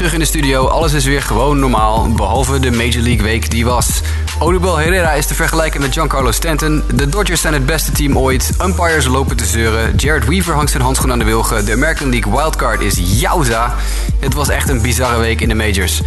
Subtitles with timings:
[0.00, 0.66] Terug in de studio.
[0.66, 4.00] Alles is weer gewoon normaal, behalve de Major League Week die was.
[4.38, 6.82] Odubel Herrera is te vergelijken met Giancarlo Stanton.
[6.94, 8.50] De Dodgers zijn het beste team ooit.
[8.62, 9.94] Umpires lopen te zeuren.
[9.96, 11.64] Jared Weaver hangt zijn handschoen aan de wilgen.
[11.64, 13.74] De American League wildcard is jouza.
[14.18, 16.00] Het was echt een bizarre week in de majors.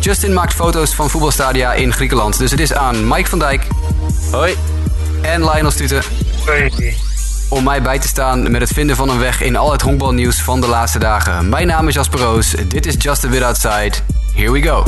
[0.00, 2.38] Justin maakt foto's van voetbalstadia in Griekenland.
[2.38, 3.66] Dus het is aan Mike van Dijk.
[4.30, 4.54] Hoi.
[5.22, 6.02] En Lionel Stuten.
[6.46, 6.96] Hoi.
[7.48, 10.42] Om mij bij te staan met het vinden van een weg in al het honkbalnieuws
[10.42, 11.48] van de laatste dagen.
[11.48, 12.50] Mijn naam is Jasper Roos.
[12.50, 13.92] Dit is Just a Bit Outside.
[14.34, 14.84] Here we go.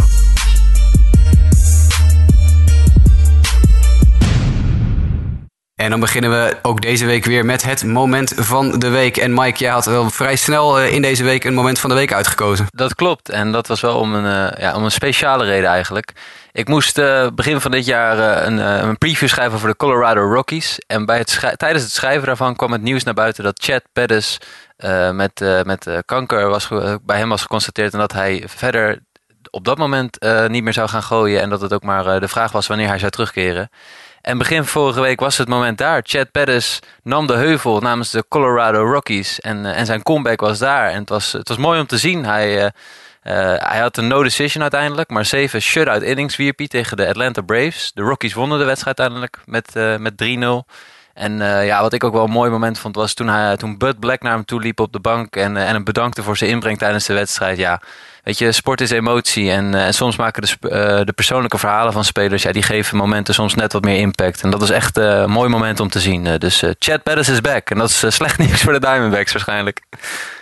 [5.80, 9.16] En dan beginnen we ook deze week weer met het moment van de week.
[9.16, 11.96] En Mike, jij had wel vrij snel eh, in deze week een moment van de
[11.96, 12.66] week uitgekozen.
[12.70, 13.28] Dat klopt.
[13.28, 16.12] En dat was wel om een, uh, ja, om een speciale reden eigenlijk.
[16.52, 20.78] Ik moest uh, begin van dit jaar een, een, preview schrijven voor de Colorado Rockies.
[20.86, 24.38] En bij het tijdens het schrijven daarvan kwam het nieuws naar buiten dat Chad Pettis
[25.12, 26.68] met, met kanker was,
[27.02, 27.92] bij hem was geconstateerd.
[27.92, 28.98] En dat hij verder
[29.50, 31.40] op dat moment niet meer zou gaan gooien.
[31.40, 33.70] En dat het ook maar de vraag was wanneer hij zou terugkeren.
[34.20, 36.00] En begin vorige week was het moment daar.
[36.04, 39.40] Chad Pettis nam de heuvel namens de Colorado Rockies.
[39.40, 40.90] En, uh, en zijn comeback was daar.
[40.90, 42.24] En het was, het was mooi om te zien.
[42.24, 42.70] Hij, uh, uh,
[43.56, 45.10] hij had een no decision uiteindelijk.
[45.10, 47.90] Maar zeven shutout innings wierp hij tegen de Atlanta Braves.
[47.94, 50.72] De Rockies wonnen de wedstrijd uiteindelijk met, met 3-0.
[51.14, 54.00] En ja, wat ik ook wel een mooi moment vond was toen, hij, toen Bud
[54.00, 55.36] Black naar hem toe liep op de bank.
[55.36, 57.58] En, en hem bedankte voor zijn inbreng tijdens de wedstrijd.
[57.58, 57.80] Ja,
[58.24, 59.50] weet je, sport is emotie.
[59.50, 60.70] En, en soms maken de, uh,
[61.04, 64.42] de persoonlijke verhalen van spelers, ja, die geven momenten soms net wat meer impact.
[64.42, 66.38] En dat is echt uh, een mooi moment om te zien.
[66.38, 67.70] dus Chad Pettis is back.
[67.70, 69.80] En dat is slecht nieuws voor de Diamondbacks waarschijnlijk.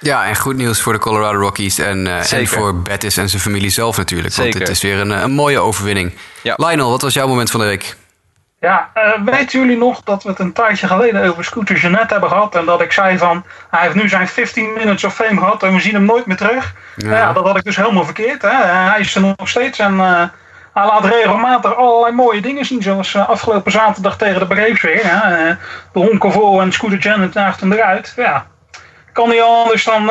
[0.00, 1.78] Ja, en goed nieuws voor de Colorado Rockies.
[1.78, 4.34] En, en voor Bettis en zijn familie zelf natuurlijk.
[4.34, 4.60] Want Zeker.
[4.60, 6.12] het is weer een, een mooie overwinning.
[6.42, 6.54] Ja.
[6.56, 7.96] Lionel, wat was jouw moment van de week?
[8.60, 12.30] Ja, uh, weten jullie nog dat we het een tijdje geleden over Scooter Jeanette hebben
[12.30, 12.54] gehad?
[12.54, 15.72] En dat ik zei van, hij heeft nu zijn 15 minutes of fame gehad en
[15.72, 16.74] we zien hem nooit meer terug.
[16.96, 18.42] Ja, ja dat had ik dus helemaal verkeerd.
[18.42, 18.64] Hè?
[18.64, 20.22] Hij is er nog steeds en uh,
[20.74, 22.82] hij laat regelmatig allerlei mooie dingen zien.
[22.82, 25.00] Zoals uh, afgelopen zaterdag tegen de Braves weer.
[25.02, 25.54] Hè?
[25.92, 28.12] de honken vol en Scooter Jeanette naast hem eruit.
[28.16, 28.46] Ja,
[29.18, 30.10] kan niet anders dan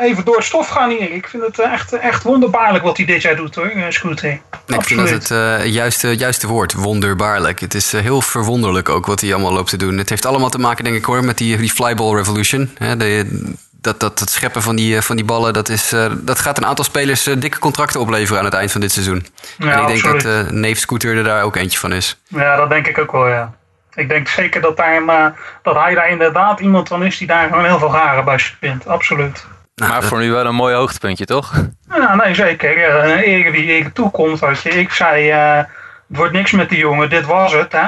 [0.00, 1.12] even door het stof gaan hier.
[1.12, 4.40] Ik vind het echt, echt wonderbaarlijk wat hij dit jaar doet hoor, Scooter.
[4.66, 7.60] Ik vind dat het uh, juiste, juiste woord, wonderbaarlijk.
[7.60, 9.98] Het is uh, heel verwonderlijk ook wat hij allemaal loopt te doen.
[9.98, 12.70] Het heeft allemaal te maken, denk ik hoor, met die, die flyball revolution.
[12.78, 13.42] Hè, de,
[13.80, 17.22] dat, dat, scheppen van die, van die ballen, dat, is, dat gaat een aantal spelers
[17.22, 19.26] dikke contracten opleveren aan het eind van dit seizoen.
[19.58, 22.20] Ja, en ik denk dat Neef Scooter er daar ook eentje van is.
[22.28, 23.54] Ja, dat denk ik ook wel, ja.
[23.94, 27.64] Ik denk zeker dat, daar, dat hij daar inderdaad iemand van is die daar gewoon
[27.64, 28.86] heel veel garen bij vindt.
[28.86, 29.46] Absoluut.
[29.74, 31.52] Nou, maar voor nu wel een mooi hoogtepuntje, toch?
[31.88, 32.94] Ja, nee, zeker.
[33.04, 34.40] Een eer die eer toekomt.
[34.40, 34.68] Weet je.
[34.68, 37.72] Ik zei, uh, het wordt niks met die jongen, dit was het.
[37.72, 37.86] Hè?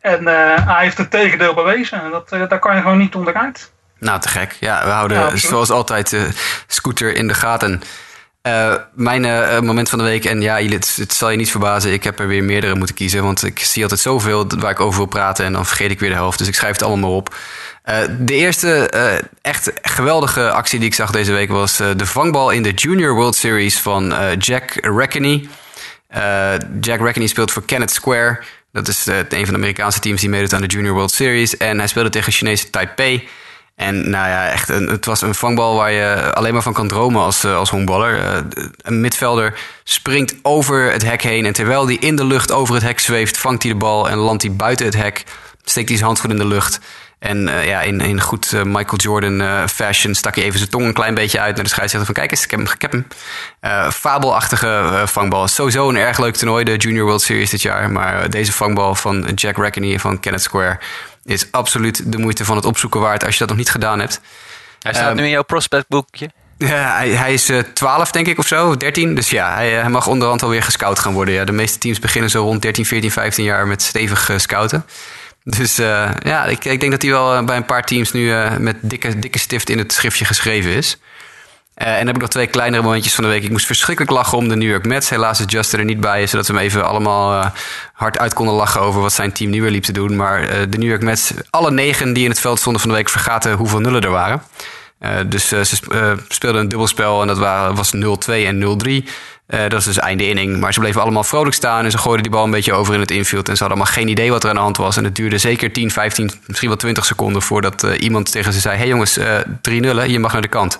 [0.00, 2.02] En uh, hij heeft het tegendeel bewezen.
[2.02, 3.72] En dat, uh, daar kan je gewoon niet onderuit.
[3.98, 4.56] Nou, te gek.
[4.60, 6.28] Ja, we houden ja, zoals altijd de
[6.66, 7.82] scooter in de gaten.
[8.46, 11.92] Uh, mijn uh, moment van de week, en ja, het, het, zal je niet verbazen,
[11.92, 13.22] ik heb er weer meerdere moeten kiezen.
[13.22, 16.08] Want ik zie altijd zoveel waar ik over wil praten en dan vergeet ik weer
[16.08, 16.38] de helft.
[16.38, 17.36] Dus ik schrijf het allemaal maar op.
[18.18, 18.90] De eerste
[19.42, 23.36] echt geweldige actie die ik zag deze week was de vangbal in de Junior World
[23.36, 25.48] Series van Jack Reckony.
[26.80, 28.38] Jack Reckony speelt voor Kenneth Square.
[28.72, 31.56] Dat is een van de Amerikaanse teams die meedoet aan de Junior World Series.
[31.56, 33.28] En hij speelde tegen Chinese Taipei.
[33.76, 37.22] En nou ja, echt het was een vangbal waar je alleen maar van kan dromen
[37.22, 38.18] als, als honkballer.
[38.18, 38.38] Uh,
[38.76, 41.46] een midvelder springt over het hek heen.
[41.46, 44.16] En terwijl hij in de lucht over het hek zweeft, vangt hij de bal en
[44.16, 45.24] landt hij buiten het hek.
[45.64, 46.80] Steekt hij zijn handschoen in de lucht.
[47.18, 50.92] En uh, ja, in, in goed Michael Jordan fashion stak hij even zijn tong een
[50.92, 52.72] klein beetje uit naar de scheidsrechter van kijk eens, ik heb hem.
[52.74, 53.06] Ik heb hem.
[53.92, 55.48] fabelachtige vangbal.
[55.48, 57.90] Sowieso een erg leuk toernooi, de Junior World Series dit jaar.
[57.90, 60.78] Maar deze vangbal van Jack Reckony en van Kenneth Square
[61.26, 64.20] is absoluut de moeite van het opzoeken waard als je dat nog niet gedaan hebt.
[64.80, 66.30] Hij staat um, nu in jouw prospectboekje.
[66.58, 69.14] Ja, hij, hij is uh, 12 denk ik of zo, 13.
[69.14, 71.34] Dus ja, hij, hij mag onderhand alweer gescout gaan worden.
[71.34, 71.44] Ja.
[71.44, 74.86] De meeste teams beginnen zo rond 13, 14, 15 jaar met stevig uh, scouten.
[75.42, 78.76] Dus uh, ja, ik, ik, denk dat hij wel bij een paar teams nu met
[78.80, 80.98] dikke, dikke stift in het schriftje geschreven is.
[81.76, 83.42] Uh, en dan heb ik nog twee kleinere momentjes van de week.
[83.42, 85.10] Ik moest verschrikkelijk lachen om de New York Mets.
[85.10, 87.46] Helaas is Justin er niet bij, zodat we hem even allemaal uh,
[87.92, 90.16] hard uit konden lachen over wat zijn team nu weer liep te doen.
[90.16, 92.96] Maar uh, de New York Mets, alle negen die in het veld stonden van de
[92.96, 94.42] week, vergaten hoeveel nullen er waren.
[95.26, 95.76] dus ze
[96.28, 99.08] speelden een dubbelspel en dat waren, was 0-2 en 0-3.
[99.46, 100.60] dat is dus einde inning.
[100.60, 103.00] Maar ze bleven allemaal vrolijk staan en ze gooiden die bal een beetje over in
[103.00, 103.48] het infield.
[103.48, 104.96] En ze hadden allemaal geen idee wat er aan de hand was.
[104.96, 108.76] En het duurde zeker 10, 15, misschien wel 20 seconden voordat iemand tegen ze zei:
[108.76, 109.18] hey jongens,
[109.60, 110.78] 3 nullen, je mag naar de kant.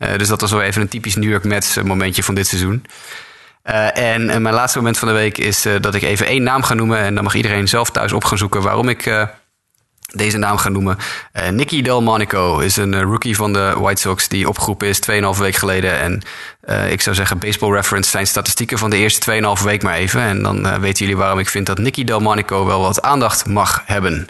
[0.00, 2.84] Uh, dus dat was wel even een typisch New York Mets momentje van dit seizoen.
[3.64, 6.74] Uh, en, mijn laatste moment van de week is dat ik even één naam ga
[6.74, 6.98] noemen.
[6.98, 9.28] En dan mag iedereen zelf thuis op gaan zoeken waarom ik
[10.12, 10.98] deze naam gaan noemen.
[11.50, 15.98] Nicky Delmonico is een rookie van de White Sox die opgeroepen is 2,5 week geleden.
[15.98, 16.22] En
[16.90, 20.20] ik zou zeggen, Baseball Reference zijn statistieken van de eerste 2,5 week maar even.
[20.20, 24.28] En dan weten jullie waarom ik vind dat Nicky Delmonico wel wat aandacht mag hebben.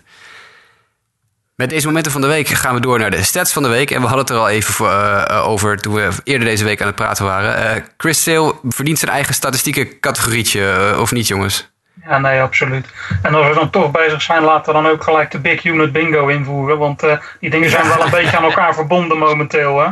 [1.60, 3.90] Met deze momenten van de week gaan we door naar de stats van de week.
[3.90, 6.80] En we hadden het er al even voor, uh, over toen we eerder deze week
[6.80, 7.76] aan het praten waren.
[7.76, 11.70] Uh, Chris Sale verdient zijn eigen statistieke categorietje, uh, of niet jongens?
[12.06, 12.86] Ja, nee, absoluut.
[13.22, 15.92] En als we dan toch bezig zijn, laten we dan ook gelijk de Big Unit
[15.92, 16.78] Bingo invoeren.
[16.78, 17.02] Want
[17.40, 19.80] die dingen zijn wel een beetje aan elkaar verbonden momenteel.
[19.80, 19.88] Hè?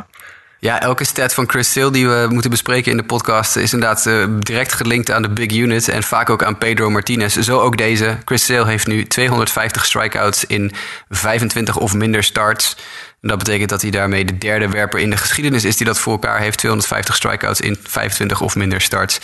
[0.60, 4.06] Ja, elke stat van Chris Sale die we moeten bespreken in de podcast is inderdaad
[4.06, 7.36] uh, direct gelinkt aan de big unit en vaak ook aan Pedro Martinez.
[7.36, 8.18] Zo ook deze.
[8.24, 10.72] Chris Sale heeft nu 250 strikeouts in
[11.08, 12.76] 25 of minder starts.
[13.20, 15.98] En dat betekent dat hij daarmee de derde werper in de geschiedenis is die dat
[15.98, 16.58] voor elkaar heeft.
[16.58, 19.20] 250 strikeouts in 25 of minder starts.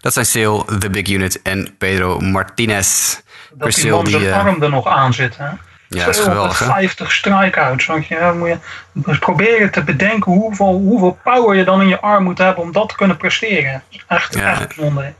[0.00, 3.16] Dat zijn Sale, de big unit en Pedro Martinez.
[3.50, 5.48] Dat Chris die man zijn uh, arm er nog aan zit, hè?
[5.94, 6.56] Ja, is geweldig.
[6.56, 7.86] 50 strikeouts.
[7.86, 8.58] Want je, moet je
[8.92, 12.72] dus proberen te bedenken hoeveel, hoeveel power je dan in je arm moet hebben om
[12.72, 13.82] dat te kunnen presteren.
[14.08, 14.50] Echt, ja.
[14.50, 15.14] echt bijzonder.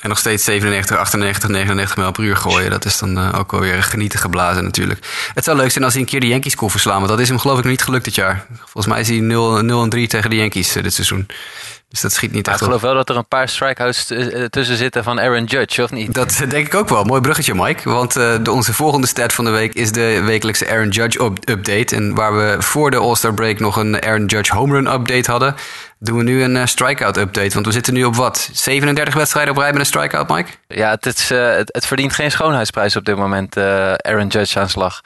[0.00, 2.70] En nog steeds 97, 98, 99 mijl per uur gooien.
[2.70, 5.30] Dat is dan uh, ook wel weer genieten geblazen natuurlijk.
[5.34, 6.96] Het zou leuk zijn als hij een keer de Yankees kon verslaan.
[6.96, 8.46] Want dat is hem geloof ik nog niet gelukt dit jaar.
[8.58, 11.26] Volgens mij is hij 0, 0 en 3 tegen de Yankees uh, dit seizoen.
[11.90, 14.76] Dus dat schiet niet echt Ik geloof wel dat er een paar strikeouts eh, tussen
[14.76, 16.14] zitten van Aaron Judge, of niet?
[16.14, 17.04] Dat denk ik ook wel.
[17.04, 17.90] Mooi bruggetje, Mike.
[17.90, 21.96] Want uh, de, onze volgende stat van de week is de wekelijkse Aaron Judge update.
[21.96, 25.54] En waar we voor de All-Star break nog een Aaron Judge home run update hadden,
[26.00, 27.54] doen we nu een uh, strikeout update.
[27.54, 28.50] Want we zitten nu op wat?
[28.52, 30.50] 37 wedstrijden op rij met een strikeout, Mike?
[30.66, 35.00] Ja, het, is, het, het, verdient geen schoonheidsprijs op dit moment, Aaron Judge aanslag.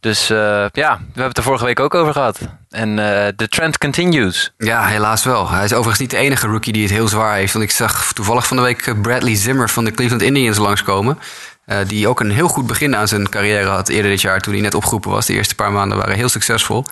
[0.00, 2.38] Dus ja, we hebben het er vorige week ook over gehad.
[2.70, 2.96] En
[3.36, 4.52] de trend continues.
[4.58, 5.50] Ja, helaas wel.
[5.50, 7.52] Hij is overigens niet de enige rookie die het heel zwaar heeft.
[7.52, 11.18] Want ik zag toevallig van de week eh, Bradley Zimmer van de Cleveland Indians langskomen.
[11.66, 14.52] Uh, die ook een heel goed begin aan zijn carrière had eerder dit jaar toen
[14.52, 15.26] hij net opgeroepen was.
[15.26, 16.84] De eerste paar maanden waren heel succesvol.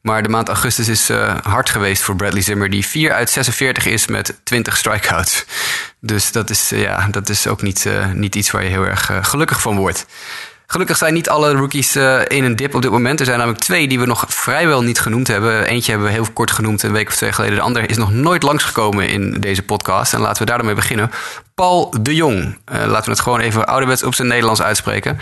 [0.00, 3.86] Maar de maand augustus is uh, hard geweest voor Bradley Zimmer, die 4 uit 46
[3.86, 5.44] is met 20 strikeouts.
[6.00, 9.10] Dus dat is, uh, ja, dat is ook niet, niet iets waar je heel erg
[9.22, 10.06] gelukkig van wordt.
[10.66, 11.96] Gelukkig zijn niet alle rookies
[12.26, 13.20] in een dip op dit moment.
[13.20, 15.64] Er zijn namelijk twee die we nog vrijwel niet genoemd hebben.
[15.64, 17.56] Eentje hebben we heel kort genoemd een week of twee geleden.
[17.56, 20.14] De ander is nog nooit langsgekomen in deze podcast.
[20.14, 21.10] En laten we daar dan mee beginnen.
[21.54, 22.58] Paul de Jong.
[22.66, 25.18] Laten we het gewoon even ouderwets op zijn Nederlands uitspreken.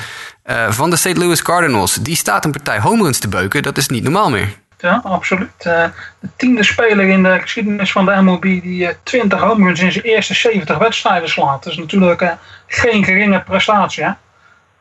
[0.69, 1.17] Van de St.
[1.17, 1.94] Louis Cardinals.
[1.94, 3.62] Die staat een partij home runs te beuken.
[3.62, 4.49] Dat is niet normaal meer.
[4.78, 5.62] Ja, absoluut.
[5.62, 5.90] de
[6.37, 10.34] tiende speler in de geschiedenis van de MLB die 20 home runs in zijn eerste
[10.34, 11.62] 70 wedstrijden slaat.
[11.64, 12.37] Dat is natuurlijk
[12.67, 14.05] geen geringe prestatie.
[14.05, 14.11] Hè?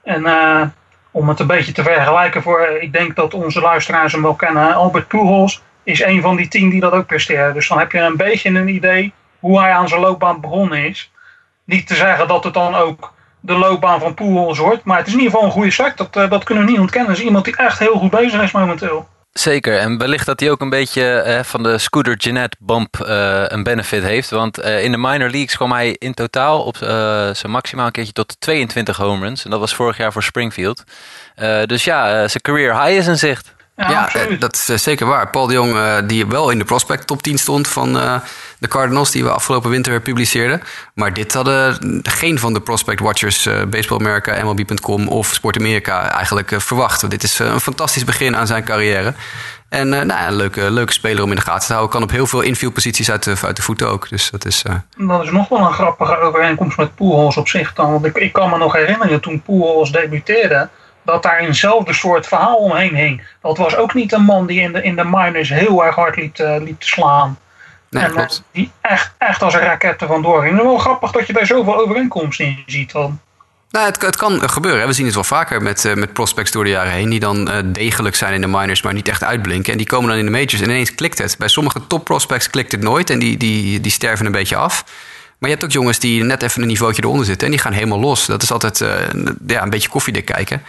[0.03, 0.25] En
[1.11, 4.73] om het een beetje te vergelijken, voor, ik denk dat onze luisteraars hem wel kennen.
[4.73, 7.53] Albert Pujols is een van die tien die dat ook presteren.
[7.53, 11.11] Dus dan heb je een beetje een idee hoe hij aan zijn loopbaan begonnen is.
[11.63, 15.13] Niet te zeggen dat het dan ook de loopbaan van Pujols wordt, maar het is
[15.13, 15.97] in ieder geval een goede start.
[15.97, 17.09] Dat, dat kunnen we niet ontkennen.
[17.09, 19.07] Het is iemand die echt heel goed bezig is momenteel.
[19.39, 23.43] Zeker, en wellicht dat hij ook een beetje eh, van de Scooter Jeanette bump uh,
[23.47, 24.29] een benefit heeft.
[24.29, 28.13] Want uh, in de minor leagues kwam hij in totaal op zijn maximaal een keertje
[28.13, 29.43] tot 22 home runs.
[29.43, 30.83] En dat was vorig jaar voor Springfield.
[31.65, 33.54] dus ja, zijn career high is in zicht.
[33.75, 35.29] Ja, ja eh, dat is eh, zeker waar.
[35.29, 37.93] Paul de Jong, uh, die wel in de prospect top 10 stond van
[38.59, 40.61] de Cardinals, die we afgelopen winter publiceerden.
[40.93, 46.53] Maar dit hadden geen van de prospect watchers, Baseball America, MLB.com of Sport America eigenlijk
[46.57, 47.09] verwacht.
[47.09, 49.13] Dit is een fantastisch begin aan zijn carrière.
[49.69, 51.93] En nou, een leuke, leuke speler om in de gaten te houden.
[51.93, 54.09] Kan op heel veel infieldposities uit de, uit de voeten ook.
[54.09, 54.63] Dus dat is,
[54.97, 57.91] dat is nog wel een grappige overeenkomst met Pujols op zich dan.
[57.91, 60.69] Want ik, ik kan me nog herinneren toen Pujols debuteerde
[61.05, 63.21] dat daar eenzelfde soort verhaal omheen hing.
[63.41, 66.15] Dat was ook niet een man die in de, in de minors heel erg hard
[66.15, 67.37] liet, uh, liet slaan.
[67.89, 70.51] Nee, en uh, die echt, echt als een raket er vandoor ging.
[70.51, 73.19] Het is wel grappig dat je daar zoveel overeenkomsten in ziet dan.
[73.69, 74.87] Nou, het, het, kan gebeuren.
[74.87, 77.09] We zien het wel vaker met, uh, met prospects door de jaren heen.
[77.09, 79.71] Die dan degelijk zijn in de minors, maar niet echt uitblinken.
[79.71, 81.35] En die komen dan in de majors en ineens klikt het.
[81.37, 84.83] Bij sommige top prospects klikt het nooit en die, die, die sterven een beetje af.
[85.37, 87.73] Maar je hebt ook jongens die net even een niveautje eronder zitten en die gaan
[87.73, 88.25] helemaal los.
[88.25, 88.89] Dat is altijd uh,
[89.47, 90.63] ja, een beetje koffiedik kijken.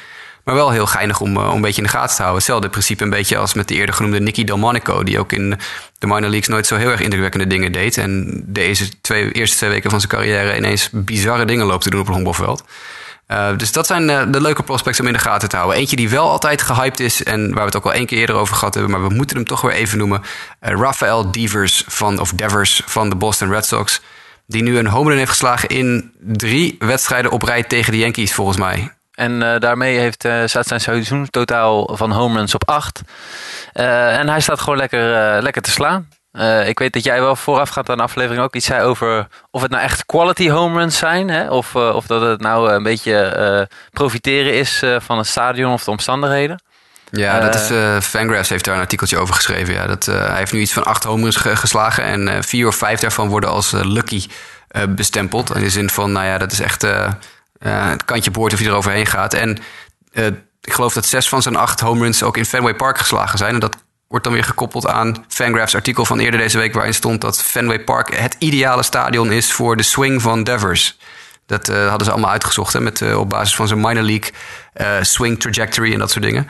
[0.47, 2.37] Maar wel heel geinig om, eh, om een beetje in de gaten te houden.
[2.37, 5.03] Hetzelfde principe een beetje als met de eerder genoemde Nicky Delmonico.
[5.03, 5.59] Die ook in
[5.99, 7.99] de minor leagues nooit zo heel erg indrukwekkende dingen deed.
[7.99, 12.01] En deze twee, eerste twee weken van zijn carrière ineens bizarre dingen loopt te doen
[12.01, 12.65] op het honkbalveld.
[13.29, 15.79] Uh, dus dat zijn uh, de leuke prospects om in de gaten te houden.
[15.79, 18.37] Eentje die wel altijd gehyped is en waar we het ook al één keer eerder
[18.37, 20.23] over gehad hebben, maar we moeten hem toch weer even noemen.
[20.61, 24.01] Rafael Devers van, of Devers van de Boston Red Sox.
[24.47, 28.35] Die nu een home run heeft geslagen in drie wedstrijden op rij tegen de Yankees,
[28.35, 28.96] volgens mij.
[29.17, 33.01] En uh, daarmee heeft, uh, staat zijn seizoen totaal van home runs op 8.
[33.75, 36.09] Uh, en hij staat gewoon lekker, lekker te slaan.
[36.39, 39.63] Uh, ik weet dat jij wel voorafgaand aan de aflevering ook iets zei over of
[39.63, 41.29] het nou echt quality home runs zijn.
[41.29, 41.51] Hè?
[41.51, 43.37] Of, uh, of dat het nou een beetje
[43.71, 46.63] uh, profiteren is van het stadion of de omstandigheden.
[47.11, 47.71] Ja, dat is,
[48.07, 49.75] Fangraphs heeft daar een artikeltje over geschreven.
[49.75, 49.87] Ja.
[49.87, 53.29] Dat, hij heeft nu iets van acht home runs geslagen en vier of vijf daarvan
[53.29, 54.27] worden als lucky
[54.89, 55.55] bestempeld.
[55.55, 56.87] In de zin van, nou ja, dat is echt
[57.59, 59.35] het kantje boord of je eroverheen gaat.
[59.35, 59.59] En
[60.61, 63.55] ik geloof dat zes van zijn acht home runs ook in Fenway Park geslagen zijn.
[63.55, 63.77] En dat
[64.09, 66.75] wordt dan weer gekoppeld aan Fangraphs artikel van eerder deze week...
[66.75, 70.99] waarin stond dat Fenway Park het ideale stadion is voor de swing van Devers.
[71.47, 74.31] Dat uh, hadden ze allemaal uitgezocht hè, met, uh, op basis van zijn minor league
[74.77, 76.49] uh, swing trajectory en dat soort dingen.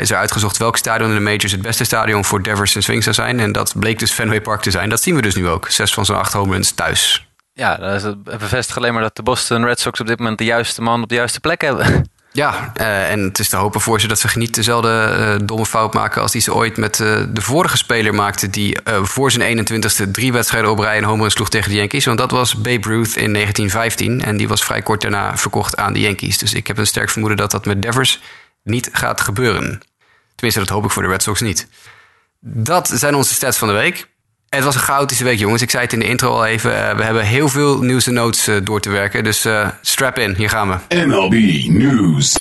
[0.00, 3.02] is er uitgezocht welk stadion in de majors het beste stadion voor Devers en swing
[3.02, 3.40] zou zijn.
[3.40, 4.88] En dat bleek dus Fenway Park te zijn.
[4.88, 5.70] Dat zien we dus nu ook.
[5.70, 7.25] Zes van zijn acht home runs thuis.
[7.56, 10.82] Ja, dat bevestigt alleen maar dat de Boston Red Sox op dit moment de juiste
[10.82, 11.86] man op de juiste plek hebben.
[12.32, 15.66] Ja, uh, en het is te hopen voor ze dat ze niet dezelfde uh, domme
[15.66, 18.50] fout maken als die ze ooit met uh, de vorige speler maakte.
[18.50, 22.04] Die voor zijn 21ste drie wedstrijden op rij een home run sloeg tegen de Yankees.
[22.04, 24.22] Want dat was Babe Ruth in 1915.
[24.22, 26.38] En die was vrij kort daarna verkocht aan de Yankees.
[26.38, 28.20] Dus ik heb een sterk vermoeden dat dat met Devers
[28.62, 29.80] niet gaat gebeuren.
[30.34, 31.68] Tenminste, dat hoop ik voor de Red Sox niet.
[32.40, 34.08] Dat zijn onze stats van de week.
[34.48, 35.62] Het was een chaotische week, jongens.
[35.62, 36.96] Ik zei het in de intro al even.
[36.96, 39.24] we hebben heel veel nieuws en notes door te werken.
[39.24, 39.48] Dus
[39.80, 41.04] strap in, hier gaan we.
[41.06, 41.32] MLB
[41.68, 42.36] News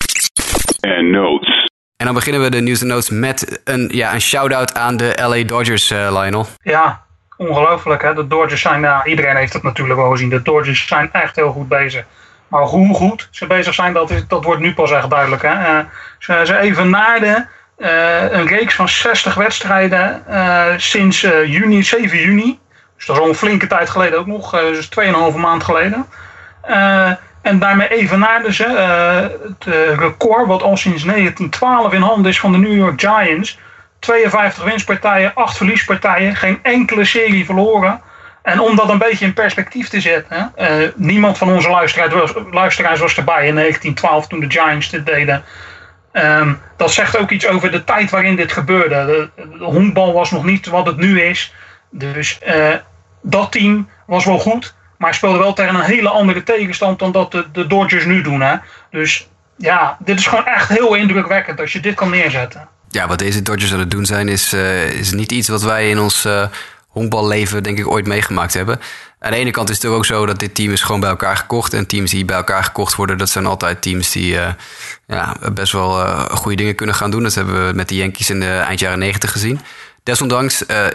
[0.81, 1.69] and Notes.
[1.97, 5.13] En dan beginnen we de nieuws en notes met een, ja, een shout-out aan de
[5.15, 6.47] LA Dodgers, Lionel.
[6.61, 7.03] Ja,
[7.37, 8.13] ongelooflijk hè.
[8.13, 10.29] De Dodgers zijn, nou, iedereen heeft het natuurlijk wel gezien.
[10.29, 12.05] De Dodgers zijn echt heel goed bezig.
[12.47, 15.41] Maar hoe goed ze bezig zijn, dat, is, dat wordt nu pas echt duidelijk.
[15.41, 15.83] Hè.
[16.19, 22.59] ze, ze evenaarden een reeks van 60 wedstrijden uh, sinds uh, juni, 7 juni.
[22.95, 24.89] Dus dat is al een flinke tijd geleden ook nog, dus
[25.33, 26.05] 2,5 maand geleden.
[27.41, 28.67] en daarmee evenaarden ze
[29.43, 33.59] het record wat al sinds 1912 in handen is van de New York Giants.
[33.99, 38.01] 52 winstpartijen, 8 verliespartijen, geen enkele serie verloren.
[38.41, 40.53] En om dat een beetje in perspectief te zetten,
[40.95, 41.69] niemand van onze
[42.51, 45.43] luisteraars was erbij in 1912 toen de Giants dit deden.
[46.17, 49.29] Um, dat zegt ook iets over de tijd waarin dit gebeurde.
[49.35, 51.53] De, honkbal was nog niet wat het nu is.
[51.89, 52.73] Dus uh,
[53.21, 57.31] dat team was wel goed, maar speelde wel tegen een hele andere tegenstand dan dat
[57.31, 58.41] de, de Dodgers nu doen.
[58.41, 58.55] Hè?
[58.91, 62.67] Dus ja, dit is gewoon echt heel indrukwekkend als je dit kan neerzetten.
[62.89, 65.89] Ja, wat deze Dodgers aan het doen zijn, is, uh, is niet iets wat wij
[65.89, 66.47] in ons uh,
[66.87, 68.79] honkballeven denk ik ooit meegemaakt hebben.
[69.25, 71.37] Aan de ene kant is het ook zo dat dit team is gewoon bij elkaar
[71.37, 71.73] gekocht.
[71.73, 74.47] En teams die bij elkaar gekocht worden, dat zijn altijd teams die uh,
[75.07, 77.23] ja, best wel uh, goede dingen kunnen gaan doen.
[77.23, 79.59] Dat hebben we met de Yankees in de eind jaren negentig gezien.
[80.03, 80.85] Desondanks, uh,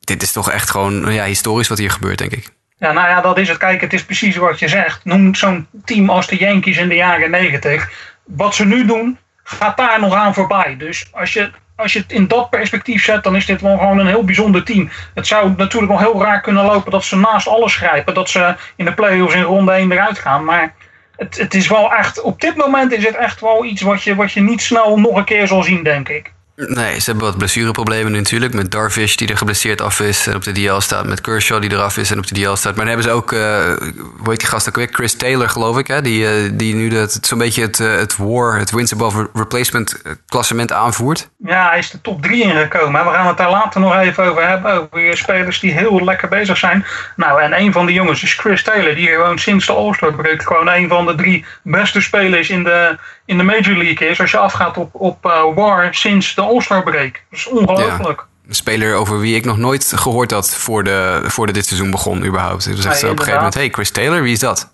[0.00, 2.50] dit is toch echt gewoon ja, historisch wat hier gebeurt, denk ik.
[2.78, 3.58] Ja, nou ja, dat is het.
[3.58, 5.04] Kijk, het is precies wat je zegt.
[5.04, 7.90] Noem zo'n team als de Yankees in de jaren negentig.
[8.24, 10.76] Wat ze nu doen, gaat daar nog aan voorbij.
[10.78, 13.98] Dus als je als je het in dat perspectief zet, dan is dit wel gewoon
[13.98, 14.90] een heel bijzonder team.
[15.14, 18.14] Het zou natuurlijk wel heel raar kunnen lopen dat ze naast alles grijpen.
[18.14, 20.44] Dat ze in de play-offs in ronde 1 eruit gaan.
[20.44, 20.74] Maar
[21.16, 24.14] het, het is wel echt, op dit moment is het echt wel iets wat je,
[24.14, 26.33] wat je niet snel nog een keer zal zien, denk ik.
[26.56, 28.54] Nee, ze hebben wat blessureproblemen natuurlijk.
[28.54, 31.06] Met Darvish die er geblesseerd af is en op de DL staat.
[31.06, 32.76] Met Kershaw die eraf is en op de DL staat.
[32.76, 33.40] Maar dan hebben ze ook, uh,
[34.18, 34.88] hoe heet die gast ook weer?
[34.90, 35.86] Chris Taylor geloof ik.
[35.86, 36.02] Hè?
[36.02, 40.72] Die, uh, die nu zo'n beetje het, uh, het war, het wins above replacement klassement
[40.72, 41.30] aanvoert.
[41.38, 43.04] Ja, hij is de top 3 ingekomen.
[43.04, 44.88] We gaan het daar later nog even over hebben.
[44.92, 46.86] Over spelers die heel lekker bezig zijn.
[47.16, 48.94] Nou, en een van die jongens is Chris Taylor.
[48.94, 52.98] Die gewoon sinds de All-Star break gewoon een van de drie beste spelers in de,
[53.24, 54.20] in de Major League is.
[54.20, 55.22] Als je afgaat op, op
[55.54, 57.22] war sinds de All-Star break.
[57.30, 58.26] Dat is ongelooflijk.
[58.48, 62.24] Een speler over wie ik nog nooit gehoord had voor de, voordat dit seizoen begon
[62.24, 62.64] überhaupt.
[62.64, 64.72] Dus zegt ze op een gegeven moment, hey Chris Taylor, wie is dat?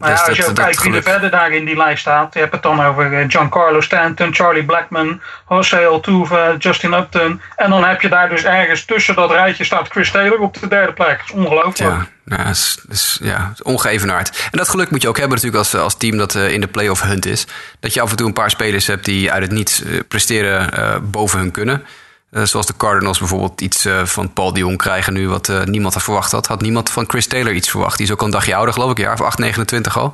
[0.00, 2.34] Maar dus ja, als je dat, kijkt wie er verder daar in die lijst staat.
[2.34, 7.40] Je hebt het dan over eh, Giancarlo Stanton, Charlie Blackman, Jose Altuve, Justin Upton.
[7.56, 10.68] En dan heb je daar dus ergens tussen dat rijtje staat Chris Taylor op de
[10.68, 11.18] derde plek.
[11.18, 11.78] Dat is ongelooflijk.
[11.78, 14.48] Ja, nou, is, is, ja, ongeëvenaard.
[14.50, 16.66] En dat geluk moet je ook hebben natuurlijk als, als team dat uh, in de
[16.66, 17.46] playoff hunt is.
[17.80, 20.70] Dat je af en toe een paar spelers hebt die uit het niets uh, presteren
[20.78, 21.84] uh, boven hun kunnen.
[22.30, 25.94] Uh, zoals de Cardinals bijvoorbeeld iets uh, van Paul Dion krijgen nu wat uh, niemand
[25.94, 26.46] had verwacht had.
[26.46, 27.96] Had niemand van Chris Taylor iets verwacht.
[27.96, 30.12] Die is ook al een dagje ouder geloof ik, jaar of 8, 29 al.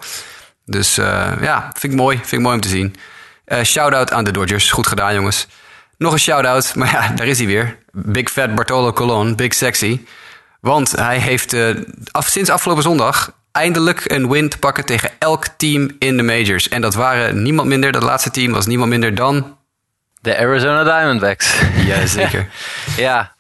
[0.65, 0.95] Dus
[1.41, 2.17] ja, vind ik mooi.
[2.17, 2.97] Vind ik mooi om te zien.
[3.65, 4.71] shout-out aan de Dodgers.
[4.71, 5.47] Goed gedaan jongens.
[5.99, 7.79] Nog een shout-out, maar ja, daar is hij weer.
[7.93, 10.01] Big Fat Bartolo Colon, Big Sexy.
[10.61, 11.57] Want hij heeft
[12.19, 16.69] sinds afgelopen zondag eindelijk een win te pakken tegen elk team in de majors.
[16.69, 19.57] En dat waren niemand minder, dat laatste team was niemand minder dan
[20.27, 21.61] de Arizona Diamondbacks.
[21.87, 22.49] Jazeker.
[23.07, 23.33] ja,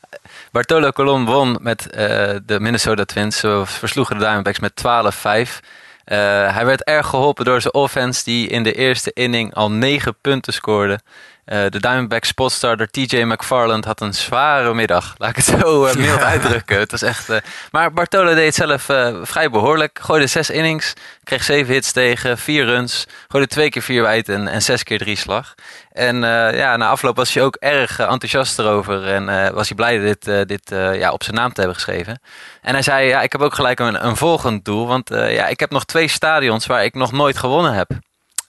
[0.52, 1.98] Bartolo Colon won met uh,
[2.46, 3.38] de Minnesota Twins.
[3.38, 4.84] Ze versloegen de Diamondbacks met 12-5.
[4.84, 6.18] Uh,
[6.54, 10.52] hij werd erg geholpen door zijn offense, die in de eerste inning al 9 punten
[10.52, 11.00] scoorde.
[11.46, 15.14] Uh, de Diamondback spotstarter TJ McFarland had een zware middag.
[15.16, 16.78] Laat ik het zo uh, mild uitdrukken.
[16.78, 17.36] Het was echt, uh,
[17.70, 18.82] maar Bartolo deed zelf
[19.22, 19.98] vrij behoorlijk.
[20.02, 20.92] Gooide zes innings,
[21.24, 23.06] kreeg zeven hits tegen, vier runs.
[23.28, 25.54] Gooide twee keer vier wijd en, en zes keer drie slag.
[25.92, 26.20] En
[26.56, 29.06] ja, na afloop was hij ook erg enthousiast erover.
[29.06, 32.20] En was hij blij dit, dit ja, op zijn naam te hebben geschreven.
[32.62, 34.86] En hij zei, ja, ik heb ook gelijk een, een volgend doel.
[34.86, 37.90] Want ja, ik heb nog twee stadions waar ik nog nooit gewonnen heb.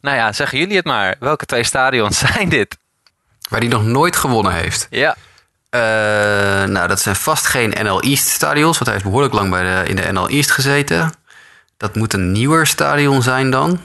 [0.01, 1.15] Nou ja, zeggen jullie het maar.
[1.19, 2.77] Welke twee stadions zijn dit?
[3.47, 4.87] Waar hij nog nooit gewonnen heeft.
[4.89, 5.15] Ja.
[5.71, 5.81] Uh,
[6.69, 9.89] nou, dat zijn vast geen NL East stadions, want hij heeft behoorlijk lang bij de,
[9.89, 11.13] in de NL East gezeten.
[11.77, 13.79] Dat moet een nieuwer stadion zijn dan.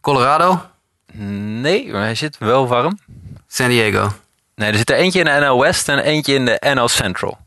[0.00, 0.66] Colorado?
[1.12, 2.98] Nee, maar hij zit wel warm.
[3.48, 4.12] San Diego?
[4.54, 7.38] Nee, er zit er eentje in de NL West en eentje in de NL Central.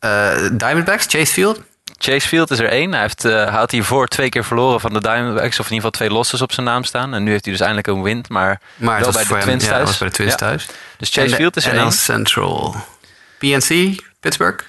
[0.00, 1.60] Uh, Diamondbacks, Chase Field?
[2.02, 2.92] Chase Field is er één.
[2.92, 5.60] Hij, heeft, uh, hij had hiervoor twee keer verloren van de Diamondbacks.
[5.60, 7.14] Of in ieder geval twee losses op zijn naam staan.
[7.14, 8.24] En nu heeft hij dus eindelijk een win.
[8.28, 9.80] Maar, maar wel bij de Twins hem, thuis.
[9.80, 10.36] Ja, was bij de Twins ja.
[10.36, 10.68] thuis.
[10.96, 11.92] Dus Chase Field is er één.
[11.92, 12.76] Central.
[13.38, 14.64] PNC, Pittsburgh?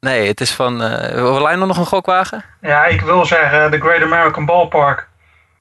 [0.00, 0.82] Nee, het is van...
[0.82, 2.44] Uh, wil nog een gokwagen?
[2.60, 5.08] Ja, ik wil zeggen de Great American Ballpark.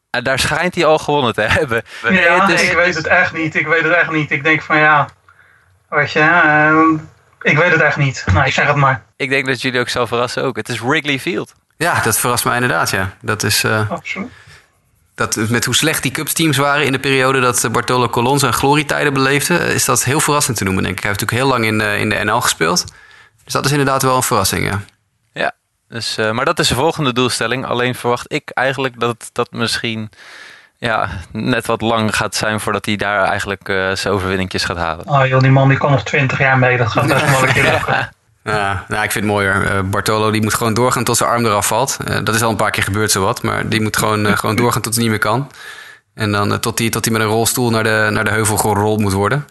[0.10, 1.84] En daar schijnt hij al gewonnen te hebben.
[2.10, 2.62] Ja, is...
[2.62, 3.56] ik weet het echt niet.
[3.56, 4.32] Ik weet het echt niet.
[4.32, 5.08] Ik denk van ja...
[5.90, 7.00] Weet je, uh,
[7.42, 8.26] ik weet het echt niet.
[8.34, 9.04] Nou, ik zeg het maar.
[9.16, 10.56] Ik denk dat jullie ook zal verrassen ook.
[10.56, 11.54] Het is Wrigley Field.
[11.78, 13.14] Ja, dat verrast mij inderdaad, ja.
[13.22, 13.64] Dat is...
[13.64, 13.92] Uh,
[15.16, 18.54] dat, met hoe slecht die Cubs teams waren in de periode dat Bartolo Colon zijn
[18.54, 21.04] glorietijden beleefde, is dat heel verrassend te noemen, denk ik.
[21.04, 22.86] Hij heeft natuurlijk heel lang in, uh, in de NL gespeeld.
[23.44, 24.82] Dus dat is inderdaad wel een verrassing, ja.
[25.34, 25.52] Ja,
[25.88, 27.66] dus, uh, maar dat is de volgende doelstelling.
[27.66, 30.10] Alleen verwacht ik eigenlijk dat dat misschien
[30.82, 35.08] ja, net wat lang gaat zijn voordat hij daar eigenlijk uh, zijn overwinningjes gaat halen.
[35.08, 36.78] Oh joh, die man die kan nog twintig jaar mee.
[36.78, 38.10] Dat gaat best wel een keer lukken.
[38.44, 39.76] Ja, nou, ik vind het mooier.
[39.76, 41.98] Uh, Bartolo die moet gewoon doorgaan tot zijn arm eraf valt.
[42.08, 43.44] Uh, dat is al een paar keer gebeurd zowat.
[43.44, 45.52] Maar die moet gewoon, uh, gewoon doorgaan tot hij niet meer kan.
[46.14, 49.14] En dan tot hij tot met een rolstoel naar de, naar de heuvel gerold moet
[49.14, 49.48] worden.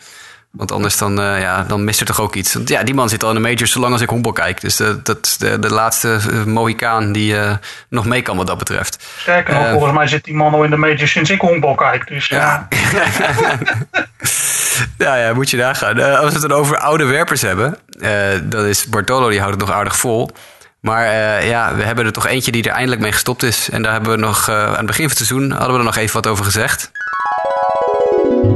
[0.50, 2.54] Want anders dan, uh, ja, dan mist er toch ook iets.
[2.54, 4.60] Want ja, die man zit al in de majors zolang als ik honkbal kijk.
[4.60, 7.34] Dus uh, dat is de, de laatste uh, Mohicaan die
[7.88, 9.04] nog mee kan wat dat betreft.
[9.16, 12.08] Sterker nog, volgens mij zit die man al in de majors sinds ik honkbal kijk.
[12.08, 12.68] Dus, ja.
[14.98, 16.16] ja, ja, moet je daar gaan.
[16.16, 17.78] als we het dan over oude werpers hebben,
[18.42, 20.30] dan is Bartolo, die houdt het nog aardig vol.
[20.80, 21.04] Maar
[21.44, 23.70] ja, we hebben er toch eentje die er eindelijk mee gestopt is.
[23.70, 25.96] En daar hebben we nog, aan het begin van het seizoen, hadden we er nog
[25.96, 26.90] even wat over gezegd.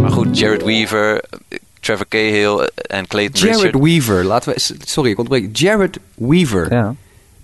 [0.00, 1.22] Maar goed, Jared Weaver,
[1.84, 3.82] Trevor Cahill en Clayton Jared Richard.
[3.82, 4.76] Weaver, laten we...
[4.84, 5.56] Sorry, ik ontbreek.
[5.56, 6.72] Jared Weaver.
[6.72, 6.94] Ja.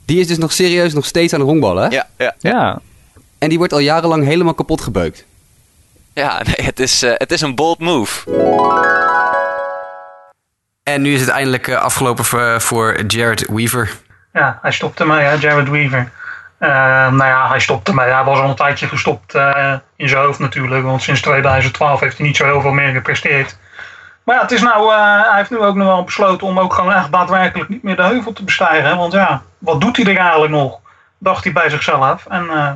[0.04, 1.88] Die is dus nog serieus nog steeds aan de honkballen, hè?
[1.88, 2.34] Ja, ja.
[2.38, 2.80] Ja.
[3.38, 5.24] En die wordt al jarenlang helemaal kapot gebeukt.
[6.12, 8.30] Ja, nee, het is, uh, het is een bold move.
[10.82, 13.96] En nu is het eindelijk uh, afgelopen voor, voor Jared Weaver.
[14.32, 16.10] Ja, hij stopte hè, Jared Weaver.
[16.60, 16.68] Uh,
[17.12, 18.08] nou ja, hij stopte mee.
[18.08, 19.34] Hij was al een tijdje gestopt
[19.96, 20.84] in zijn hoofd natuurlijk.
[20.84, 23.56] Want sinds 2012 heeft hij niet zo heel veel meer gepresteerd.
[24.30, 26.72] Maar ja, het is nou, uh, hij heeft nu ook nog wel besloten om ook
[26.72, 28.96] gewoon echt daadwerkelijk niet meer de heuvel te bestijgen.
[28.96, 30.78] Want ja, wat doet hij er eigenlijk nog?
[31.18, 32.26] Dacht hij bij zichzelf.
[32.26, 32.70] En uh,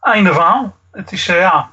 [0.00, 0.76] einde verhaal.
[0.92, 1.70] Het is, uh, ja,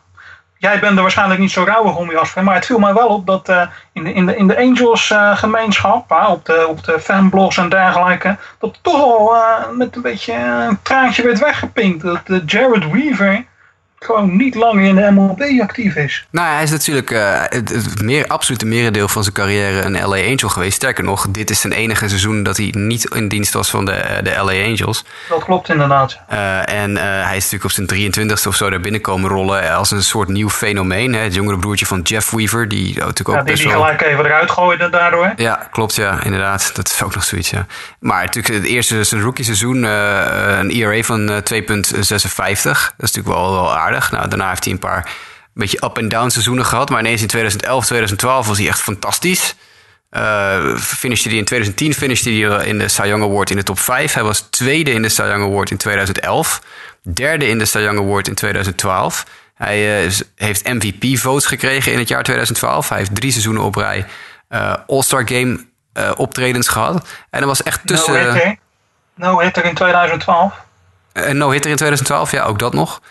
[0.58, 2.44] jij bent er waarschijnlijk niet zo rauwig om, Jasper.
[2.44, 3.50] Maar het viel mij wel op dat
[3.92, 8.38] in, de, in, de, in de Angels gemeenschap, op, de, op de fanblogs en dergelijke,
[8.60, 9.36] dat toch al
[9.72, 12.04] met een beetje een traantje werd weggepinkt.
[12.04, 13.46] Dat Jared Weaver
[14.04, 16.26] gewoon niet lang in de MLB actief is.
[16.30, 20.18] Nou, hij is natuurlijk uh, het, het meer, absolute merendeel van zijn carrière een LA
[20.18, 20.76] Angel geweest.
[20.76, 24.20] Sterker nog, dit is zijn enige seizoen dat hij niet in dienst was van de,
[24.24, 25.06] de LA Angels.
[25.30, 26.20] Dat klopt inderdaad.
[26.32, 29.92] Uh, en uh, hij is natuurlijk op zijn 23ste of zo daar binnenkomen rollen als
[29.92, 31.14] een soort nieuw fenomeen.
[31.14, 31.20] Hè?
[31.20, 33.82] Het jongere broertje van Jeff Weaver, die natuurlijk ook ja, die, best die wel...
[33.82, 35.34] gelijk even eruit gooide daardoor.
[35.36, 36.76] Ja, klopt, ja, inderdaad.
[36.76, 37.66] Dat is ook nog zoiets, ja.
[38.00, 41.42] Maar natuurlijk het eerste zijn rookie seizoen, een ERA van 2,56.
[41.42, 41.54] Dat
[42.98, 43.93] is natuurlijk wel, wel aardig.
[43.94, 45.12] Nou, daarna heeft hij een paar
[45.54, 46.90] beetje up-and-down seizoenen gehad.
[46.90, 49.56] Maar ineens in 2011, 2012 was hij echt fantastisch.
[50.12, 53.80] Uh, finishte hij in 2010 finishte hij in de Cy Young Award in de top
[53.80, 54.14] 5.
[54.14, 56.62] Hij was tweede in de Cy Young Award in 2011.
[57.14, 59.26] Derde in de Cy Young Award in 2012.
[59.54, 62.90] Hij uh, heeft MVP-votes gekregen in het jaar 2012.
[62.90, 64.06] Hij heeft drie seizoenen op rij
[64.50, 65.66] uh, All-Star Game
[66.16, 67.08] optredens gehad.
[67.30, 68.14] En dat was echt tussen...
[68.14, 68.58] No-hitter
[69.16, 70.54] no hitter in 2012.
[71.14, 73.02] Een no-hitter in 2012, ja, ook dat nog.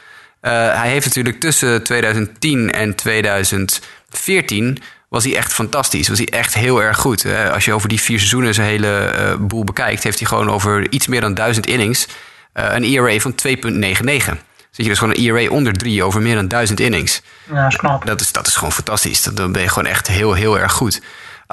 [0.42, 4.78] Uh, hij heeft natuurlijk tussen 2010 en 2014
[5.08, 6.08] was hij echt fantastisch.
[6.08, 7.26] Was hij echt heel erg goed.
[7.52, 10.90] Als je over die vier seizoenen zijn hele uh, boel bekijkt, heeft hij gewoon over
[10.90, 12.06] iets meer dan duizend innings
[12.54, 14.40] uh, een ERA van 2,99.
[14.70, 17.22] Zit je dus gewoon een ERA onder 3 over meer dan duizend innings.
[17.48, 18.06] Ja, dat is knap.
[18.06, 19.22] Dat is, dat is gewoon fantastisch.
[19.22, 21.00] Dan ben je gewoon echt heel, heel erg goed.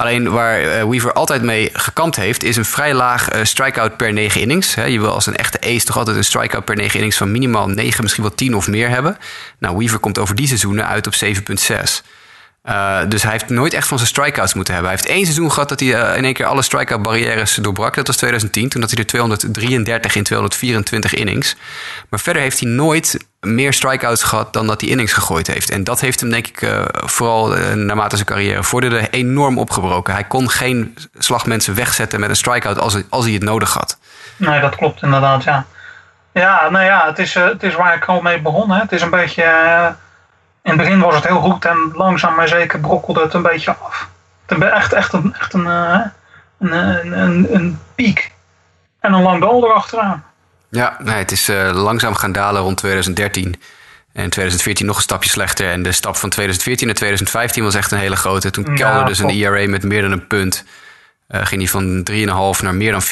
[0.00, 4.12] Alleen waar uh, Weaver altijd mee gekampt heeft, is een vrij laag uh, strikeout per
[4.12, 4.74] 9 innings.
[4.74, 7.68] Je wil als een echte ace toch altijd een strikeout per 9 innings van minimaal
[7.68, 9.18] 9, misschien wel 10 of meer hebben.
[9.58, 12.06] Nou, Weaver komt over die seizoenen uit op 7,6.
[12.64, 14.92] Uh, dus hij heeft nooit echt van zijn strikeouts moeten hebben.
[14.92, 17.94] Hij heeft één seizoen gehad dat hij uh, in één keer alle strikeout barrières doorbrak.
[17.94, 21.56] Dat was 2010, toen had hij er 233 in 224 innings.
[22.08, 25.70] Maar verder heeft hij nooit meer strikeouts gehad dan dat hij innings gegooid heeft.
[25.70, 30.14] En dat heeft hem denk ik uh, vooral naarmate zijn carrière vorderde enorm opgebroken.
[30.14, 33.98] Hij kon geen slagmensen wegzetten met een strikeout als, als hij het nodig had.
[34.36, 35.66] Nee, dat klopt inderdaad, ja.
[36.32, 38.70] Ja, nou ja, het is, het is waar ik al mee begon.
[38.70, 38.80] Hè.
[38.80, 39.44] Het is een beetje
[40.62, 43.76] in het begin was het heel goed en langzaam maar zeker brokkelde het een beetje
[43.76, 44.08] af.
[44.46, 46.00] Het echt, echt, een, echt een, uh,
[46.58, 46.72] een,
[47.12, 48.32] een, een, piek.
[49.00, 50.24] En een lang dal erachteraan.
[50.68, 53.62] Ja, nee, het is uh, langzaam gaan dalen rond 2013.
[54.12, 55.70] En 2014 nog een stapje slechter.
[55.70, 58.50] En de stap van 2014 naar 2015 was echt een hele grote.
[58.50, 60.64] Toen kelderde dus een ERA met meer dan een punt.
[61.28, 62.08] Uh, ging die van
[62.56, 63.08] 3,5 naar meer dan 4,5.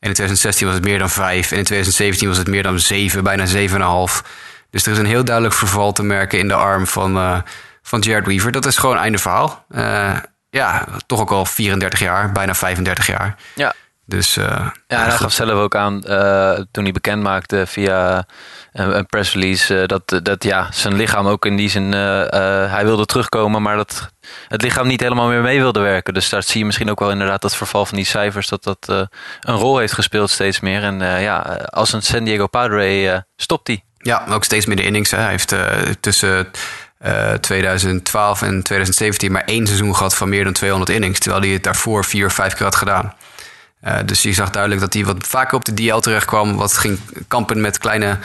[0.00, 1.50] En in 2016 was het meer dan 5.
[1.50, 4.26] En in 2017 was het meer dan 7, bijna 7,5.
[4.70, 7.38] Dus er is een heel duidelijk verval te merken in de arm van, uh,
[7.82, 8.52] van Jared Weaver.
[8.52, 9.64] Dat is gewoon einde verhaal.
[9.70, 10.16] Uh,
[10.50, 13.36] ja, toch ook al 34 jaar, bijna 35 jaar.
[13.54, 13.74] Ja.
[14.06, 14.44] Dus, uh,
[14.86, 16.00] ja, hij gaf zelf ook aan
[16.70, 18.26] toen hij bekend maakte via
[18.72, 23.04] een, een press release dat, dat ja, zijn lichaam ook in die zin, hij wilde
[23.04, 24.10] terugkomen, maar dat
[24.48, 26.14] het lichaam niet helemaal meer mee wilde werken.
[26.14, 29.08] Dus daar zie je misschien ook wel inderdaad dat verval van die cijfers, dat dat
[29.40, 30.82] een rol heeft gespeeld steeds meer.
[30.82, 33.82] En ja, als een San Diego Padre stopt hij.
[34.08, 35.10] Ja, ook steeds meer de innings.
[35.10, 35.18] Hè.
[35.18, 35.60] Hij heeft uh,
[36.00, 36.48] tussen
[37.04, 41.18] uh, eh, 2012 en 2017 maar één seizoen gehad van meer dan 200 innings.
[41.18, 43.14] Terwijl hij het daarvoor vier of vijf keer had gedaan.
[43.84, 46.56] Uh, dus je zag duidelijk dat hij wat vaker op de DL terecht kwam.
[46.56, 48.18] Wat ging kampen met kleine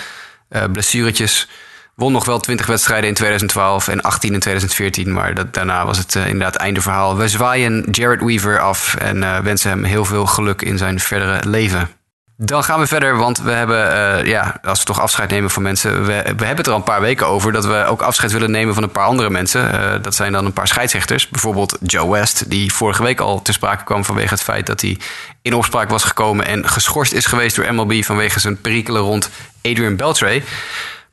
[0.71, 1.49] blessuretjes.
[1.95, 5.13] Won nog wel 20 wedstrijden in 2012 en 18 in 2014.
[5.13, 7.17] Maar dat, daarna was het inderdaad einde verhaal.
[7.17, 11.89] We zwaaien Jared Weaver af en wensen hem heel veel geluk in zijn verdere leven.
[12.37, 15.63] Dan gaan we verder, want we hebben, uh, ja, als we toch afscheid nemen van
[15.63, 18.51] mensen, we, hebben het er al een paar weken over dat we ook afscheid willen
[18.51, 19.73] nemen van een paar andere mensen.
[19.73, 21.29] Uh, dat zijn dan een paar scheidsrechters.
[21.29, 24.97] Bijvoorbeeld Joe West, die vorige week al ter sprake kwam vanwege het feit dat hij
[25.41, 29.29] in opspraak was gekomen en geschorst is geweest door MLB vanwege zijn perikelen rond
[29.61, 30.41] Adrian Beltre.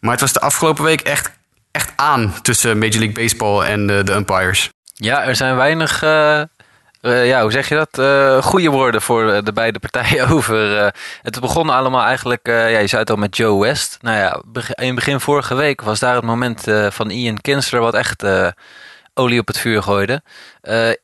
[0.00, 1.30] Maar het was de afgelopen week echt,
[1.70, 4.68] echt aan tussen Major League Baseball en de, de umpires.
[4.94, 6.02] Ja, er zijn weinig
[7.02, 7.98] uh, ja, hoe zeg je dat?
[7.98, 10.76] Uh, goede woorden voor de beide partijen over.
[10.76, 10.88] Uh,
[11.22, 13.98] het begon allemaal eigenlijk, ja, je zei het al met Joe West.
[14.00, 14.42] Nou ja,
[14.84, 18.24] in begin vorige week was daar het moment van Ian Kinsler wat echt
[19.14, 20.22] olie op het vuur gooide.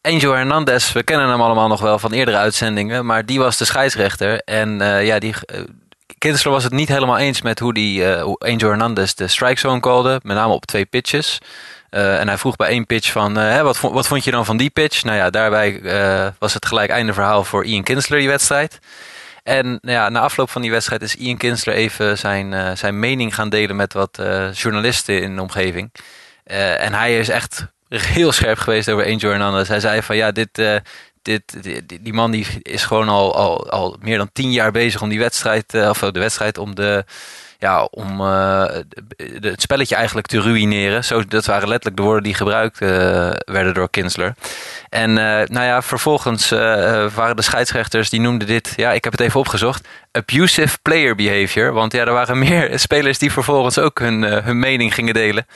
[0.03, 3.65] Angel Hernandez, we kennen hem allemaal nog wel van eerdere uitzendingen, maar die was de
[3.65, 4.41] scheidsrechter.
[4.45, 5.35] En ja, die.
[6.19, 8.07] Kinsler was het niet helemaal eens met hoe die
[8.39, 11.39] Angel Hernandez de strike zone met name op twee pitches.
[11.97, 14.57] Uh, en hij vroeg bij één pitch van, uh, wat, wat vond je dan van
[14.57, 15.05] die pitch?
[15.05, 18.79] Nou ja, daarbij uh, was het gelijk einde verhaal voor Ian Kinsler, die wedstrijd.
[19.43, 23.35] En nou ja, na afloop van die wedstrijd is Ian Kinsler even zijn, zijn mening
[23.35, 25.93] gaan delen met wat journalisten in de omgeving.
[26.45, 29.69] en hij is echt heel scherp geweest over Angel Hernandez.
[29.69, 30.83] Hij zei van ja, dit,
[31.23, 35.03] dit, die, die, man die is gewoon al, al, al meer dan tien jaar bezig
[35.03, 37.05] om die wedstrijd, of de wedstrijd om de
[37.67, 38.65] ja, om uh,
[39.41, 41.05] het spelletje eigenlijk te ruïneren.
[41.05, 42.89] Zo, dat waren letterlijk de woorden die gebruikt uh,
[43.45, 44.35] werden door Kinsler.
[44.89, 46.49] En uh, nou ja, vervolgens
[47.15, 51.73] waren de scheidsrechters die noemden dit, ja, ik heb het even opgezocht, abusive player behavior.
[51.73, 55.47] Want ja, er waren meer spelers die vervolgens ook hun, hun mening gingen delen.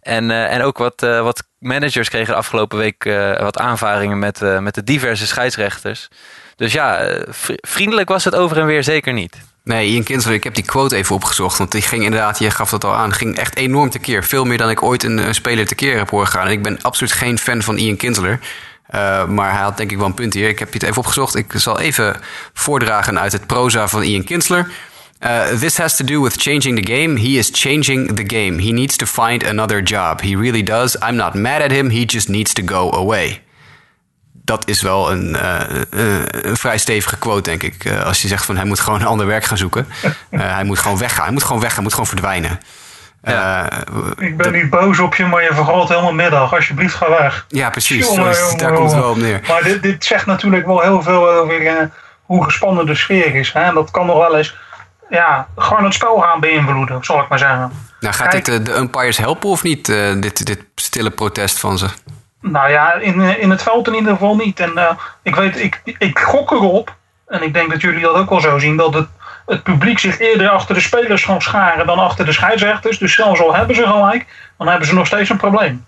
[0.00, 3.04] En, en ook wat, wat managers kregen de afgelopen week
[3.40, 6.08] wat aanvaringen met, met de diverse scheidsrechters.
[6.56, 7.18] Dus ja,
[7.60, 9.53] vriendelijk was het over en weer zeker niet.
[9.64, 11.58] Nee, Ian Kinsler, ik heb die quote even opgezocht.
[11.58, 14.24] Want die ging inderdaad, je gaf dat al aan, ging echt enorm tekeer.
[14.24, 16.46] Veel meer dan ik ooit een, een speler tekeer heb horen gaan.
[16.46, 18.40] En ik ben absoluut geen fan van Ian Kinsler.
[18.94, 20.48] Uh, maar hij had denk ik wel een punt hier.
[20.48, 21.34] Ik heb het even opgezocht.
[21.34, 22.16] Ik zal even
[22.52, 24.68] voordragen uit het proza van Ian Kinsler.
[25.20, 27.20] Uh, this has to do with changing the game.
[27.20, 28.62] He is changing the game.
[28.62, 30.20] He needs to find another job.
[30.20, 30.96] He really does.
[30.96, 31.90] I'm not mad at him.
[31.90, 33.43] He just needs to go away
[34.44, 35.60] dat is wel een, uh,
[36.42, 37.84] een, vrij stevige quote, denk ik.
[37.84, 39.88] Uh, als je zegt van hij moet gewoon een ander werk gaan zoeken.
[40.30, 41.24] hij moet gewoon weggaan.
[41.24, 41.74] Hij moet gewoon weg.
[41.74, 42.60] Hij moet gewoon verdwijnen.
[43.22, 43.70] Ja.
[44.18, 46.54] ik ben niet boos op je, maar je vergaat helemaal middag.
[46.54, 47.44] Alsjeblieft, ga weg.
[47.48, 48.06] Ja, precies.
[48.06, 49.40] Jongen, jongen, daar komt het wel op neer.
[49.48, 51.90] Maar dit, dit zegt natuurlijk wel heel veel over
[52.22, 53.52] hoe gespannen de sfeer is.
[53.52, 53.62] Hè?
[53.62, 54.56] En dat kan nog wel eens
[55.10, 57.72] ja, gewoon het spel gaan beïnvloeden, zal ik maar zeggen.
[58.00, 59.86] Nou, gaat dit de umpires helpen of niet,
[60.20, 61.86] dit, dit stille protest van ze?
[62.46, 64.60] Nou ja, in, eh, in het veld in ieder geval niet.
[64.60, 64.90] En uh,
[65.22, 66.94] ik weet, ik, ik gok erop,
[67.26, 69.08] en ik denk dat jullie dat ook wel zo zien, dat het,
[69.46, 72.98] het publiek zich eerder achter de spelers gaan scharen dan achter de scheidsrechters.
[72.98, 74.26] Dus zelfs al hebben ze gelijk,
[74.58, 75.84] dan hebben ze nog steeds een probleem.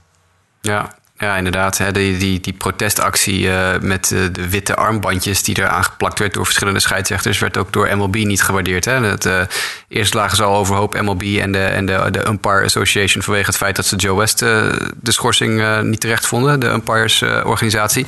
[0.60, 1.78] Ja, Ja, inderdaad.
[1.78, 6.44] Hè, die, die, protestactie uh, met uh, de witte armbandjes die eraan geplakt werd door
[6.44, 8.84] verschillende scheidsrechters, werd ook door MLB niet gewaardeerd.
[8.84, 9.04] Hè.
[9.04, 9.40] Het, uh,
[9.88, 13.56] eerst lagen ze al overhoop MLB en de, en de, de Umpire Association vanwege het
[13.56, 18.06] feit dat ze Joe West de schorsing niet terecht vonden, de Umpires organisatie.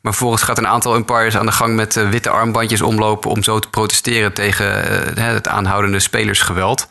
[0.00, 3.58] Maar vervolgens gaat een aantal umpires aan de gang met witte armbandjes omlopen om zo
[3.58, 4.66] te protesteren tegen
[5.20, 6.88] het aanhoudende spelersgeweld.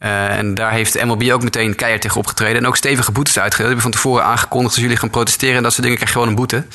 [0.00, 2.56] Uh, en daar heeft MLB ook meteen keihard tegen opgetreden.
[2.56, 3.74] En ook stevige boetes uitgedeeld.
[3.74, 6.18] Die hebben van tevoren aangekondigd als jullie gaan protesteren en dat soort dingen, krijg je
[6.18, 6.66] gewoon een boete.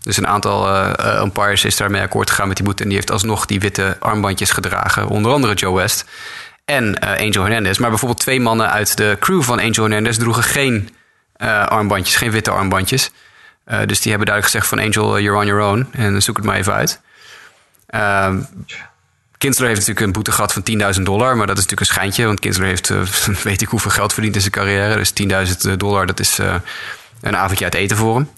[0.00, 2.82] Dus een aantal uh, umpires is daarmee akkoord gegaan met die boete.
[2.82, 5.08] En die heeft alsnog die witte armbandjes gedragen.
[5.08, 6.04] Onder andere Joe West
[6.64, 7.78] en Angel Hernandez.
[7.78, 10.88] Maar bijvoorbeeld twee mannen uit de crew van Angel Hernandez droegen geen
[11.68, 13.10] armbandjes, geen witte armbandjes.
[13.64, 15.88] dus die hebben duidelijk gezegd van Angel, you're on your own.
[15.92, 17.00] En zoek het maar even uit.
[19.42, 20.62] Kinsler heeft natuurlijk een boete gehad van
[20.96, 21.36] 10.000 dollar.
[21.36, 22.26] Maar dat is natuurlijk een schijntje.
[22.26, 23.02] Want Kinsler heeft uh,
[23.42, 24.96] weet ik hoeveel geld verdiend in zijn carrière.
[24.96, 25.12] Dus
[25.68, 26.54] 10.000 dollar, dat is uh,
[27.20, 28.30] een avondje uit eten voor hem.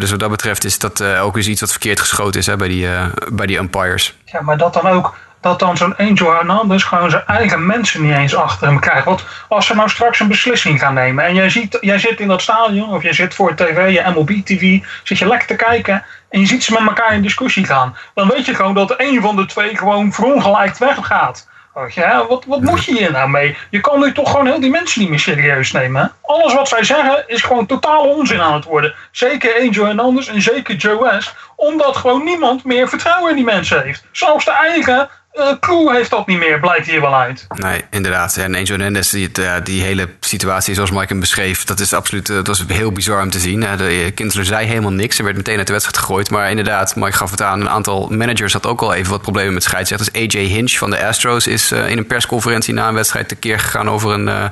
[0.00, 2.68] Dus wat dat betreft is dat ook eens iets wat verkeerd geschoten is hè, bij,
[2.68, 2.88] die,
[3.32, 4.16] bij die umpires.
[4.24, 8.14] Ja, maar dat dan ook dat dan zo'n Angel Hernandez gewoon zijn eigen mensen niet
[8.14, 9.04] eens achter hem krijgt.
[9.04, 12.28] Want als ze nou straks een beslissing gaan nemen en jij, ziet, jij zit in
[12.28, 16.40] dat stadion of je zit voor tv, je MLB-TV, zit je lekker te kijken en
[16.40, 17.96] je ziet ze met elkaar in discussie gaan.
[18.14, 21.50] Dan weet je gewoon dat een van de twee gewoon verongelijkt weggaat.
[21.94, 23.56] Ja, wat, wat moet je hier nou mee?
[23.70, 26.12] Je kan nu toch gewoon heel die mensen niet meer serieus nemen.
[26.22, 28.94] Alles wat zij zeggen is gewoon totaal onzin aan het worden.
[29.10, 31.34] Zeker Angel Hernandez en zeker Joe West.
[31.56, 34.04] Omdat gewoon niemand meer vertrouwen in die mensen heeft.
[34.12, 37.46] Zelfs de eigen uh, heeft dat niet meer, blijkt hier wel uit.
[37.48, 38.36] Nee, inderdaad.
[38.36, 39.30] En Angel Hernandez, die,
[39.62, 43.30] die hele situatie zoals Mike hem beschreef, dat is absoluut dat was heel bizar om
[43.30, 43.60] te zien.
[43.60, 45.16] De Kinsler zei helemaal niks.
[45.16, 46.30] Ze werd meteen uit de wedstrijd gegooid.
[46.30, 47.60] Maar inderdaad, Mike gaf het aan.
[47.60, 50.12] Een aantal managers had ook al even wat problemen met scheidsrechters.
[50.12, 54.12] AJ Hinch van de Astros is in een persconferentie na een wedstrijd tekeer gegaan over
[54.12, 54.50] een,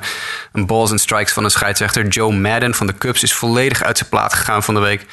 [0.51, 2.07] een balls and strikes van een scheidsrechter.
[2.07, 5.05] Joe Madden van de Cubs is volledig uit zijn plaat gegaan van de week.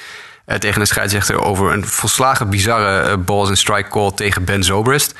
[0.58, 5.14] Tegen een scheidsrechter over een volslagen bizarre balls and strike call tegen Ben Zobrist.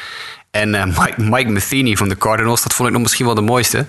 [0.58, 3.40] En uh, Mike, Mike Matheny van de Cardinals, dat vond ik nog misschien wel de
[3.40, 3.84] mooiste.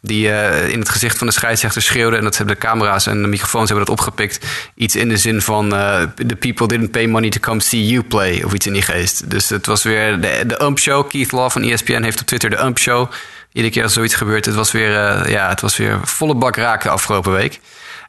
[0.00, 2.16] Die uh, in het gezicht van de scheidsrechter schreeuwde.
[2.16, 4.46] En dat hebben de camera's en de microfoons hebben dat opgepikt.
[4.74, 8.02] Iets in de zin van: uh, The people didn't pay money to come see you
[8.02, 8.42] play.
[8.42, 9.30] Of iets in die geest.
[9.30, 11.08] Dus het was weer de, de Ump Show.
[11.08, 13.10] Keith Law van ESPN heeft op Twitter de Ump Show.
[13.52, 14.90] Iedere keer als zoiets gebeurt, het was weer,
[15.30, 17.60] ja, het was weer volle bak raken afgelopen week.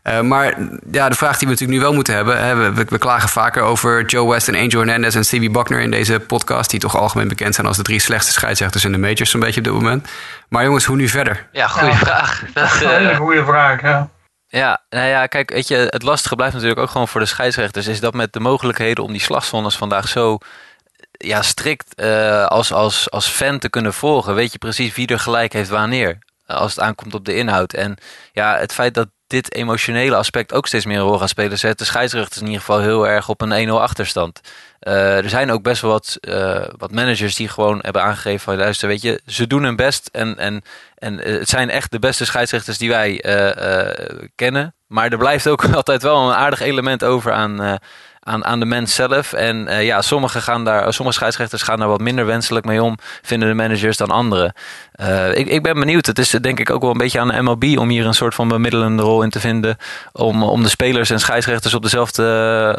[0.08, 0.58] Uh, maar
[0.92, 2.44] ja, de vraag die we natuurlijk nu wel moeten hebben.
[2.44, 5.92] Hè, we, we, klagen vaker over Joe West en Angel Hernandez en Stevie Buckner in
[5.92, 6.70] deze podcast.
[6.70, 9.60] Die toch algemeen bekend zijn als de drie slechtste scheidsrechters in de majors, zo'n beetje
[9.60, 10.08] op dit moment.
[10.50, 11.48] Maar jongens, hoe nu verder?
[11.52, 11.98] Ja, goede ja.
[11.98, 12.44] vraag.
[12.54, 14.10] Dat is een hele goede vraag, ja.
[14.48, 17.88] Ja, nou ja, kijk, weet je, het lastige blijft natuurlijk ook gewoon voor de scheidsrechters.
[17.88, 20.38] Is dat met de mogelijkheden om die slagzones vandaag zo
[21.12, 25.20] ja, strikt uh, als, als, als fan te kunnen volgen, weet je precies wie er
[25.20, 26.18] gelijk heeft wanneer.
[26.46, 27.74] Als het aankomt op de inhoud.
[27.74, 27.98] En
[28.32, 31.78] ja, het feit dat dit emotionele aspect ook steeds meer een rol gaat spelen, zet
[31.78, 34.42] de scheidsrechters in ieder geval heel erg op een 1-0 achterstand.
[34.82, 38.56] Uh, er zijn ook best wel wat, uh, wat managers die gewoon hebben aangegeven van
[38.56, 40.62] luister, weet je, ze doen hun best en, en,
[40.96, 43.24] en het zijn echt de beste scheidsrechters die wij
[44.36, 44.76] kennen.
[44.88, 47.80] Maar er blijft ook altijd wel een aardig element over aan,
[48.26, 49.34] aan, aan de mens zelf.
[49.34, 52.98] En uh, ja, sommige, gaan daar, sommige scheidsrechters gaan daar wat minder wenselijk mee om,
[53.22, 54.54] vinden de managers dan anderen.
[55.02, 56.06] Uh, ik, ik ben benieuwd.
[56.06, 58.36] Het is denk ik ook wel een beetje aan de MLB om hier een soort
[58.36, 59.78] van bemiddelende rol in te vinden.
[60.12, 62.24] Om, om de spelers en scheidsrechters op dezelfde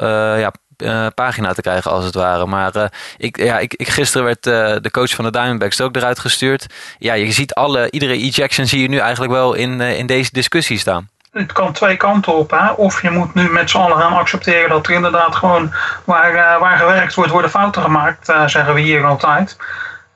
[0.00, 2.46] uh, ja, pagina te krijgen, als het ware.
[2.46, 4.42] Maar ik, ja, ik, ik, gisteren werd
[4.82, 6.66] de coach van de Diamondbacks ook eruit gestuurd.
[6.98, 10.78] Ja, je ziet alle, iedere ejection zie je nu eigenlijk wel in, in deze discussie
[10.78, 12.50] staan het kan twee kanten op.
[12.50, 12.70] Hè?
[12.70, 15.72] Of je moet nu met z'n allen gaan accepteren dat er inderdaad gewoon
[16.04, 19.56] waar, uh, waar gewerkt wordt, worden fouten gemaakt, uh, zeggen we hier altijd.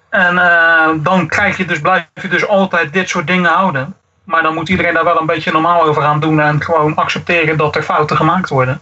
[0.08, 3.94] En uh, dan krijg je dus, blijf je dus altijd dit soort dingen houden.
[4.24, 7.56] Maar dan moet iedereen daar wel een beetje normaal over gaan doen en gewoon accepteren
[7.56, 8.80] dat er fouten gemaakt worden.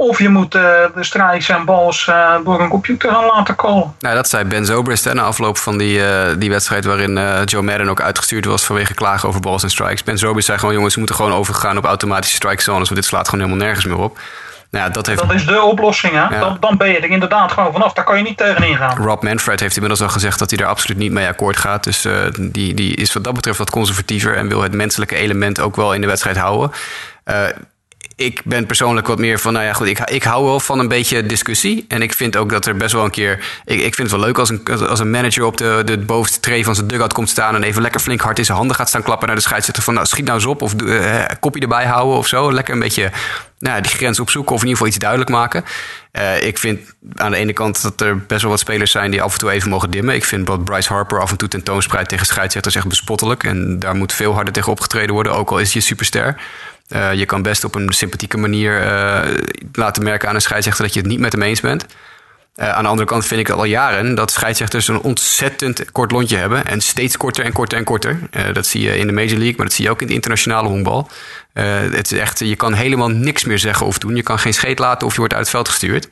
[0.00, 0.62] Of je moet uh,
[0.94, 3.94] de strijks en bals uh, door een computer gaan laten callen.
[3.98, 6.84] Nou, dat zei Ben Zobrist na afloop van die, uh, die wedstrijd...
[6.84, 10.04] waarin Joe Madden ook uitgestuurd was vanwege klagen over balls en strikes.
[10.04, 12.88] Ben Zobrist zei gewoon, jongens, we moeten gewoon overgaan op automatische strike zones...
[12.88, 14.18] want dit slaat gewoon helemaal nergens meer op.
[14.70, 15.20] Nou, ja, dat, heeft...
[15.20, 16.18] dat is de oplossing, hè?
[16.18, 16.40] Ja.
[16.40, 17.92] Dan, dan, ben je er inderdaad gewoon vanaf.
[17.92, 18.96] Daar kan je niet tegenin gaan.
[18.96, 21.84] Rob Manfred heeft inmiddels al gezegd dat hij daar absoluut niet mee akkoord gaat.
[21.84, 24.36] Dus uh, die, die is wat dat betreft wat conservatiever...
[24.36, 26.72] en wil het menselijke element ook wel in de wedstrijd houden.
[27.24, 27.34] Uh,
[28.20, 30.88] ik ben persoonlijk wat meer van, nou ja, goed, ik, ik hou wel van een
[30.88, 31.84] beetje discussie.
[31.88, 33.60] En ik vind ook dat er best wel een keer.
[33.64, 36.40] Ik, ik vind het wel leuk als een, als een manager op de, de bovenste
[36.40, 37.54] tree van zijn dugout komt staan.
[37.54, 39.82] en even lekker flink hard in zijn handen gaat staan klappen naar de scheidsrechter.
[39.82, 40.62] van, nou, schiet nou eens op.
[40.62, 42.52] of uh, kopje erbij houden of zo.
[42.52, 43.10] Lekker een beetje
[43.58, 44.54] nou, die grens opzoeken.
[44.54, 45.64] of in ieder geval iets duidelijk maken.
[46.12, 46.80] Uh, ik vind
[47.14, 49.50] aan de ene kant dat er best wel wat spelers zijn die af en toe
[49.50, 50.14] even mogen dimmen.
[50.14, 53.44] Ik vind wat Bryce Harper af en toe tentoonspreidt tegen scheidsrechters echt bespottelijk.
[53.44, 56.36] En daar moet veel harder tegen opgetreden worden, ook al is je superster.
[56.92, 59.22] Uh, je kan best op een sympathieke manier uh,
[59.72, 61.86] laten merken aan een scheidsrechter dat je het niet met hem eens bent.
[62.56, 66.36] Uh, aan de andere kant vind ik al jaren dat scheidsrechters een ontzettend kort lontje
[66.36, 66.66] hebben.
[66.66, 68.18] En steeds korter en korter en korter.
[68.52, 70.68] dat zie je in de Major League, maar dat zie je ook in de internationale
[70.68, 71.10] honkbal.
[71.52, 74.16] het is echt, je kan helemaal niks meer zeggen of doen.
[74.16, 76.08] Je kan geen scheet laten of je wordt uit het veld gestuurd.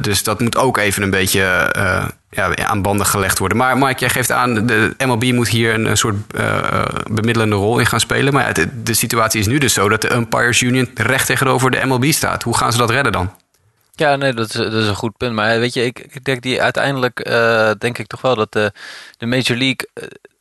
[0.00, 1.72] Dus dat moet ook even een beetje
[2.30, 3.58] ja, aan banden gelegd worden.
[3.58, 7.86] Maar Mike, jij geeft aan, de MLB moet hier een, soort uh, bemiddelende rol in
[7.86, 8.32] gaan spelen.
[8.32, 12.04] Maar de, situatie is nu dus zo dat de Umpires Union recht tegenover de MLB
[12.04, 12.42] staat.
[12.42, 13.34] Hoe gaan ze dat redden dan?
[13.94, 15.34] Ja, nee, dat is, een goed punt.
[15.34, 17.24] Maar weet je, ik, denk die uiteindelijk,
[17.78, 18.72] denk ik toch wel dat de,
[19.18, 19.88] de Major League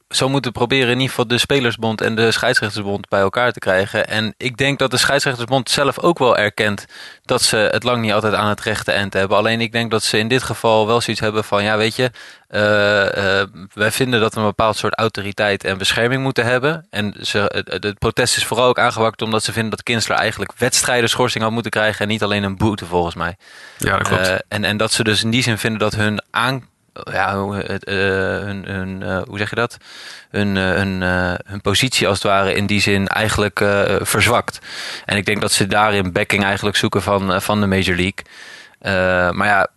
[0.10, 4.08] zo moeten proberen in ieder geval de Spelersbond en de Scheidsrechtersbond bij elkaar te krijgen.
[4.08, 6.86] En ik denk dat de Scheidsrechtersbond zelf ook wel erkent
[7.26, 9.38] dat ze het lang niet altijd aan het rechte eind hebben.
[9.38, 12.12] Alleen ik denk dat ze in dit geval wel zoiets hebben van, ja weet je,
[12.50, 13.44] uh, uh,
[13.74, 16.88] wij vinden dat we een bepaald soort autoriteit en bescherming moeten hebben.
[16.90, 21.10] En ze, het, protest is vooral ook aangewakkerd omdat ze vinden dat Kinsler eigenlijk wedstrijden
[21.10, 23.38] schorsing had moeten krijgen en niet alleen een boete volgens mij.
[23.78, 24.28] Ja, dat klopt.
[24.28, 27.64] Uh, en, en dat ze dus in die zin vinden dat hun aan ja, uh,
[28.44, 29.78] hun, hun uh, hoe zeg je dat?
[30.30, 31.02] Hun, uh, hun,
[31.46, 33.64] hun positie als het ware in die zin eigenlijk
[34.02, 34.60] verzwakt.
[35.06, 39.34] En ik denk dat ze daarin backing eigenlijk zoeken van, van de Major League.
[39.34, 39.68] maar ja,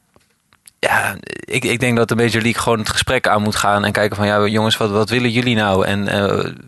[0.79, 3.92] ja ik, ik denk dat de Major League gewoon het gesprek aan moet gaan en
[3.92, 5.87] kijken van ja jongens, wat, wat willen jullie nou?
[5.87, 6.05] En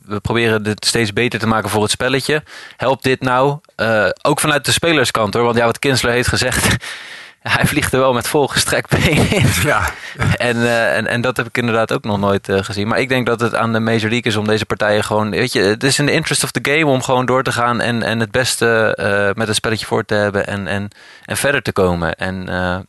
[0.07, 2.43] we proberen dit steeds beter te maken voor het spelletje.
[2.77, 3.59] Helpt dit nou?
[4.23, 6.77] ook vanuit de spelerskant hoor, want ja, wat Kinsler heeft gezegd
[7.57, 9.47] hij vliegt er wel met volgestrekt been in.
[9.63, 9.93] Ja.
[10.37, 12.89] En, uh, en, en dat heb ik inderdaad ook nog nooit uh, gezien.
[12.89, 15.31] Maar ik denk dat het aan de Major League is om deze partijen gewoon...
[15.31, 17.81] Weet je, het is in de interest of the game om gewoon door te gaan...
[17.81, 20.89] en, en het beste uh, met het spelletje voor te hebben en, en,
[21.25, 22.15] en verder te komen.
[22.15, 22.47] En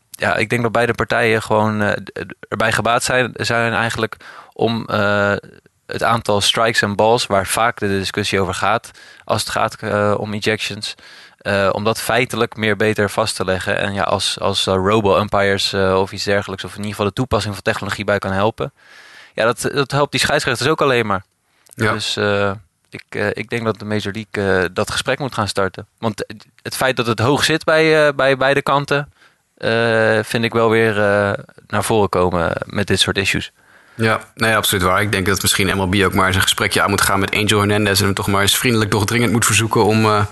[0.09, 1.81] ja, ik denk dat beide partijen gewoon
[2.47, 4.15] erbij gebaat zijn, zijn eigenlijk...
[4.53, 4.85] om
[5.85, 8.91] het aantal strikes en balls, waar vaak de discussie over gaat...
[9.23, 9.77] als het gaat
[10.17, 10.95] om ejections...
[11.45, 13.77] Uh, om dat feitelijk meer beter vast te leggen.
[13.77, 17.13] En ja, als, als uh, robo-umpires uh, of iets dergelijks, of in ieder geval de
[17.13, 18.73] toepassing van technologie bij kan helpen.
[19.33, 21.23] Ja, dat, dat helpt die scheidsrechters ook alleen maar.
[21.75, 21.91] Ja.
[21.91, 22.17] Dus
[22.89, 25.87] ik, ik denk dat de Major League dat gesprek moet gaan starten.
[25.97, 26.25] Want
[26.61, 29.11] het feit dat het hoog zit bij, bij beide kanten,
[30.21, 30.93] vind ik wel weer
[31.67, 33.51] naar voren komen met dit soort issues.
[33.95, 35.01] Ja, nee, absoluut waar.
[35.01, 37.59] Ik denk dat misschien MLB ook maar eens een gesprekje aan moet gaan met Angel
[37.59, 40.27] Hernandez en hem toch maar eens vriendelijk toch dringend moet verzoeken om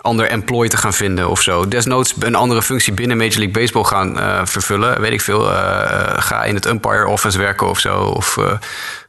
[0.00, 1.68] ander employ te gaan vinden of zo.
[1.68, 5.00] Desnoods een andere functie binnen Major League Baseball gaan uh, vervullen.
[5.00, 5.50] Weet ik veel.
[5.50, 5.52] Uh,
[6.16, 7.98] ga in het umpire office werken of zo.
[7.98, 8.38] Of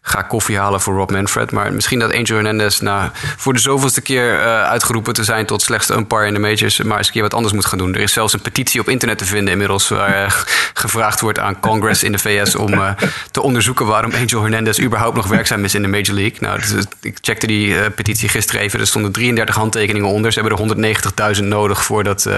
[0.10, 1.52] ga koffie halen voor Rob Manfred.
[1.52, 5.62] Maar misschien dat Angel Hernandez na, voor de zoveelste keer uh, uitgeroepen te zijn tot
[5.62, 7.94] slechtste umpire in de majors, maar eens een keer wat anders moet gaan doen.
[7.94, 10.32] Er is zelfs een petitie op internet te vinden inmiddels waar uh,
[10.84, 12.92] gevraagd wordt aan Congress in de VS om uh,
[13.32, 16.38] te onderzoeken waarom Angel Hernandez überhaupt nog werkzaam is in de Major League.
[16.40, 16.60] Nou,
[17.02, 18.80] ik checkte die petitie gisteren even.
[18.80, 20.32] Er stonden 33 handtekeningen onder.
[20.32, 22.30] Ze hebben er 190.000 nodig voordat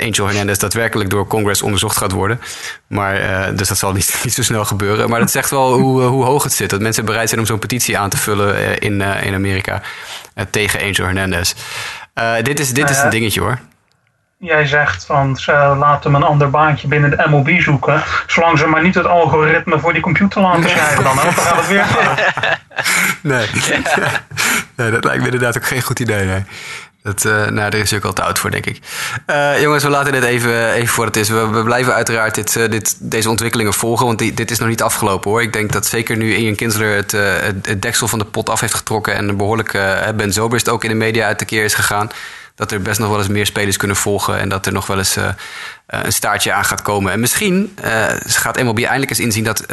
[0.00, 2.40] Angel Hernandez daadwerkelijk door Congress onderzocht gaat worden.
[2.86, 3.14] Maar,
[3.56, 5.10] dus dat zal niet, niet zo snel gebeuren.
[5.10, 6.70] Maar dat zegt wel hoe, hoe hoog het zit.
[6.70, 9.82] Dat mensen bereid zijn om zo'n petitie aan te vullen eh, in, in Amerika
[10.50, 11.54] tegen Angel Hernandez.
[12.42, 13.58] dit is, dit is een dingetje hoor.
[14.44, 18.02] Jij zegt van ze laten me een ander baantje binnen de MLB zoeken.
[18.26, 21.66] Zolang ze maar niet het algoritme voor die computer laten schrijven, dan, dan gaat het
[21.66, 21.86] weer.
[23.32, 23.48] nee.
[24.76, 26.24] nee, dat lijkt me inderdaad ook geen goed idee.
[26.24, 26.44] Nee.
[27.04, 28.78] Dat, uh, nou, daar is ook al te oud voor, denk ik.
[29.26, 31.28] Uh, jongens, we laten dit even, even voor het is.
[31.28, 34.68] We, we blijven uiteraard dit, uh, dit, deze ontwikkelingen volgen, want die, dit is nog
[34.68, 35.42] niet afgelopen hoor.
[35.42, 38.60] Ik denk dat zeker nu Ian Kinsler het, het, het, deksel van de pot af
[38.60, 39.72] heeft getrokken en behoorlijk
[40.16, 42.10] Ben Zobrist ook in de media uit de keer is gegaan
[42.54, 44.38] dat er best nog wel eens meer spelers kunnen volgen.
[44.38, 45.28] En dat er nog wel eens uh,
[45.86, 47.12] een staartje aan gaat komen.
[47.12, 49.66] En misschien uh, gaat MLB eindelijk eens inzien dat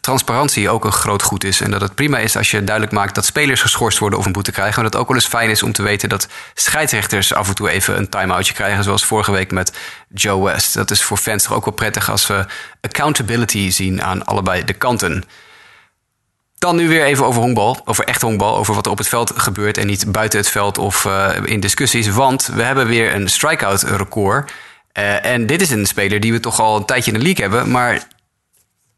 [0.00, 1.60] transparantie ook een groot goed is.
[1.60, 4.32] En dat het prima is als je duidelijk maakt dat spelers geschorst worden of een
[4.32, 4.74] boete krijgen.
[4.74, 7.54] Maar dat het ook wel eens fijn is om te weten dat scheidsrechters af en
[7.54, 8.84] toe even een time-outje krijgen.
[8.84, 9.72] Zoals vorige week met
[10.08, 10.74] Joe West.
[10.74, 12.46] Dat is voor fans toch ook wel prettig als we
[12.80, 15.24] accountability zien aan allebei de kanten.
[16.58, 19.32] Dan nu weer even over honkbal, over echt honkbal, over wat er op het veld
[19.36, 22.08] gebeurt en niet buiten het veld of uh, in discussies.
[22.08, 24.52] Want we hebben weer een strikeout record.
[24.98, 27.44] Uh, en dit is een speler die we toch al een tijdje in de league
[27.48, 28.06] hebben, maar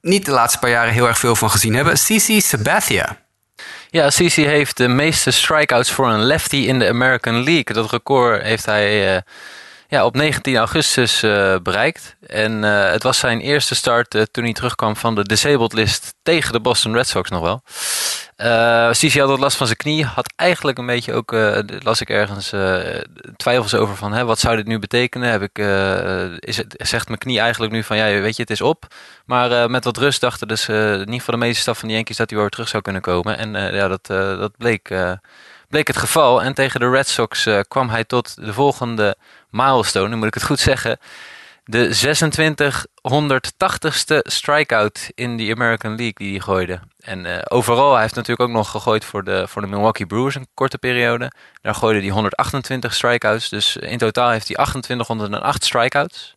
[0.00, 1.94] niet de laatste paar jaren heel erg veel van gezien hebben.
[1.94, 3.16] CC Sabathia.
[3.90, 7.74] Ja, CC heeft de meeste strikeouts voor een lefty in de American League.
[7.74, 9.20] Dat record heeft hij uh,
[9.90, 12.16] ja, op 19 augustus uh, bereikt.
[12.26, 16.14] En uh, het was zijn eerste start uh, toen hij terugkwam van de disabled list
[16.22, 17.62] tegen de Boston Red Sox nog wel.
[18.92, 20.04] Cici had wat last van zijn knie.
[20.04, 21.32] Had eigenlijk een beetje ook,
[21.82, 22.52] las ik ergens,
[23.36, 25.30] twijfels over van hè, wat zou dit nu betekenen?
[25.30, 25.58] Heb ik,
[26.38, 28.86] is het, zegt mijn knie eigenlijk nu van ja, weet je, het is op.
[29.24, 32.16] Maar met wat rust dachten dus in ieder geval de meeste staf van de Yankees
[32.16, 33.38] dat hij weer terug zou kunnen komen.
[33.38, 34.06] En ja, dat,
[34.38, 34.90] dat bleek
[35.70, 36.42] bleek het geval.
[36.42, 39.16] En tegen de Red Sox eh, kwam hij tot de volgende
[39.50, 40.98] milestone, nu moet ik het goed zeggen.
[41.64, 46.80] De 2680ste strikeout in de American League die hij gooide.
[47.00, 50.34] En eh, overal, hij heeft natuurlijk ook nog gegooid voor de, voor de Milwaukee Brewers
[50.34, 51.32] een korte periode.
[51.60, 53.48] Daar gooide hij 128 strikeouts.
[53.48, 56.36] Dus in totaal heeft hij 2808 strikeouts.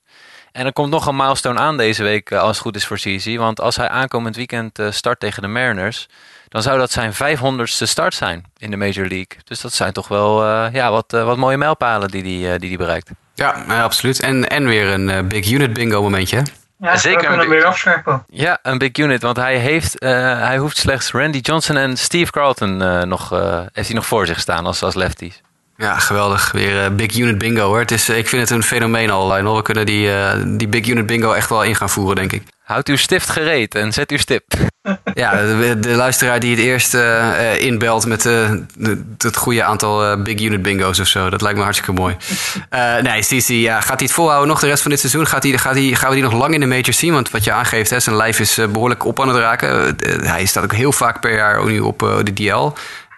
[0.52, 2.98] En er komt nog een milestone aan deze week, eh, als het goed is voor
[2.98, 3.38] CC.
[3.38, 6.08] Want als hij aankomend weekend eh, start tegen de Mariners,
[6.54, 9.38] dan zou dat zijn 500ste start zijn in de Major League.
[9.44, 12.70] Dus dat zijn toch wel eh, ja, wat, wat mooie mijlpalen die hij die, die
[12.70, 13.10] die bereikt.
[13.36, 13.52] Ja,
[13.84, 14.20] absoluut.
[14.20, 16.44] En, en weer een big unit bingo momentje.
[16.78, 18.24] Ja, Zeker we kunnen afscherpen.
[18.30, 19.22] Ja, een big unit.
[19.22, 22.78] Want hij, heeft, hij hoeft slechts Randy Johnson en Steve Carlton
[23.08, 23.30] nog,
[23.74, 25.42] heeft hij nog voor zich staan als, als lefties.
[25.78, 26.52] Ja, geweldig.
[26.52, 27.80] Weer eh, Big Unit Bingo hoor.
[27.80, 29.56] Het is, eh, ik vind het een fenomeen al, Lionel.
[29.56, 32.44] We kunnen die, eh, die Big Unit Bingo echt wel in gaan voeren, denk ik.
[32.64, 34.44] Houd uw stift gereed en zet uw stip.
[35.14, 39.64] Ja, de, de luisteraar die het eerst eh, eh, inbelt met eh, de- het goede
[39.64, 41.30] aantal Big Unit Bingo's of zo.
[41.30, 42.16] Dat lijkt me hartstikke mooi.
[43.02, 45.28] Nee, Cici, ja, gaat hij het volhouden nog de rest van dit seizoen?
[45.28, 47.14] Gaat hij, gaat hij, gaan we die nog lang in de majors zien?
[47.14, 49.96] Want wat je aangeeft, hè, zijn lijf is eh, behoorlijk op aan het raken.
[50.28, 52.70] Hij staat ook heel vaak per jaar nu op de DL.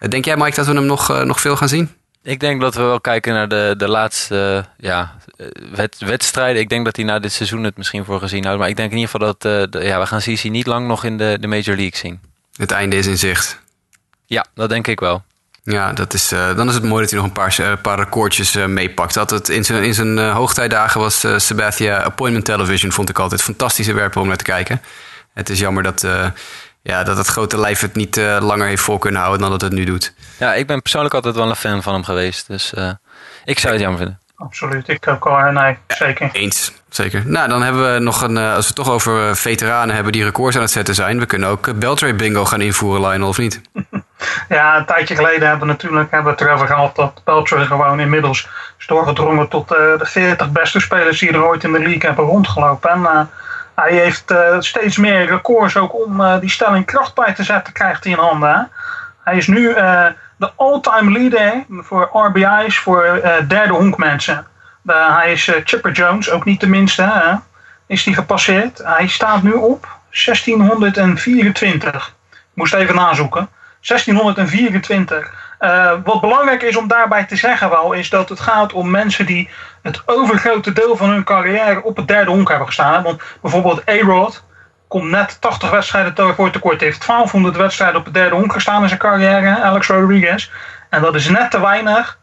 [0.10, 1.90] Denk jij, Mike, dat we hem nog, nog veel gaan zien?
[2.26, 6.62] Ik denk dat we wel kijken naar de, de laatste ja, eh, wed- wedstrijden.
[6.62, 8.60] Ik denk dat hij na dit seizoen het misschien voor gezien houdt.
[8.60, 10.88] Maar ik denk in ieder geval dat eh, de- ja, we gaan CC niet lang
[10.88, 12.20] nog in de, de Major League zien.
[12.56, 13.60] Het einde is in zicht.
[14.26, 15.24] Ja, dat denk ik wel.
[15.64, 18.54] Ja, dat is, eh, dan is het mooi dat hij nog een paar, paar recordjes
[18.68, 19.14] meepakt.
[19.14, 23.94] Dat het in zijn, in zijn hoogtijdagen was Sabathia Appointment Television, vond ik altijd fantastische
[23.94, 24.82] werpen om naar te kijken.
[25.34, 26.06] Het is jammer dat,
[26.88, 29.62] ja, dat het grote lijf het niet eh, langer heeft vol kunnen houden dan dat
[29.62, 30.14] het nu doet.
[30.40, 32.48] Ja, ik ben persoonlijk altijd wel een fan van hem geweest.
[32.48, 32.92] Dus eh,
[33.46, 34.20] ik zou het jammer vinden.
[34.38, 35.52] Absoluut, ik ook al.
[35.52, 36.30] Nee, zeker.
[36.32, 37.24] Eens, zeker.
[37.26, 40.24] Nou, dan hebben we nog een, eh, als we het toch over veteranen hebben die
[40.24, 41.20] records aan het zetten zijn.
[41.20, 43.62] We kunnen ook Beltray bingo gaan invoeren, Lionel, of niet?
[44.50, 48.00] Ja, een tijdje geleden hebben we natuurlijk hebben we het erover gehad dat Belcher gewoon
[48.00, 48.48] inmiddels
[48.80, 52.26] is doorgedrongen tot eh, de 40 beste spelers die er ooit in de league hebben
[52.26, 52.90] rondgelopen.
[52.90, 53.30] En
[53.76, 57.74] hij heeft eh, steeds meer records ook om eh, die stelling kracht bij te zetten,
[57.74, 58.70] krijgt hij in handen.
[59.24, 60.06] Hij is nu eh,
[60.38, 64.48] de all-time leader voor RBI's voor derde honkmensen.
[64.88, 67.36] Hij is Chipper Jones, ook niet de minste, hè?
[67.88, 68.82] is die gepasseerd.
[68.84, 69.88] Hij staat nu op
[70.26, 72.14] 1624.
[72.32, 73.50] Ik moest even nazoeken.
[73.82, 75.45] 1624.
[75.60, 79.26] Eh, wat belangrijk is om daarbij te zeggen wel, is dat het gaat om mensen
[79.26, 79.50] die
[79.82, 83.04] het overgrote deel van hun carrière op het derde honk hebben gestaan.
[83.04, 84.44] Want bijvoorbeeld A-Rod
[84.88, 86.82] komt net 80 wedstrijden voor tekort.
[86.82, 90.52] Heeft 1200 wedstrijden op het derde honk gestaan in zijn carrière, Alex Rodriguez.
[90.90, 92.18] En dat is net te weinig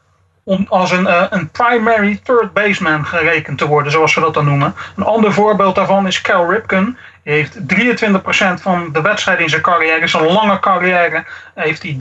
[0.44, 4.44] om als een, eh, een primary third baseman gerekend te worden, zoals we dat dan
[4.44, 4.74] noemen.
[4.96, 6.98] Een ander voorbeeld daarvan is Cal Ripken.
[7.22, 11.96] Heeft 23% van de wedstrijden in zijn carrière, zijn lange carrière, heeft hij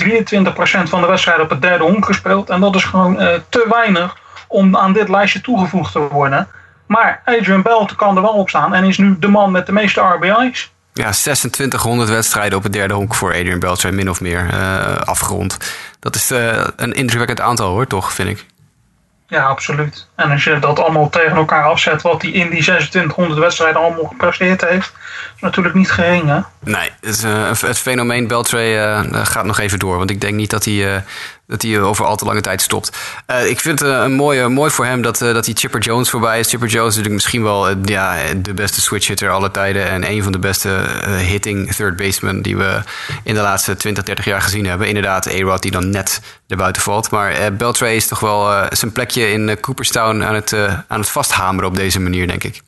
[0.86, 2.49] 23% van de wedstrijden op het derde honk gespeeld.
[2.49, 4.17] En dat is gewoon eh, te weinig
[4.47, 6.47] om aan dit lijstje toegevoegd te worden.
[6.86, 9.72] Maar Adrian Bell kan er wel op staan en is nu de man met de
[9.72, 10.72] meeste RBI's.
[10.93, 15.57] Ja, 2600 wedstrijden op het derde honk voor Adrian Beltray, min of meer eh, afgerond.
[15.99, 18.45] Dat is eh, een indrukwekkend aantal hoor, toch, vind ik.
[19.28, 20.07] Ja, absoluut.
[20.22, 24.05] En als je dat allemaal tegen elkaar afzet, wat hij in die 2600 wedstrijden allemaal
[24.05, 24.93] gepresteerd heeft,
[25.36, 26.43] is natuurlijk niet gering?
[26.63, 29.97] Nee, het, eh, het fenomeen Beltray eh, gaat nog even door.
[29.97, 31.01] Want ik denk niet dat hij, eh,
[31.47, 32.97] dat hij over al te lange tijd stopt.
[33.45, 36.49] Ik vind het een mooie, mooi voor hem dat, dat hij Chipper Jones voorbij is.
[36.49, 39.89] Chipper Jones is natuurlijk misschien wel ja, de beste switch hitter aller tijden.
[39.89, 40.69] En een van de beste
[41.17, 42.82] hitting third basemen die we
[43.24, 44.88] in de laatste 20, 30 jaar gezien hebben.
[44.88, 47.11] Inderdaad, A-Rod die dan net erbuiten valt.
[47.11, 51.70] Maar Beltray is toch wel zijn plekje in Cooperstown aan het, eh, aan het vasthameren
[51.70, 52.62] op deze manier, denk ik.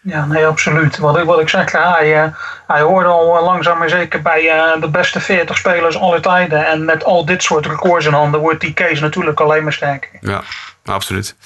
[0.00, 0.98] Ja, nee, absoluut.
[0.98, 2.28] Wat ik, wat ik zeg, hij, eh,
[2.66, 4.42] hij hoorde al eh, langzaam maar zeker bij
[4.80, 6.66] de beste 40 spelers aller tijden.
[6.66, 10.10] En met al dit soort records in handen wordt die case natuurlijk alleen maar sterker.
[10.20, 10.42] Ja,
[10.84, 11.36] absoluut.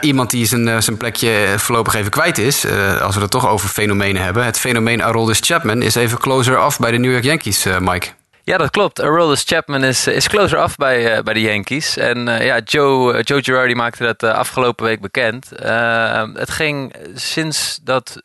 [0.00, 2.66] Iemand die zijn, zijn plekje voorlopig even kwijt is,
[3.00, 4.44] als we het toch over fenomenen hebben.
[4.44, 8.17] Het fenomeen Aroldis Chapman is even closer af bij de New York Yankees, Mike.
[8.48, 9.00] Ja, dat klopt.
[9.00, 11.96] Aroldis Chapman is, is closer af bij, eh, bij de Yankees.
[11.96, 15.52] En eh, ja, Joe, Joe Girardi maakte dat eh, afgelopen week bekend.
[15.52, 18.20] Eh, het ging sinds dat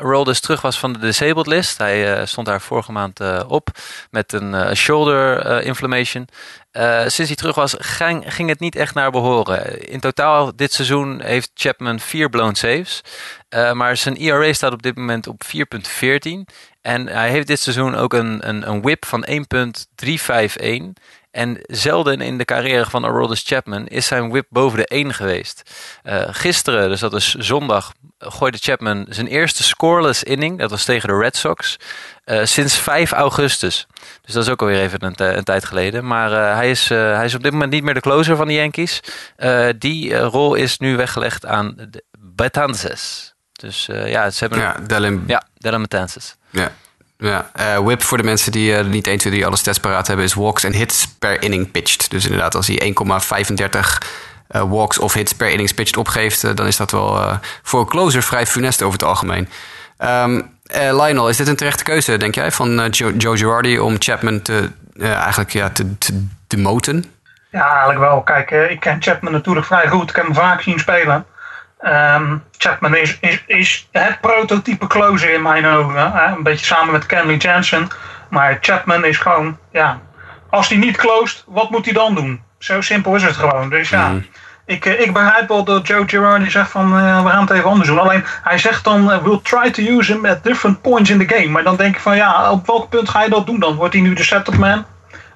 [0.00, 1.78] Aroldis terug was van de disabled list.
[1.78, 3.68] Hij eh, stond daar vorige maand eh, op
[4.10, 6.28] met een eh, shoulder eh, inflammation.
[6.70, 9.88] Eh, sinds hij terug was, ging, ging het niet echt naar behoren.
[9.88, 13.00] In totaal dit seizoen heeft Chapman vier blown saves.
[13.48, 16.46] Eh, maar zijn ERA staat op dit moment op 4,14.
[16.80, 21.04] En hij heeft dit seizoen ook een, een, een whip van 1,351.
[21.30, 25.70] En zelden in de carrière van Aroldis Chapman is zijn whip boven de 1 geweest.
[26.04, 30.58] Uh, gisteren, dus dat is zondag, gooide Chapman zijn eerste scoreless inning.
[30.58, 31.76] Dat was tegen de Red Sox.
[32.24, 33.86] Uh, sinds 5 augustus.
[34.22, 36.06] Dus dat is ook alweer even een, een tijd geleden.
[36.06, 38.54] Maar uh, hij, is, hij is op dit moment niet meer de closer van de
[38.54, 39.00] Yankees.
[39.78, 43.34] die rol is nu weggelegd aan de Betances.
[43.52, 44.58] Dus ja, ze hebben...
[44.58, 45.24] Ja, Dylan...
[45.26, 46.36] Ja, Dylan Betances.
[46.50, 46.72] Ja.
[47.20, 50.06] Ja, uh, whip voor de mensen die uh, niet 1, 2, 3 alle stats paraat
[50.06, 50.24] hebben...
[50.24, 52.10] is walks en hits per inning pitched.
[52.10, 52.94] Dus inderdaad, als hij
[53.72, 53.80] 1,35
[54.50, 56.56] uh, walks of hits per innings pitched opgeeft...
[56.56, 59.48] dan is dat wel voor een closer vrij funest over het algemeen.
[59.98, 63.78] Um, Lionel, is dit een terechte keuze, denk jij, van Joe, Joe Girardi...
[63.78, 67.04] om Chapman te, eigenlijk ja, te, te demoten?
[67.50, 68.22] Ja, eigenlijk wel.
[68.22, 70.10] Kijk, ik ken Chapman natuurlijk vrij goed.
[70.10, 71.26] Ik heb hem vaak zien spelen...
[71.82, 76.12] Um, Chapman is, is, is het prototype closer in mijn ogen.
[76.12, 76.26] Hè?
[76.26, 77.88] Een beetje samen met Kenley Jansen.
[78.28, 80.00] Maar Chapman is gewoon, ja,
[80.50, 82.42] als hij niet closed, wat moet hij dan doen?
[82.58, 83.68] Zo simpel is het gewoon.
[83.68, 84.26] Dus ja, mm.
[84.66, 87.70] ik, eh, ik begrijp wel dat Joe Girardi zegt van uh, we gaan het even
[87.70, 87.98] anders doen.
[87.98, 91.34] Alleen hij zegt dan, uh, we'll try to use him at different points in the
[91.34, 91.48] game.
[91.48, 93.74] Maar dan denk ik van ja, op welk punt ga je dat doen dan?
[93.74, 94.84] Wordt hij nu de setup man?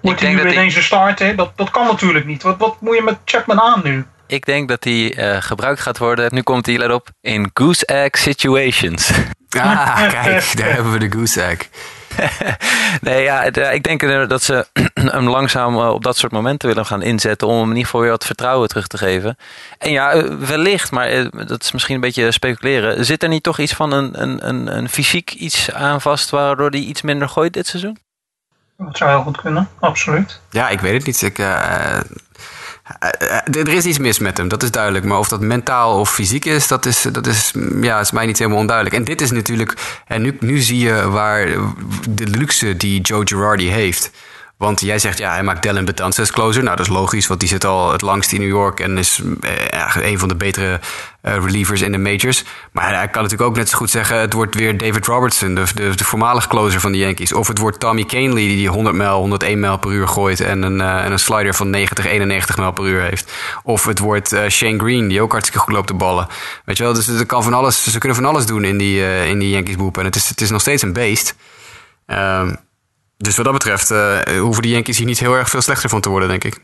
[0.02, 1.36] Wordt hij nu ineens de starter?
[1.36, 2.42] Dat, dat kan natuurlijk niet.
[2.42, 4.06] Wat, wat moet je met Chapman aan nu?
[4.26, 6.34] Ik denk dat die uh, gebruikt gaat worden.
[6.34, 9.10] Nu komt hij, let op, in goose egg situations.
[9.48, 11.68] Ah, kijk, daar hebben we de goose egg.
[13.00, 17.48] nee, ja, ik denk dat ze hem langzaam op dat soort momenten willen gaan inzetten
[17.48, 19.36] om hem in ieder geval weer wat vertrouwen terug te geven.
[19.78, 23.04] En ja, eh, wellicht, maar eh, dat is misschien een beetje speculeren.
[23.04, 26.70] Zit er niet toch iets van een, een, een, een fysiek iets aan vast waardoor
[26.70, 27.98] hij iets minder gooit dit seizoen?
[28.76, 30.40] Dat zou heel goed kunnen, absoluut.
[30.50, 31.22] Ja, ik weet het niet.
[31.22, 32.04] Ik, uh, eh, eh,
[33.44, 35.04] er is iets mis met hem, dat is duidelijk.
[35.04, 38.38] Maar of dat mentaal of fysiek is, dat is, dat is, ja, is mij niet
[38.38, 38.96] helemaal onduidelijk.
[38.96, 41.46] En dit is natuurlijk, en nu, nu zie je waar
[42.08, 44.10] de luxe die Joe Girardi heeft.
[44.64, 46.62] Want jij zegt, ja, hij maakt Dylan Betances closer.
[46.62, 48.80] Nou, dat is logisch, want die zit al het langst in New York...
[48.80, 50.80] en is eh, een van de betere
[51.22, 52.44] uh, relievers in de majors.
[52.72, 54.18] Maar hij kan natuurlijk ook net zo goed zeggen...
[54.18, 57.32] het wordt weer David Robertson, de, de, de voormalige closer van de Yankees.
[57.32, 60.40] Of het wordt Tommy Canely, die 100 mijl, 101 mijl per uur gooit...
[60.40, 63.32] en een, uh, en een slider van 90, 91 mijl per uur heeft.
[63.62, 66.26] Of het wordt uh, Shane Green, die ook hartstikke goed loopt te ballen.
[66.64, 69.38] Weet je wel, dus kan van alles, ze kunnen van alles doen in die, in
[69.38, 69.98] die Yankees boep.
[69.98, 71.34] En het is, het is nog steeds een beest.
[72.06, 72.56] Um,
[73.16, 76.00] dus wat dat betreft uh, hoeven de Yankees hier niet heel erg veel slechter van
[76.00, 76.60] te worden, denk ik.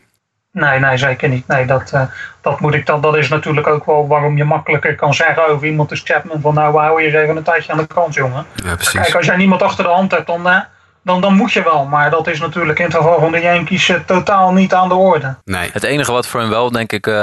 [0.51, 1.47] Nee, nee, zeker niet.
[1.47, 2.01] Nee, dat, uh,
[2.41, 5.67] dat, moet ik, dat, dat is natuurlijk ook wel waarom je makkelijker kan zeggen over
[5.67, 6.41] iemand als Chapman.
[6.41, 8.45] Van nou, we houden je even een tijdje aan de kant, jongen.
[8.63, 9.01] Ja, precies.
[9.01, 10.59] Kijk, als jij niemand achter de hand hebt, dan, uh,
[11.03, 11.85] dan, dan moet je wel.
[11.85, 14.95] Maar dat is natuurlijk in het geval van de Yankees uh, totaal niet aan de
[14.95, 15.35] orde.
[15.43, 15.69] Nee.
[15.73, 17.13] Het enige wat voor hem wel, denk ik, uh,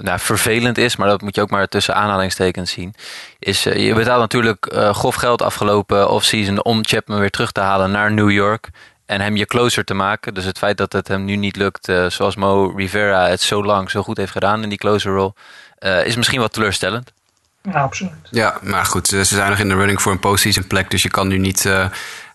[0.00, 2.94] nou, vervelend is, maar dat moet je ook maar tussen aanhalingstekens zien,
[3.38, 8.12] is je betaalt natuurlijk grof geld afgelopen offseason om Chapman weer terug te halen naar
[8.12, 8.68] New York
[9.06, 10.34] en hem je closer te maken.
[10.34, 13.90] Dus het feit dat het hem nu niet lukt, zoals Mo Rivera het zo lang
[13.90, 15.34] zo goed heeft gedaan in die closer role,
[16.04, 17.12] is misschien wat teleurstellend.
[17.62, 18.12] Ja, absoluut.
[18.30, 21.10] Ja, maar goed, ze zijn nog in de running voor een postseason plek, dus je
[21.10, 21.70] kan nu niet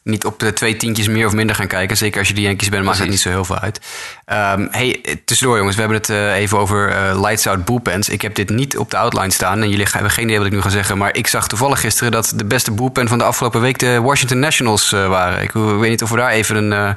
[0.04, 1.98] niet op de twee tientjes meer of minder gaan kijken.
[1.98, 3.80] Zeker als je de Yankees bent, maakt het niet zo heel veel uit.
[4.26, 8.10] Um, hey, tussendoor jongens, we hebben het uh, even over uh, lights out bullpens.
[8.10, 10.54] Ik heb dit niet op de outline staan en jullie hebben geen idee wat ik
[10.54, 10.98] nu ga zeggen.
[10.98, 14.40] Maar ik zag toevallig gisteren dat de beste bullpen van de afgelopen week de Washington
[14.40, 15.42] Nationals uh, waren.
[15.42, 16.96] Ik weet niet of we daar even een,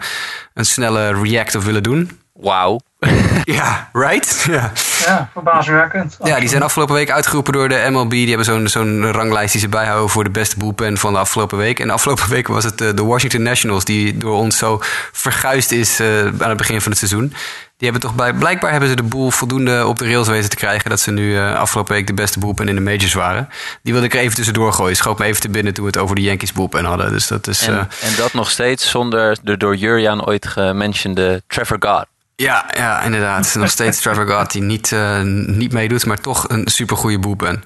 [0.54, 2.18] een snelle react op willen doen.
[2.32, 2.80] Wauw.
[3.58, 4.44] ja, right?
[4.50, 4.72] Ja,
[5.04, 6.16] ja verbazingwekkend.
[6.22, 8.10] Ja, die zijn afgelopen week uitgeroepen door de MLB.
[8.10, 11.58] Die hebben zo'n zo'n ranglijst die ze bijhouden voor de beste bullpen van de afgelopen
[11.58, 11.80] week.
[11.80, 14.80] En de afgelopen week was het de Washington Nationals, die door ons zo
[15.12, 17.34] verguisd is uh, aan het begin van het seizoen.
[17.78, 20.56] Die hebben toch bij, blijkbaar hebben ze de boel voldoende op de rails weten te
[20.56, 20.90] krijgen.
[20.90, 23.48] Dat ze nu uh, afgelopen week de beste bullpen in de majors waren.
[23.82, 24.96] Die wilde ik er even tussendoor gooien.
[24.96, 27.12] Schoot me even te binnen toen we het over de Yankees bullpen hadden.
[27.12, 31.42] Dus dat is, en, uh, en dat nog steeds zonder de door Jurjan ooit gementionde
[31.46, 32.06] Trevor God.
[32.36, 33.54] Ja, ja, inderdaad.
[33.54, 37.64] Nog steeds Trevor Gott die niet, uh, niet meedoet, maar toch een supergoeie boepen.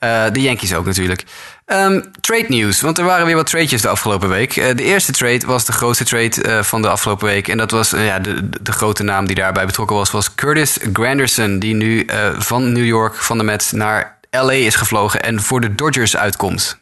[0.00, 1.24] Uh, de Yankees ook natuurlijk.
[1.66, 4.56] Um, trade news, want er waren weer wat tradejes de afgelopen week.
[4.56, 7.48] Uh, de eerste trade was de grootste trade van de afgelopen week.
[7.48, 11.58] En dat was ja, de, de grote naam die daarbij betrokken was, was Curtis Granderson.
[11.58, 12.06] Die nu
[12.38, 16.78] van New York, van de Mets, naar LA is gevlogen en voor de Dodgers uitkomt.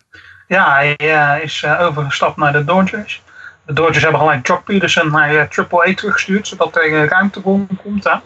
[0.49, 3.23] Ja, hij is overgestapt naar de Dodgers.
[3.67, 7.61] De Dodgers hebben gelijk Jock Peterson naar uh, Triple A teruggestuurd, zodat er ruimte voor
[7.83, 8.05] komt.
[8.05, 8.17] Hè.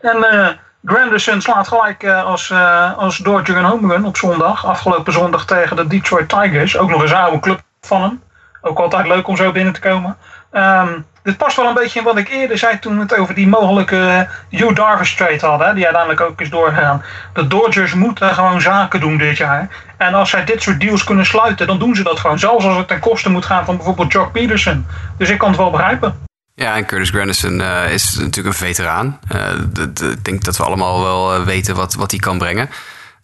[0.00, 0.48] En uh,
[0.84, 2.52] Granderson slaat gelijk als,
[2.96, 4.66] als Dodger een home run op zondag.
[4.66, 6.78] Afgelopen zondag tegen de Detroit Tigers.
[6.78, 8.22] Ook nog een oude club van hem.
[8.60, 10.16] Ook altijd leuk om zo binnen te komen.
[10.52, 13.34] Um, dit past wel een beetje in wat ik eerder zei toen we het over
[13.34, 15.74] die mogelijke Hugh Darvish trade hadden.
[15.74, 17.02] Die uiteindelijk ook is doorgegaan.
[17.32, 19.68] De Dodgers moeten gewoon zaken doen dit jaar.
[19.96, 22.38] En als zij dit soort deals kunnen sluiten, dan doen ze dat gewoon.
[22.38, 24.86] Zelfs als het ten koste moet gaan van bijvoorbeeld Jock Peterson.
[25.18, 26.14] Dus ik kan het wel begrijpen.
[26.54, 29.18] Ja, en Curtis Grandison uh, is natuurlijk een veteraan.
[29.34, 32.68] Uh, ik denk dat we allemaal wel weten wat, wat hij kan brengen.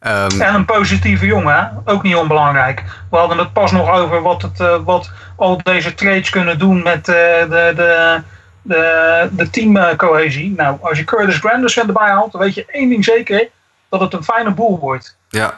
[0.06, 2.82] Um, en een positieve jongen, ook niet onbelangrijk.
[3.10, 7.04] We hadden het pas nog over wat, het, wat al deze trades kunnen doen met
[7.04, 8.22] de, de,
[8.62, 10.54] de, de teamcohesie.
[10.56, 13.48] Nou, als je Curtis Grandison erbij haalt, dan weet je één ding zeker:
[13.88, 15.16] dat het een fijne boel wordt.
[15.28, 15.56] Ja,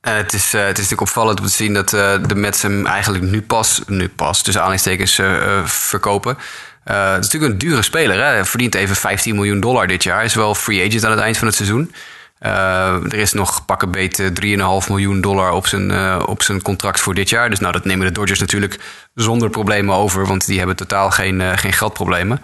[0.00, 2.86] het, is, uh, het is natuurlijk opvallend om te zien dat uh, de Mets hem
[2.86, 5.20] eigenlijk nu pas, nu pas aanhalingstekens,
[5.64, 6.36] verkopen.
[6.84, 8.16] het is natuurlijk een dure speler.
[8.16, 8.24] Hè?
[8.24, 10.16] Hij verdient even 15 miljoen dollar dit jaar.
[10.16, 11.92] Hij is wel free agent aan het eind van het seizoen.
[12.40, 17.28] Er is nog pakken beet 3,5 miljoen dollar op zijn, op zijn contract voor dit
[17.28, 17.50] jaar.
[17.50, 18.80] Dus nou, dat nemen de Dodgers natuurlijk
[19.14, 22.42] zonder problemen over, want die hebben totaal geen, geen geldproblemen.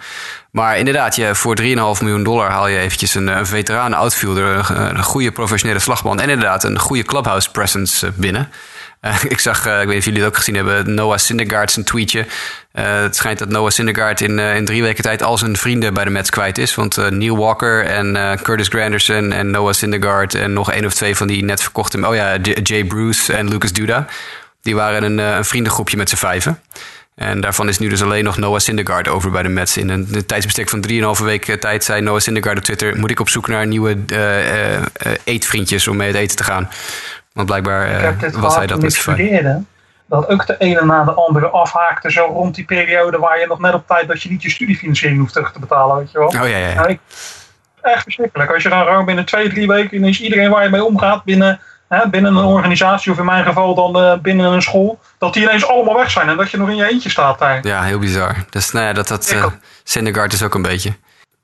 [0.57, 1.65] Maar inderdaad, je, voor 3,5
[2.01, 6.63] miljoen dollar haal je eventjes een, een veteraan outfielder, een, goede professionele slagman en inderdaad
[6.63, 8.49] een goede clubhouse presence eh, binnen.
[9.07, 11.71] Uh, ik zag, uh, ik weet niet of jullie het ook gezien hebben, Noah Syndergaard
[11.71, 12.19] zijn tweetje.
[12.19, 16.03] Uh, het schijnt dat Noah Syndergaard in, in drie weken tijd al zijn vrienden bij
[16.03, 16.75] de Mets kwijt is.
[16.75, 21.27] Want Neil Walker en Curtis Granderson en Noah Syndergaard en nog één of twee van
[21.27, 22.07] die net verkochte...
[22.07, 24.05] Oh ja, Jay Bruce en Lucas Duda.
[24.61, 26.61] Die waren een, een vriendengroepje met z'n vijven.
[27.17, 29.77] En daarvan is nu dus alleen nog Noah Syndergaard over bij de Mets.
[29.77, 30.85] In een, tijdsbestek van
[31.19, 32.97] 3,5 weken tijd zei Noah Syndergaard op Twitter...
[32.97, 34.81] moet ik op zoek naar nieuwe uh, uh,
[35.23, 36.69] eetvriendjes om mee het eten te gaan.
[37.37, 39.15] Want blijkbaar was hij dat niet zo
[40.05, 43.17] Dat ook de ene na de andere afhaakte zo rond die periode...
[43.17, 45.97] waar je nog net op tijd dat je niet je studiefinanciering hoeft terug te betalen.
[45.97, 46.27] Weet je wel?
[46.27, 46.57] Oh ja, ja.
[46.57, 46.73] ja.
[46.73, 46.99] Nou,
[47.81, 48.53] echt verschrikkelijk.
[48.53, 50.03] Als je dan gewoon binnen twee, drie weken...
[50.03, 53.75] is iedereen waar je mee omgaat binnen hè, binnen een organisatie of in mijn geval
[53.75, 56.69] dan uh, binnen een school, dat die ineens allemaal weg zijn en dat je nog
[56.69, 57.67] in je eentje staat daar.
[57.67, 58.35] Ja, heel bizar.
[58.49, 59.45] Dus nou ja, dat, dat uh,
[59.83, 60.93] Syndergaard is ook een beetje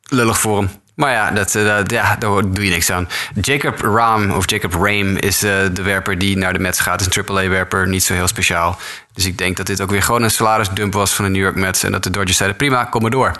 [0.09, 0.69] lullig voor hem.
[0.95, 3.09] Maar ja, dat, uh, ja, daar doe je niks aan.
[3.41, 7.01] Jacob Rahm, of Jacob Rame, is uh, de werper die naar de Mets gaat.
[7.01, 8.77] Is een AAA-werper, niet zo heel speciaal.
[9.13, 11.55] Dus ik denk dat dit ook weer gewoon een salarisdump was van de New York
[11.55, 11.83] Mets.
[11.83, 13.31] En dat de Dodgers zeiden, prima, kom maar door.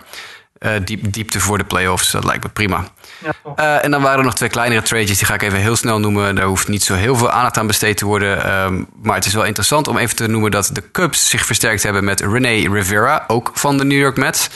[0.59, 2.83] Uh, diep, diepte voor de playoffs, dat lijkt me prima.
[3.59, 5.99] Uh, en dan waren er nog twee kleinere trades, die ga ik even heel snel
[5.99, 6.35] noemen.
[6.35, 8.63] Daar hoeft niet zo heel veel aandacht aan besteed te worden.
[8.63, 11.83] Um, maar het is wel interessant om even te noemen dat de Cubs zich versterkt
[11.83, 14.49] hebben met René Rivera, ook van de New York Mets.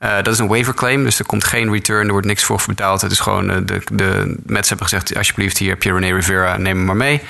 [0.00, 2.62] Uh, dat is een waiver claim, dus er komt geen return, er wordt niks voor
[2.66, 3.00] betaald.
[3.00, 6.56] Het is gewoon, uh, de, de Mets hebben gezegd, alsjeblieft, hier heb je René Rivera,
[6.56, 7.20] neem hem maar mee.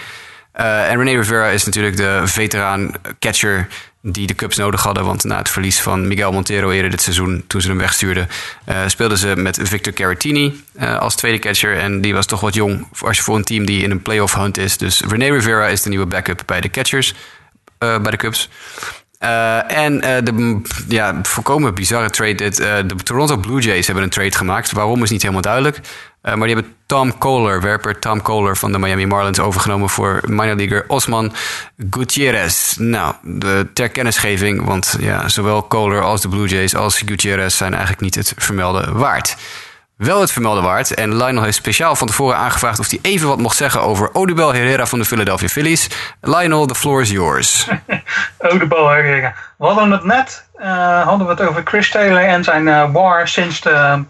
[0.61, 3.69] Uh, en René Rivera is natuurlijk de veteraan catcher
[4.03, 5.05] die de Cubs nodig hadden.
[5.05, 8.29] Want na het verlies van Miguel Montero eerder dit seizoen, toen ze hem wegstuurden,
[8.87, 10.65] speelden ze met Victor Caratini
[10.99, 11.79] als tweede catcher.
[11.79, 14.35] En die was toch wat jong als je voor een team die in een playoff
[14.35, 14.77] hunt is.
[14.77, 17.15] Dus René Rivera is de nieuwe backup bij de catchers,
[17.79, 18.49] bij de Cubs.
[19.19, 22.51] En de ja, volkomen bizarre trade.
[22.87, 24.73] de Toronto Blue Jays hebben een trade gemaakt.
[24.73, 25.81] Waarom is niet helemaal duidelijk.
[26.23, 30.57] Maar die hebben Tom Kohler, werper Tom Kohler van de Miami Marlins, overgenomen voor minor
[30.57, 31.33] leaguer Osman
[31.91, 32.77] Gutierrez.
[32.77, 37.73] Nou, de, ter kennisgeving, want ja, zowel Kohler als de Blue Jays als Gutierrez zijn
[37.73, 39.37] eigenlijk niet het vermelden waard.
[39.99, 40.95] Wel het vermelden waard.
[40.95, 44.55] En Lionel heeft speciaal van tevoren aangevraagd of hij even wat mocht zeggen over Odubel
[44.55, 45.91] Herrera van de Philadelphia Phillies.
[46.21, 47.69] Lionel, the floor is yours.
[48.53, 49.35] Odubel Herrera.
[49.57, 53.29] We hadden het net, uh, hadden we het over Chris Taylor en zijn uh, war
[53.29, 54.05] sinds de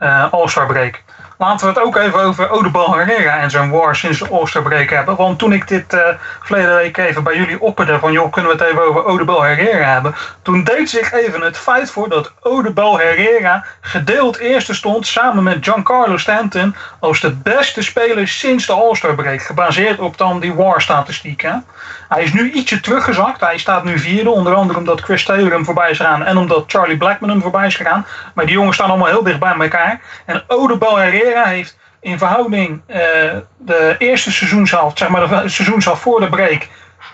[0.00, 1.02] uh, All-Star break.
[1.44, 5.16] Laten we het ook even over Odebal Herrera en zijn war sinds de Oosterbreek hebben.
[5.16, 6.00] Want toen ik dit uh,
[6.40, 9.92] verleden week even bij jullie opperde van joh, kunnen we het even over Odebal Herrera
[9.92, 10.14] hebben.
[10.42, 15.64] Toen deed zich even het feit voor dat Odebal Herrera gedeeld eerste stond samen met
[15.64, 19.40] Giancarlo Stanton als de beste speler sinds de All-Star.
[19.40, 21.64] Gebaseerd op dan die war statistieken.
[22.08, 23.40] Hij is nu ietsje teruggezakt.
[23.40, 24.30] Hij staat nu vierde.
[24.30, 26.24] Onder andere omdat Chris Taylor hem voorbij is gegaan.
[26.24, 28.06] En omdat Charlie Blackman hem voorbij is gegaan.
[28.34, 30.00] Maar die jongens staan allemaal heel dicht bij elkaar.
[30.24, 32.96] En Odebal Herrera heeft in verhouding uh,
[33.58, 36.68] de eerste seizoenshelft, zeg maar de seizoenshelft voor de break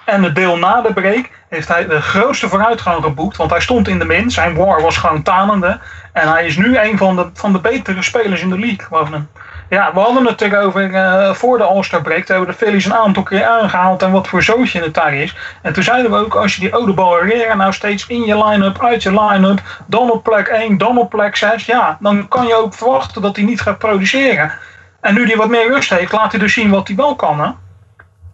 [0.05, 3.37] en het deel na de break, heeft hij de grootste vooruitgang geboekt.
[3.37, 5.81] Want hij stond in de min, zijn war was gewoon talende.
[6.13, 8.87] En hij is nu een van de, van de betere spelers in de league.
[8.87, 9.29] Gewoon
[9.71, 12.25] ja, we hadden het erover uh, voor de All-Star break.
[12.25, 15.37] Toen hebben de Phillies een aantal keer aangehaald en wat voor zootje het daar is.
[15.63, 18.83] En toen zeiden we ook, als je die Odebal Herrera nou steeds in je line-up,
[18.85, 22.55] uit je line-up, dan op plek 1, dan op plek 6, ja, dan kan je
[22.55, 24.53] ook verwachten dat hij niet gaat produceren.
[25.01, 27.41] En nu hij wat meer rust heeft, laat hij dus zien wat hij wel kan,
[27.41, 27.51] hè?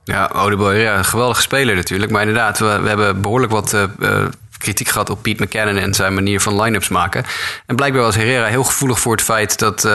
[0.05, 2.13] Ja, Odebal Herrera, een geweldige speler natuurlijk.
[2.13, 4.25] Maar inderdaad, we, we hebben behoorlijk wat uh,
[4.67, 7.25] kritiek gehad op Pete McCannon en zijn manier van line-ups maken.
[7.67, 9.93] En blijkbaar was Herrera heel gevoelig voor het feit dat uh,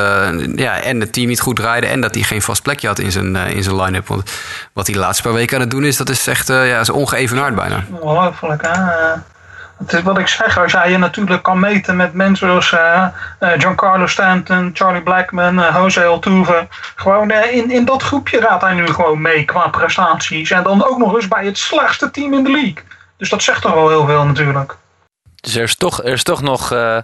[0.56, 3.12] ja, en het team niet goed draaide en dat hij geen vast plekje had in
[3.12, 4.08] zijn, uh, in zijn line-up.
[4.08, 4.32] Want
[4.74, 6.80] wat hij de laatste paar weken aan het doen is, dat is echt uh, ja,
[6.80, 7.84] is ongeëvenaard bijna.
[7.90, 8.68] Ongelooflijk?
[9.78, 12.76] Het is wat ik zeg, als jij je natuurlijk kan meten met mensen zoals
[13.40, 16.68] Giancarlo Stanton, Charlie Blackman, Jose Altuve.
[16.96, 20.52] Gewoon in, in dat groepje gaat hij nu gewoon mee qua prestaties.
[20.52, 22.84] En dan ook nog eens bij het slechtste team in de league.
[23.22, 24.76] Dus dat zegt toch wel heel veel natuurlijk.
[25.36, 26.98] Dus er is toch, er is toch nog uh,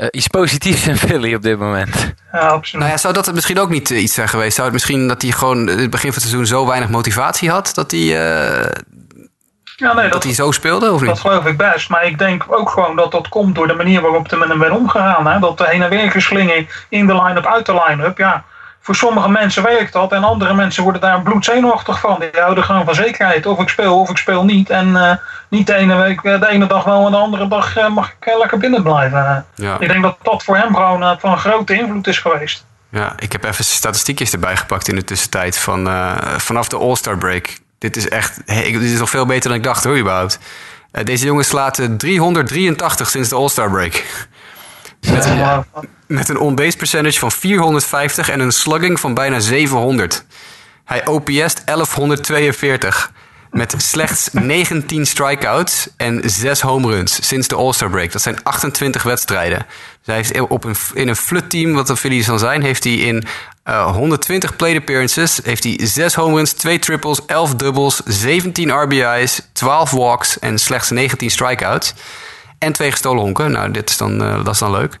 [0.00, 2.14] Uh, iets positiefs in Philly op dit moment.
[2.32, 2.80] Ja, absoluut.
[2.80, 4.54] Nou ja, zou dat misschien ook niet iets zijn geweest?
[4.54, 7.50] Zou het misschien dat hij gewoon in het begin van het seizoen zo weinig motivatie
[7.50, 10.92] had dat hij, ja, nee, dat, dat, hij zo speelde?
[10.92, 11.10] Of niet?
[11.10, 11.88] Dat geloof ik best.
[11.88, 14.58] Maar ik denk ook gewoon dat dat komt door de manier waarop er met hem
[14.58, 15.26] werd omgegaan.
[15.26, 15.38] Hè?
[15.38, 18.18] Dat de heen en weer geslingen in de line-up, uit de line-up.
[18.18, 18.44] Ja,
[18.90, 22.20] voor sommige mensen werkt dat en andere mensen worden daar bloedzenuwachtig van.
[22.20, 23.46] Die houden gewoon van zekerheid.
[23.46, 24.70] Of ik speel of ik speel niet.
[24.70, 25.12] En uh,
[25.48, 28.26] niet de ene, week, de ene dag wel en de andere dag uh, mag ik
[28.28, 29.46] uh, lekker binnen blijven.
[29.54, 29.76] Ja.
[29.78, 32.64] Ik denk dat dat voor hem gewoon van grote invloed is geweest.
[32.88, 35.88] Ja, ik heb even statistiekjes erbij gepakt in de tussentijd van
[36.36, 37.58] vanaf de All-Star break.
[37.78, 40.38] Dit is echt, hey, dit is nog veel beter dan ik dacht hoor, überhaupt.
[41.04, 44.04] deze jongen slaat 383 sinds de All-Star break.
[45.00, 45.64] Met een,
[46.10, 50.24] met een on-base percentage van 450 en een slugging van bijna 700.
[50.84, 53.12] Hij OPS't 1142.
[53.50, 58.12] Met slechts 19 strikeouts en 6 home runs sinds de All-Star break.
[58.12, 59.66] Dat zijn 28 wedstrijden.
[60.04, 63.24] Dus op een, in een flut team, wat de Phillies dan zijn, heeft hij in
[63.68, 65.40] uh, 120 plate appearances.
[65.42, 70.90] Heeft hij 6 home runs, 2 triples, 11 doubles, 17 RBI's, 12 walks en slechts
[70.90, 71.94] 19 strikeouts.
[72.58, 73.50] En twee gestolen honken.
[73.50, 74.98] Nou, dit is dan, uh, dat is dan leuk.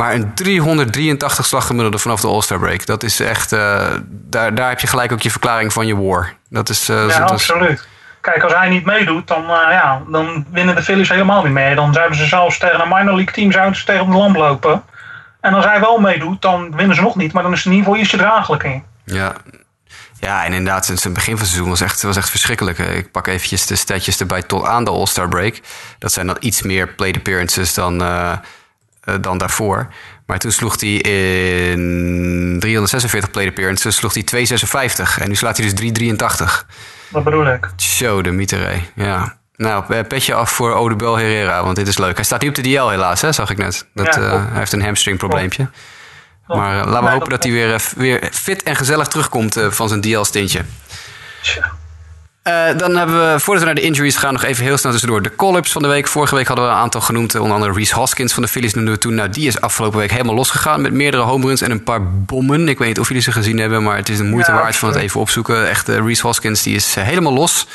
[0.00, 2.86] Maar een 383 slaggemiddelde vanaf de All-Star break.
[2.86, 3.52] Dat is echt.
[3.52, 6.34] Uh, daar, daar heb je gelijk ook je verklaring van je war.
[6.48, 6.88] Dat is.
[6.88, 7.88] Uh, ja, absoluut.
[8.20, 11.74] Kijk, als hij niet meedoet, dan, uh, ja, dan winnen de Phillies helemaal niet mee.
[11.74, 14.82] Dan zouden ze zelfs tegen een minor league team zouden ze tegen de lamp lopen.
[15.40, 17.32] En als hij wel meedoet, dan winnen ze nog niet.
[17.32, 18.84] Maar dan is het in ieder geval ietsje draaglijk in.
[19.04, 19.32] Ja,
[20.20, 22.78] ja, en inderdaad, sinds het begin van het seizoen was echt, was echt verschrikkelijk.
[22.78, 25.60] Ik pak eventjes de statjes erbij tot aan de All-Star break.
[25.98, 28.32] Dat zijn dan iets meer plate appearances dan, uh,
[29.20, 29.88] dan daarvoor.
[30.26, 35.18] Maar toen sloeg hij in 346 plate appearances sloeg hij 256.
[35.18, 36.66] En nu slaat hij dus 383.
[37.08, 37.68] Dat bedoel ik.
[37.76, 39.38] Show de mieterij, ja.
[39.56, 42.14] Nou, eh, petje af voor Odebel Herrera, want dit is leuk.
[42.14, 43.86] Hij staat nu op de DL helaas, hè, zag ik net.
[43.94, 45.68] Dat, ja, hij heeft een hamstring probleempje.
[46.46, 49.88] Maar uh, laten we hopen dat hij weer, weer fit en gezellig terugkomt uh, van
[49.88, 50.64] zijn DL-stintje.
[52.76, 55.22] Dan hebben we, voordat we naar de injuries gaan, nog even heel snel tussendoor.
[55.22, 56.06] De call-ups van de week.
[56.06, 57.34] Vorige week hadden we een aantal genoemd.
[57.34, 59.14] Onder andere Reese Hoskins van de Phillies noemden we toen.
[59.14, 62.68] Nou, die is afgelopen week helemaal losgegaan met meerdere home runs en een paar bommen.
[62.68, 64.76] Ik weet niet of jullie ze gezien hebben, maar het is de moeite ja, waard
[64.76, 65.68] van het even opzoeken.
[65.68, 67.66] Echt, Reese Hoskins die is helemaal los.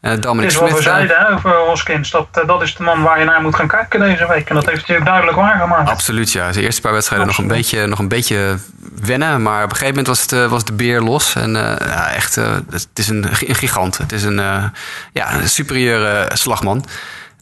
[0.00, 2.10] Uh, Dominic het is wat we zeiden over Hoskins.
[2.10, 4.48] Dat, uh, dat is de man waar je naar moet gaan kijken deze week.
[4.48, 5.88] En dat heeft hij duidelijk waargemaakt.
[5.88, 6.52] Absoluut, ja.
[6.52, 8.58] De eerste paar wedstrijden nog een, beetje, nog een beetje
[9.00, 9.42] wennen.
[9.42, 11.34] Maar op een gegeven moment was, het, uh, was de beer los.
[11.34, 13.98] En ja, echt, het is een, een, gigant.
[13.98, 14.36] Het is een,
[15.12, 16.84] ja, een superieure slagman.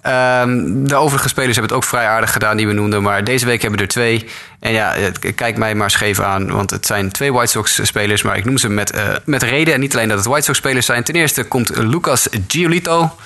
[0.06, 3.02] Um, de overige spelers hebben het ook vrij aardig gedaan die we noemden.
[3.02, 4.24] Maar deze week hebben we er twee.
[4.60, 4.94] En ja,
[5.34, 6.50] kijk mij maar scheef aan.
[6.50, 8.22] Want het zijn twee White Sox spelers.
[8.22, 9.74] Maar ik noem ze met, uh, met reden.
[9.74, 11.04] En niet alleen dat het White Sox spelers zijn.
[11.04, 13.16] Ten eerste komt Lucas Giolito.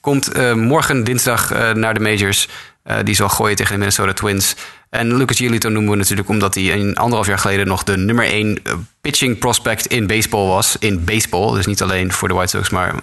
[0.00, 2.48] Komt uh, morgen dinsdag uh, naar de majors.
[3.04, 4.56] die zal gooien tegen de Minnesota Twins.
[4.90, 8.24] En Lucas Giolito noemen we natuurlijk omdat hij een anderhalf jaar geleden nog de nummer
[8.24, 8.62] één
[9.00, 10.76] pitching prospect in baseball was.
[10.78, 12.94] In baseball, dus niet alleen voor de White Sox, maar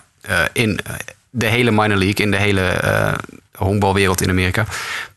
[0.53, 0.79] in
[1.37, 3.13] de hele minor league, in de hele uh,
[3.55, 4.65] honkbalwereld in Amerika.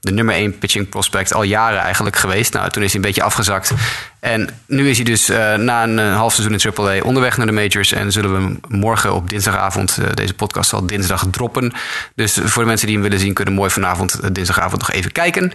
[0.00, 2.52] De nummer 1 pitching prospect al jaren eigenlijk geweest.
[2.52, 3.72] Nou, toen is hij een beetje afgezakt.
[4.20, 7.46] En nu is hij dus uh, na een uh, half seizoen in AAA onderweg naar
[7.46, 7.92] de majors.
[7.92, 11.72] En zullen we hem morgen op dinsdagavond, deze podcast zal dinsdag droppen.
[12.14, 15.52] Dus voor de mensen die hem willen zien, kunnen mooi vanavond, dinsdagavond nog even kijken.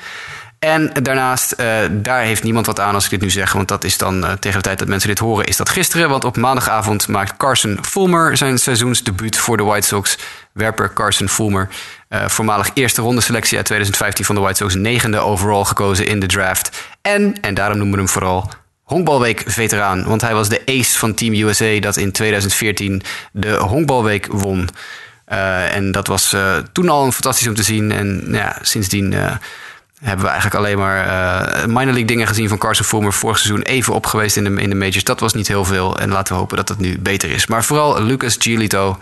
[0.66, 3.54] En daarnaast, uh, daar heeft niemand wat aan als ik dit nu zeg.
[3.54, 6.10] Want dat is dan uh, tegen de tijd dat mensen dit horen, is dat gisteren.
[6.10, 10.18] Want op maandagavond maakt Carson Fulmer zijn seizoensdebuut voor de White Sox.
[10.52, 11.70] Werper Carson Fulmer,
[12.10, 14.76] uh, voormalig eerste ronde selectie uit 2015 van de White Sox.
[14.76, 16.88] Negende overall gekozen in de draft.
[17.02, 18.50] En, en daarom noemen we hem vooral
[18.84, 20.04] Honkbalweek veteraan.
[20.04, 23.02] Want hij was de ace van Team USA dat in 2014
[23.32, 24.70] de Honkbalweek won.
[25.26, 26.36] en dat was
[26.72, 27.92] toen al een fantastisch om te zien.
[27.92, 29.14] En ja, sindsdien
[30.06, 33.14] hebben we eigenlijk alleen maar uh, minor league dingen gezien van Carson Fulmer.
[33.14, 35.04] Vorig seizoen even op geweest in de, in de majors.
[35.04, 35.98] Dat was niet heel veel.
[35.98, 37.48] En laten we hopen dat het nu beter is.
[37.48, 38.98] Maar vooral Lucas Giolito,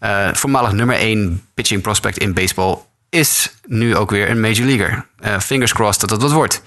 [0.00, 2.78] uh, voormalig nummer 1 pitching prospect in baseball,
[3.08, 5.06] is nu ook weer een major leaguer.
[5.24, 6.62] Uh, fingers crossed dat het wat wordt.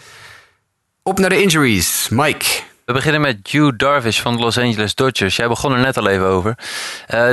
[1.04, 2.08] Op naar de injuries.
[2.10, 2.46] Mike.
[2.86, 5.36] We beginnen met Hugh Darvish van de Los Angeles Dodgers.
[5.36, 6.58] Jij begon er net al even over.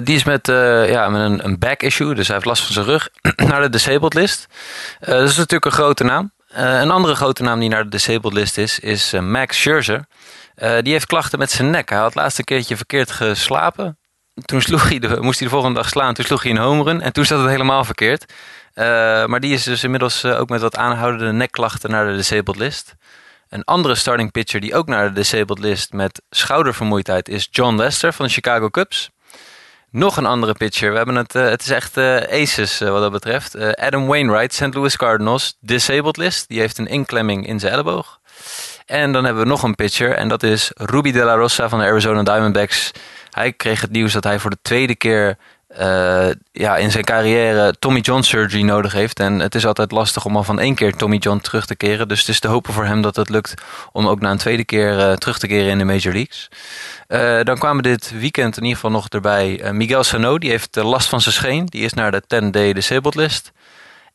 [0.05, 0.47] Die is met,
[0.87, 3.09] ja, met een, een, back issue, dus hij heeft last van zijn rug,
[3.49, 4.47] naar de disabled list.
[5.01, 6.33] Dat is natuurlijk een grote naam.
[6.57, 10.05] Uh, een andere grote naam die naar de disabled list is, is uh, Max Scherzer.
[10.57, 11.89] Uh, die heeft klachten met zijn nek.
[11.89, 13.99] Hij had het laatste keertje verkeerd geslapen.
[14.45, 16.15] Toen sloeg hij de, moest hij de volgende dag slaan.
[16.15, 18.33] Toen sloeg hij een home En toen zat het helemaal verkeerd.
[19.27, 22.95] maar die is dus inmiddels ook met wat aanhoudende nekklachten naar de disabled list.
[23.49, 28.13] Een andere starting pitcher die ook naar de disabled list met schoudervermoeidheid is John Lester
[28.13, 29.11] van de Chicago Cubs.
[29.95, 30.91] Nog een andere pitcher.
[30.91, 33.77] We hebben het, uh, het is echt uh, aces uh, wat dat betreft.
[33.77, 34.75] Adam Wainwright, St.
[34.75, 36.49] Louis Cardinals, disabled list.
[36.49, 38.21] Die heeft een inklemming in zijn elleboog.
[38.87, 41.79] En dan hebben we nog een pitcher en dat is Ruby De La Rosa van
[41.79, 42.91] de Arizona Diamondbacks.
[43.31, 45.37] Hij kreeg het nieuws dat hij voor de tweede keer
[45.81, 49.21] uh, ja, in zijn carrière Tommy John surgery nodig heeft.
[49.21, 52.09] En het is altijd lastig om al van één keer Tommy John terug te keren.
[52.09, 53.55] Dus het is te hopen voor hem dat het lukt
[53.93, 56.49] om ook na een tweede keer uh, terug te keren in de Major Leagues.
[57.09, 60.39] Uh, dan kwamen dit weekend in ieder geval nog erbij Miguel Sano.
[60.39, 61.67] Die heeft last van zijn scheen.
[61.67, 63.53] Die is naar de 10-day disabled list.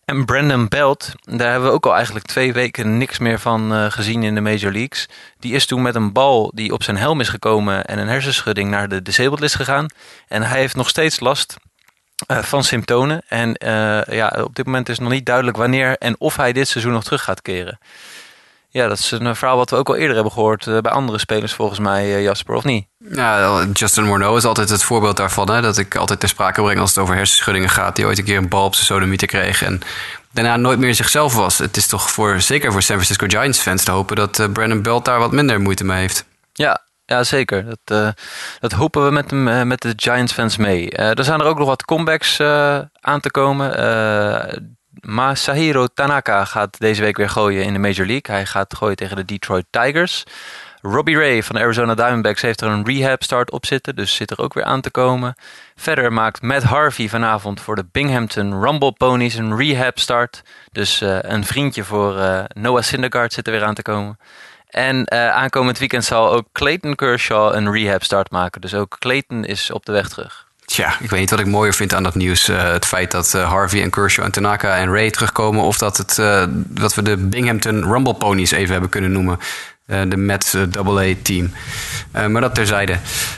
[0.10, 3.91] En Brandon Belt, daar hebben we ook al eigenlijk twee weken niks meer van uh,
[3.91, 5.07] gezien in de Major Leagues.
[5.39, 8.70] Die is toen met een bal die op zijn helm is gekomen en een hersenschudding
[8.70, 9.86] naar de disabled list gegaan.
[10.28, 11.55] En hij heeft nog steeds last
[12.28, 13.22] uh, van symptomen.
[13.28, 16.68] En uh, ja, op dit moment is nog niet duidelijk wanneer en of hij dit
[16.68, 17.80] seizoen nog terug gaat keren.
[18.72, 21.20] Ja, dat is een verhaal wat we ook al eerder hebben gehoord uh, bij andere
[21.20, 22.88] spelers volgens mij, Jasper, of niet?
[22.97, 25.51] Ja, Justin Morneau is altijd het voorbeeld daarvan.
[25.51, 27.95] Hè, dat ik altijd ter sprake breng als het over hersenschuddingen gaat.
[27.95, 29.82] Die ooit een keer een bal op zijn sodomieter kreeg en
[30.32, 31.57] daarna nooit meer zichzelf was.
[31.57, 35.05] Het is toch voor, zeker voor San Francisco Giants fans te hopen dat Brandon Belt
[35.05, 36.26] daar wat minder moeite mee heeft.
[36.53, 37.65] Ja, ja, zeker.
[37.65, 38.09] Dat, uh,
[38.59, 40.89] dat hopen we met, uh, met de Giants fans mee.
[40.91, 42.41] er zijn er ook nog wat comebacks
[42.99, 43.72] aan te komen.
[45.02, 48.36] Masahiro Tanaka gaat deze week weer gooien in de Major League.
[48.36, 50.24] Hij gaat gooien tegen de Detroit Tigers.
[50.82, 54.32] Robbie Ray van de Arizona Diamondbacks heeft er een rehab start op zitten, dus zit
[54.32, 55.36] er ook weer aan te komen.
[55.76, 60.41] Verder maakt Matt Harvey vanavond voor de Binghamton Rumble Ponies een rehab start.
[60.72, 64.20] Dus uh, een vriendje voor uh, Noah Syndergaard zit er weer aan te komen.
[64.70, 68.62] En uh, aankomend weekend zal ook Clayton Kershaw een rehab start maken.
[68.62, 70.49] Dus ook Clayton is op de weg terug.
[70.70, 72.49] Tja, ik weet niet wat ik mooier vind aan dat nieuws.
[72.49, 75.63] Uh, het feit dat uh, Harvey en Kershaw en Tanaka en Ray terugkomen.
[75.63, 79.39] Of dat, het, uh, dat we de Binghamton Rumble Ponies even hebben kunnen noemen.
[79.86, 81.51] de Mets AA team.
[82.11, 82.97] maar dat terzijde.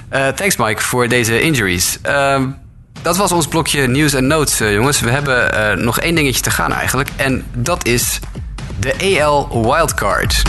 [0.09, 1.99] thanks Mike voor deze injuries.
[2.01, 2.47] Ehm,
[3.01, 4.99] dat was ons blokje nieuws en notes, jongens.
[4.99, 7.09] We hebben nog één dingetje te gaan eigenlijk.
[7.15, 8.19] En dat is
[8.79, 10.41] de AL Wildcard.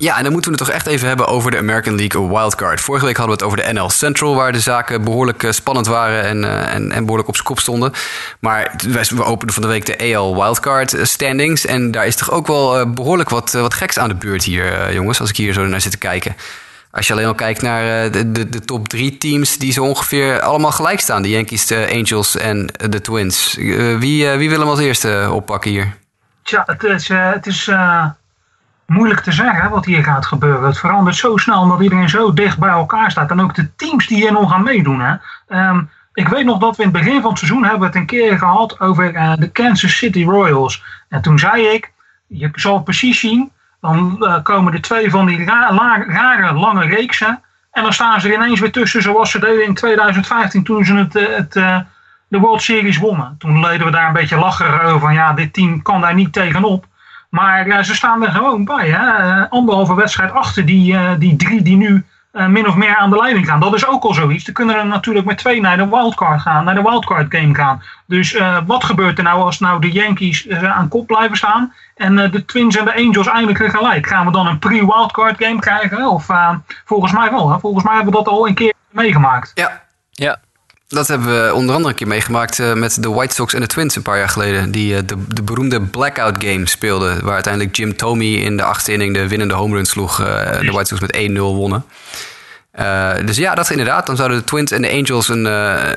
[0.00, 2.80] Ja, en dan moeten we het toch echt even hebben over de American League Wildcard.
[2.80, 6.22] Vorige week hadden we het over de NL Central, waar de zaken behoorlijk spannend waren
[6.22, 7.92] en, uh, en, en, behoorlijk op zijn kop stonden.
[8.38, 8.74] Maar
[9.10, 11.66] we openen van de week de AL Wildcard standings.
[11.66, 15.20] En daar is toch ook wel behoorlijk wat, wat geks aan de beurt hier, jongens,
[15.20, 16.36] als ik hier zo naar zit te kijken.
[16.90, 20.40] Als je alleen al kijkt naar de, de, de, top drie teams die zo ongeveer
[20.40, 21.22] allemaal gelijk staan.
[21.22, 23.54] De Yankees, de Angels en de Twins.
[23.98, 25.96] wie, wie wil hem als eerste oppakken hier?
[26.42, 27.08] Tja, het is...
[27.08, 27.70] het is
[28.90, 30.66] moeilijk te zeggen wat hier gaat gebeuren.
[30.66, 33.30] Het verandert zo snel omdat iedereen zo dicht bij elkaar staat.
[33.30, 35.00] En ook de teams die hier nog gaan meedoen.
[35.00, 35.14] Hè.
[35.68, 38.06] Um, ik weet nog dat we in het begin van het seizoen hebben het een
[38.06, 40.82] keer gehad over uh, de Kansas City Royals.
[41.08, 41.92] En toen zei ik,
[42.26, 47.42] je zal precies zien, dan uh, komen er twee van die ra rare lange reeksen.
[47.72, 50.94] En dan staan ze er ineens weer tussen zoals ze deden in 2015 toen ze
[50.94, 51.52] het, uh, het
[52.28, 53.34] de World Series wonnen.
[53.38, 56.32] Toen leden we daar een beetje lachen over van ja, dit team kan daar niet
[56.32, 56.86] tegenop.
[57.30, 58.88] Maar uh, ze staan er gewoon bij.
[58.88, 59.24] Hè?
[59.24, 63.16] Uh, anderhalve wedstrijd achter die, uh, die drie die nu min of meer aan de
[63.16, 63.60] leiding gaan.
[63.60, 64.44] Dat is ook al zoiets.
[64.44, 67.82] Dan kunnen er natuurlijk met twee naar de wildcard gaan, naar de wildcard game gaan.
[68.06, 72.44] Dus wat gebeurt er nou als nou de Yankees aan kop blijven staan en de
[72.44, 74.06] Twins en de Angels eindelijk gelijk?
[74.06, 76.08] Gaan we dan een pre-wildcard game krijgen?
[76.08, 76.26] Of
[76.84, 77.50] volgens mij wel.
[77.50, 77.58] Hè?
[77.58, 79.50] Volgens mij hebben we dat al een keer meegemaakt.
[79.54, 80.38] Ja, ja.
[80.90, 83.66] Dat hebben we onder andere een keer meegemaakt uh, met de White Sox en de
[83.66, 84.70] Twins een paar jaar geleden.
[84.70, 87.24] Die uh, de, de, beroemde blackout game speelden.
[87.24, 90.20] Waar uiteindelijk Jim Tomey in de achtste inning de winnende home run sloeg.
[90.20, 90.26] Uh,
[90.60, 91.84] de White Sox met 1-0 wonnen.
[93.24, 94.06] dus ja, dat inderdaad.
[94.06, 95.44] Dan zouden de Twins en de Angels een,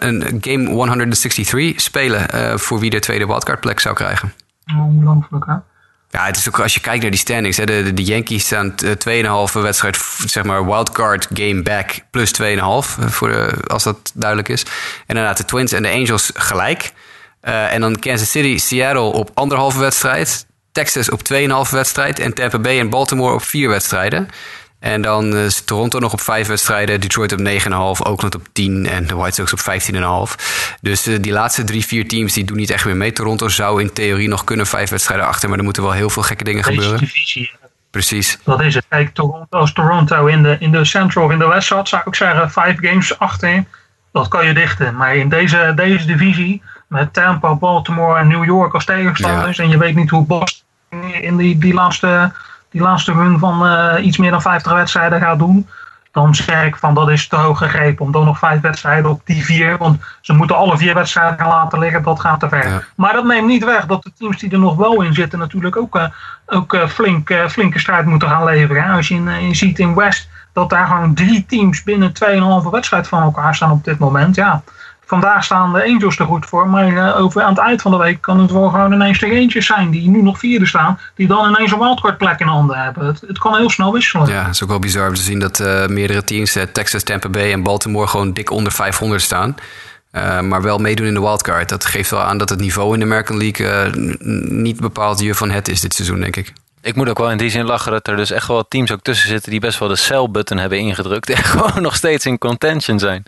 [0.07, 2.59] een game 163 spelen.
[2.59, 4.33] voor wie de tweede wildcard plek zou krijgen.
[4.77, 5.72] Ongelooflijk hè?
[6.13, 7.57] Ja, het is ook als je kijkt naar die standings.
[7.57, 12.45] Hè, de, de Yankees staan 2,5 wedstrijd, zeg maar, wildcard game back plus 2,5.
[13.09, 14.63] Voor de, als dat duidelijk is.
[14.63, 14.69] En
[15.07, 16.91] inderdaad, de Twins en de Angels gelijk.
[17.43, 20.45] Uh, en dan Kansas City, Seattle op anderhalve wedstrijd.
[20.71, 22.19] Texas op 2,5 wedstrijd.
[22.19, 24.29] En Tampa Bay en Baltimore op vier wedstrijden.
[24.83, 27.43] En dan is Toronto nog op vijf wedstrijden, Detroit op 9,5,
[28.07, 30.43] Oakland op 10 en de White Sox op 15,5.
[30.81, 33.11] Dus uh, die laatste drie, vier teams die doen niet echt meer mee.
[33.11, 36.23] Toronto zou in theorie nog kunnen vijf wedstrijden achter, maar er moeten wel heel veel
[36.23, 36.99] gekke dingen Deze gebeuren.
[36.99, 37.51] Divisie.
[37.91, 38.39] Precies.
[38.43, 38.85] Dat is het.
[38.87, 42.01] Kijk, Toronto, als Toronto in de, in de Central of in de West zat, zou
[42.05, 43.63] ik zeggen vijf games achter.
[44.11, 44.95] Dat kan je dichten.
[44.95, 49.63] Maar in deze, deze divisie, met Tampa, Baltimore en New York als tegenstanders, ja.
[49.63, 50.65] en je weet niet hoe Boston
[51.21, 52.31] in die, die laatste
[52.73, 55.67] die laatste run van uh, iets meer dan 50 wedstrijden gaat doen.
[56.11, 59.21] dan zeg ik van dat is te hoog gegrepen om dan nog vijf wedstrijden op
[59.25, 59.77] die vier.
[59.77, 62.67] Want ze moeten alle vier wedstrijden gaan laten liggen, dat gaat te ver.
[62.67, 62.81] Ja.
[62.95, 65.77] Maar dat neemt niet weg dat de teams die er nog wel in zitten natuurlijk
[65.77, 66.05] ook, eh,
[66.45, 68.83] ook eh, flink, eh, flinke strijd moeten gaan leveren.
[68.83, 68.91] Hè.
[68.91, 72.69] Als je, in, eh, je ziet in West dat daar gewoon drie teams binnen 2,5
[72.69, 74.35] wedstrijd van elkaar staan op dit moment.
[74.35, 74.63] Ja.
[75.13, 77.97] Vandaag staan de Angels er goed voor, maar eh, over aan het eind van de
[77.97, 81.27] week kan het wel gewoon ineens de eentjes zijn die nu nog vierde staan, die
[81.27, 83.05] dan ineens een wildcard plek in handen hebben.
[83.05, 84.27] Het, het kan heel snel wisselen.
[84.27, 87.03] Ja, het is ook wel bizar om te zien dat eh, meerdere teams, eh, Texas,
[87.03, 89.55] Tampa Bay en Baltimore, gewoon dik onder 500 staan.
[90.11, 91.69] Eh, maar wel meedoen in de wildcard.
[91.69, 93.91] Dat geeft wel aan dat het niveau in de American League
[94.49, 96.53] niet bepaald je van het is dit seizoen, denk ik.
[96.81, 99.01] Ik moet ook wel in die zin lachen dat er dus echt wel teams ook
[99.01, 101.29] tussen zitten die best wel de sell-button hebben ingedrukt.
[101.29, 103.25] En gewoon nog steeds in contention zijn.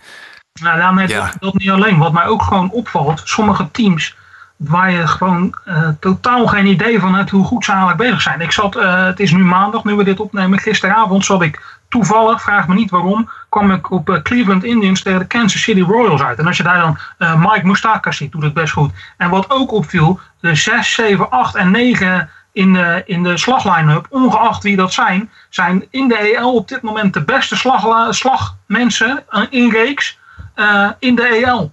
[0.62, 1.32] Nou, daarom heeft Ja.
[1.40, 1.98] dat, niet alleen.
[1.98, 4.16] Wat mij ook gewoon opvalt, sommige teams
[4.58, 8.42] waar je gewoon eh, totaal geen idee van hebt hoe goed ze eigenlijk bezig zijn.
[8.42, 10.60] Ik zat, eh, het is nu maandag, nu we dit opnemen.
[10.60, 15.20] Gisteravond zat ik toevallig, vraag me niet waarom, kwam ik op eh, Cleveland Indians tegen
[15.20, 16.40] de Kansas City Royals uit.
[16.40, 16.98] En als je daar dan
[17.40, 18.92] Mike Moustakas ziet, doet het best goed.
[19.18, 24.06] En wat ook opviel, de 6, 7, 8 en 9 in de, in de slagline-up,
[24.10, 29.24] ongeacht wie dat zijn, zijn in de EL op dit moment de beste slagla- slagmensen
[29.50, 30.18] in reeks
[30.56, 31.72] eh, in de EL.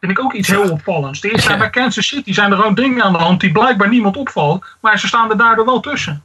[0.00, 1.20] Vind ik ook iets heel opvallends.
[1.20, 4.16] De eerste bij Kansas City zijn er gewoon dingen aan de hand die blijkbaar niemand
[4.16, 6.22] opvalt, maar ze staan er daardoor wel tussen.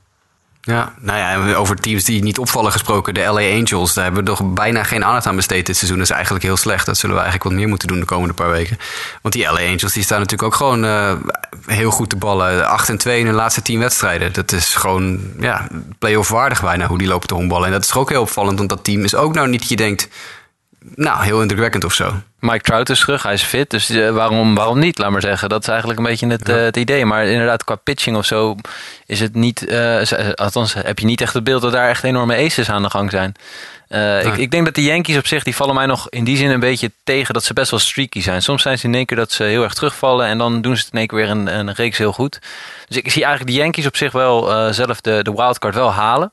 [0.65, 4.29] Ja, nou ja, over teams die niet opvallen gesproken, de LA Angels, daar hebben we
[4.29, 5.97] toch bijna geen aandacht aan besteed dit seizoen.
[5.97, 6.85] Dat is eigenlijk heel slecht.
[6.85, 8.77] Dat zullen we eigenlijk wat meer moeten doen de komende paar weken.
[9.21, 11.13] Want die LA Angels die staan natuurlijk ook gewoon eh,
[11.65, 12.67] heel goed te ballen.
[12.67, 14.33] 8 en 2 in hun laatste 10 wedstrijden.
[14.33, 15.67] Dat is gewoon ja,
[15.99, 17.65] play-off waardig bijna hoe die lopen te honkballen.
[17.65, 19.75] En dat is ook heel opvallend, want dat team is ook nou niet dat je
[19.75, 20.09] denkt,
[20.95, 22.13] nou, heel indrukwekkend of zo.
[22.39, 23.69] Mike Trout is terug, hij is fit.
[23.69, 25.49] Dus eh, waarom, waarom niet, laat maar zeggen.
[25.49, 27.05] Dat is eigenlijk een beetje het, eh, het idee.
[27.05, 28.55] Maar inderdaad, qua pitching of zo
[29.05, 29.65] is het niet...
[29.65, 30.01] eh,
[30.33, 33.11] althans, heb je niet echt het beeld dat daar echt enorme aces aan de gang
[33.11, 33.35] zijn.
[33.95, 36.37] Eh, ik, ik denk dat de Yankees op zich, die vallen mij nog in die
[36.37, 38.41] zin een beetje tegen dat ze best wel streaky zijn.
[38.41, 40.83] Soms zijn ze in één keer dat ze heel erg terugvallen en dan doen ze
[40.83, 42.39] het in één keer weer een, een reeks heel goed.
[42.87, 45.91] Dus ik zie eigenlijk de Yankees op zich wel eh, zelf de, de wildcard wel
[45.91, 46.31] halen.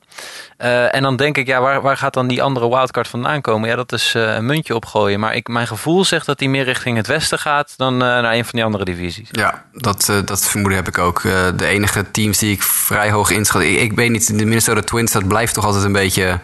[0.57, 3.69] Eh, en dan denk ik, ja, waar, waar gaat dan die andere wildcard vandaan komen?
[3.69, 5.19] Ja, dat is een muntje opgooien.
[5.19, 8.43] Maar ik, mijn gevoel zegt dat hij meer richting het westen gaat dan naar een
[8.43, 9.27] van die andere divisies.
[9.31, 11.21] Ja, dat, dat vermoeden heb ik ook.
[11.55, 13.61] De enige teams die ik vrij hoog inschat.
[13.61, 16.39] Ik, ik weet niet, de Minnesota Twins, dat blijft toch altijd een beetje.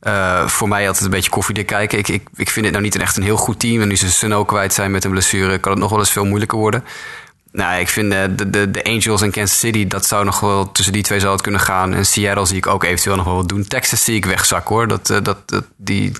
[0.00, 1.98] Eh, voor mij altijd een beetje koffiedik kijken.
[1.98, 3.82] Ik, ik, ik vind het nou niet echt een heel goed team.
[3.82, 6.24] En nu ze Sano kwijt zijn met een blessure, kan het nog wel eens veel
[6.24, 6.84] moeilijker worden.
[7.52, 10.72] Nou, ik vind eh, de, de, de Angels en Kansas City, dat zou nog wel
[10.72, 11.94] tussen die twee zou het kunnen gaan.
[11.94, 13.66] En Seattle zie ik ook eventueel nog wel wat doen.
[13.66, 14.88] Texas zie ik wegzakken hoor.
[14.88, 16.12] Dat, eh, dat, dat, die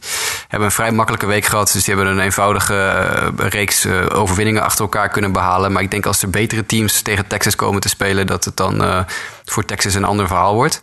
[0.49, 1.73] hebben een vrij makkelijke week gehad.
[1.73, 5.73] Dus die hebben een eenvoudige reeks overwinningen achter elkaar kunnen behalen.
[5.73, 9.07] Maar ik denk als er betere teams tegen Texas komen te spelen, dat het dan
[9.45, 10.83] voor Texas een ander verhaal wordt.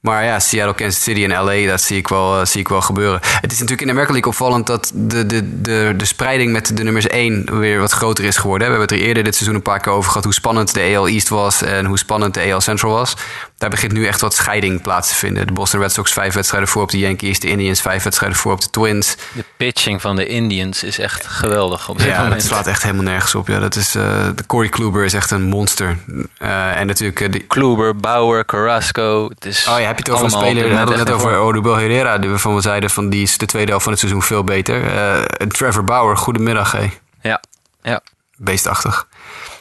[0.00, 2.80] Maar ja, Seattle, Kansas City en LA, dat zie ik wel, eh, zie ik wel
[2.80, 3.20] gebeuren.
[3.40, 6.76] Het is natuurlijk in de American League opvallend dat de, de, de, de spreiding met
[6.76, 8.66] de nummers 1 weer wat groter is geworden.
[8.68, 10.94] We hebben het er eerder dit seizoen een paar keer over gehad hoe spannend de
[10.96, 13.14] AL East was en hoe spannend de AL Central was.
[13.58, 15.46] Daar begint nu echt wat scheiding plaats te vinden.
[15.46, 18.52] De Boston Red Sox vijf wedstrijden voor op de Yankees, de Indians vijf wedstrijden voor
[18.52, 19.16] op de Twins.
[19.32, 22.42] De pitching van de Indians is echt geweldig op dit Ja, dat moment.
[22.42, 23.48] slaat echt helemaal nergens op.
[23.48, 24.02] Ja, dat is, eh,
[24.34, 25.96] de Corey Kluber is echt een monster.
[26.38, 29.28] Eh, en natuurlijk de, Kluber, Bauer, Carrasco.
[29.28, 30.68] Het is Oh, je hebt het over een speler.
[30.68, 31.36] We hadden het net over.
[31.38, 32.18] Odubel Herrera.
[32.18, 34.86] Die waarvan we zeiden van die is de tweede helft van het seizoen veel beter.
[34.96, 36.72] Eh, Trevor Bauer, goedemiddag.
[36.72, 36.90] Hé.
[37.22, 37.40] Ja,
[37.82, 38.00] ja.
[38.36, 39.06] Beestachtig.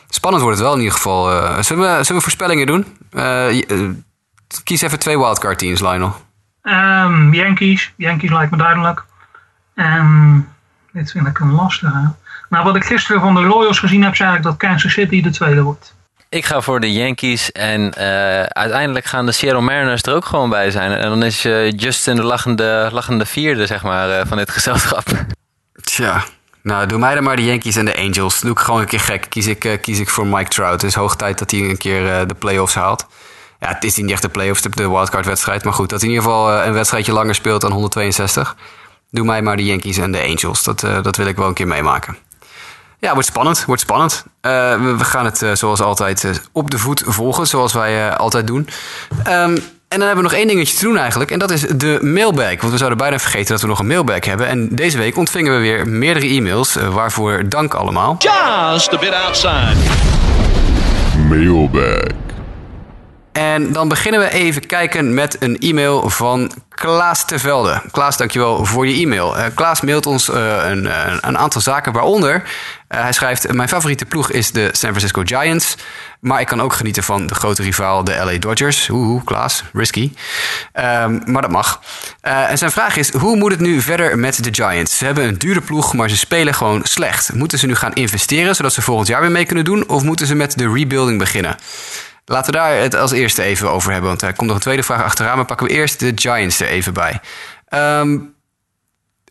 [0.09, 1.31] Spannend wordt het wel in ieder geval.
[1.31, 2.85] Eh, zullen, we, zullen we voorspellingen doen?
[3.11, 3.95] Eh, je-
[4.63, 6.15] kies even twee wildcard teams, Lionel.
[6.61, 7.93] Ehm, Yankees.
[7.95, 9.03] Yankees lijkt me duidelijk.
[9.75, 10.39] Ehm,
[10.91, 12.11] dit vind ik een lastige.
[12.49, 15.29] Nou, wat ik gisteren van de Royals gezien heb, zei ik dat Kansas City de
[15.29, 15.95] tweede wordt.
[16.29, 20.49] Ik ga voor de Yankees en eh, uiteindelijk gaan de Seattle Mariners er ook gewoon
[20.49, 20.91] bij zijn.
[20.91, 25.05] En dan is eh, Justin de lachende, lachende vierde zeg maar, eh, van dit gezelschap.
[25.83, 26.23] Tja.
[26.61, 28.39] Nou, doe mij dan maar de Yankees en de Angels.
[28.39, 29.25] Doe ik gewoon een keer gek.
[29.29, 30.81] Kies ik, kies ik voor Mike Trout.
[30.81, 33.07] Het is hoog tijd dat hij een keer de playoffs haalt.
[33.59, 35.63] Ja, het is niet echt de playoffs, de wildcard wedstrijd.
[35.63, 38.55] Maar goed, dat hij in ieder geval een wedstrijdje langer speelt dan 162.
[39.11, 40.63] Doe mij maar de Yankees en de Angels.
[40.63, 42.17] Dat, dat wil ik wel een keer meemaken.
[42.99, 43.65] Ja, wordt spannend.
[43.65, 44.25] Wordt spannend.
[44.41, 48.07] Eh, we, we gaan het eh, zoals altijd eh, op de voet volgen, zoals wij
[48.09, 48.67] eh, altijd doen.
[49.23, 51.31] Ehm, en dan hebben we nog één dingetje te doen eigenlijk.
[51.31, 52.59] En dat is de mailbag.
[52.59, 54.47] Want we zouden bijna vergeten dat we nog een mailbag hebben.
[54.47, 56.75] En deze week ontvingen we weer meerdere e-mails.
[56.91, 58.15] waarvoor dank allemaal.
[58.19, 59.75] Just a bit outside.
[61.29, 62.28] Mailbag.
[63.39, 67.81] En dan beginnen we even kijken met een e-mail van Klaas Tevelde.
[67.91, 69.37] Klaas, dankjewel voor je e-mail.
[69.37, 70.35] Uh, Klaas mailt ons uh,
[70.65, 70.89] een,
[71.21, 72.43] een, aantal zaken, waaronder...
[72.87, 75.75] Hij schrijft, mijn favoriete ploeg is de San Francisco Giants...
[76.19, 78.89] maar ik kan ook genieten van de grote rivaal, de LA Dodgers.
[78.89, 80.11] Oeh, Klaas, risky.
[80.73, 81.81] Um, maar dat mag.
[82.21, 84.97] en zijn vraag is, hoe moet het nu verder met de Giants?
[84.97, 87.33] Ze hebben een dure ploeg, maar ze spelen gewoon slecht.
[87.33, 89.87] Moeten ze nu gaan investeren, zodat ze volgend jaar weer mee kunnen doen...
[89.87, 91.57] of moeten ze met de rebuilding beginnen?
[92.29, 94.09] Laten we daar het als eerste even over hebben.
[94.09, 95.35] Want er komt nog een tweede vraag achteraan.
[95.35, 97.19] Maar pakken we eerst de Giants er even bij.
[97.73, 98.33] Um,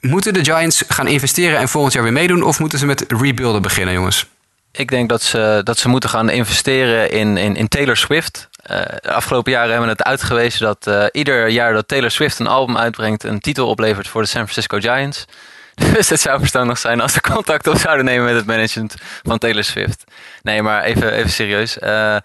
[0.01, 2.43] moeten de Giants gaan investeren en volgend jaar weer meedoen?
[2.43, 4.27] Of moeten ze met rebuilden beginnen, jongens?
[4.73, 8.49] Ik denk dat ze, dat ze moeten gaan investeren in, in, in Taylor Swift.
[8.71, 12.39] Uh, de afgelopen jaren hebben we het uitgewezen dat uh, ieder jaar dat Taylor Swift
[12.39, 15.25] een album uitbrengt, een titel oplevert voor de San Francisco Giants.
[15.95, 19.39] Dus het zou verstandig zijn als ze contact op zouden nemen met het management van
[19.39, 20.05] Taylor Swift.
[20.43, 21.79] Nee, maar even, even serieus.
[21.79, 22.17] Uh,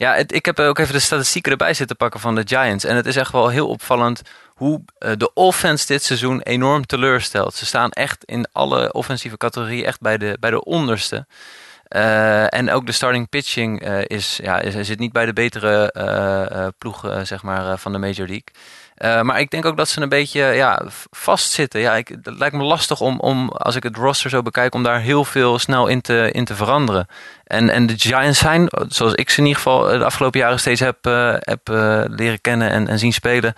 [0.00, 2.84] ja, ik heb ook even de statistieken erbij zitten pakken van de Giants.
[2.84, 4.22] En het is echt wel heel opvallend
[4.54, 7.54] hoe uh, de offense dit seizoen enorm teleurstelt.
[7.54, 11.26] Ze staan echt in alle offensieve categorieën echt bij de, bij de onderste.
[11.88, 16.72] Uh, en ook de starting pitching uh, is, ja, is, zit niet bij de betere
[16.78, 18.48] ploeg zeg maar, van de Major League.
[19.04, 21.80] Uh, maar ik denk ook dat ze een beetje ja, vastzitten.
[21.80, 24.82] Ja, ik, het lijkt me lastig om, om, als ik het roster zo bekijk, om
[24.82, 27.06] daar heel veel snel in te, in te veranderen.
[27.44, 30.80] En, en de Giants zijn, zoals ik ze in ieder geval de afgelopen jaren steeds
[30.80, 31.04] heb,
[31.38, 31.60] heb
[32.08, 33.54] leren kennen en, en zien spelen,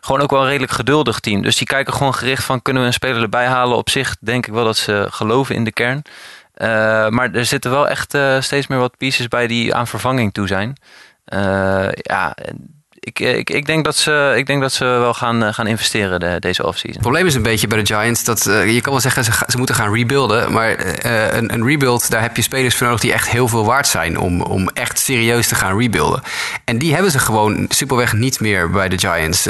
[0.00, 1.42] gewoon ook wel een redelijk geduldig team.
[1.42, 3.76] Dus die kijken gewoon gericht van kunnen we een speler erbij halen.
[3.76, 6.02] Op zich denk ik wel dat ze geloven in de kern.
[7.14, 10.76] maar er zitten wel echt steeds meer wat pieces bij die aan vervanging toe zijn.
[11.92, 12.36] ja,
[13.04, 15.66] ik, eh, ik, ik, denk dat ze, ik denk dat ze wel gaan, eh, gaan
[15.66, 16.92] investeren de, deze offseason.
[16.92, 19.32] Het probleem is een beetje bij de Giants dat uh, je kan wel zeggen ze,
[19.46, 20.52] ze moeten gaan rebuilden.
[20.52, 20.76] Maar
[21.34, 24.18] een, een, rebuild, daar heb je spelers voor nodig die echt heel veel waard zijn
[24.18, 26.22] om, om echt serieus te gaan rebuilden.
[26.64, 29.48] En die hebben ze gewoon superweg niet meer bij de Giants.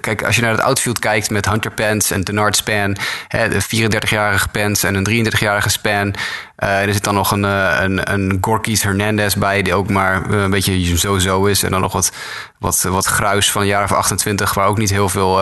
[0.00, 2.96] Kijk, als je naar het outfield kijkt met Hunter Pence en Denard Span,
[3.28, 6.14] de 34-jarige Pence en een 33-jarige Span.
[6.62, 10.50] Uh, er zit dan nog een, een, een Gorkis Hernandez bij, die ook maar een
[10.50, 11.62] beetje zo-zo is.
[11.62, 12.12] En dan nog wat,
[12.58, 15.40] wat, wat gruis van een jaar of 28, waar ook niet heel veel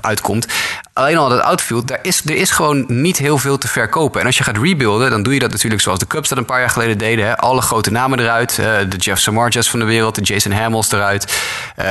[0.00, 0.46] uitkomt.
[0.92, 4.20] Alleen al dat outfield, daar is, er is gewoon niet heel veel te verkopen.
[4.20, 6.44] En als je gaat rebuilden, dan doe je dat natuurlijk zoals de Cubs dat een
[6.44, 7.26] paar jaar geleden deden.
[7.26, 7.36] Hè?
[7.36, 8.56] Alle grote namen eruit.
[8.56, 11.42] De Jeff Samardzes van de wereld, de Jason Hamels eruit.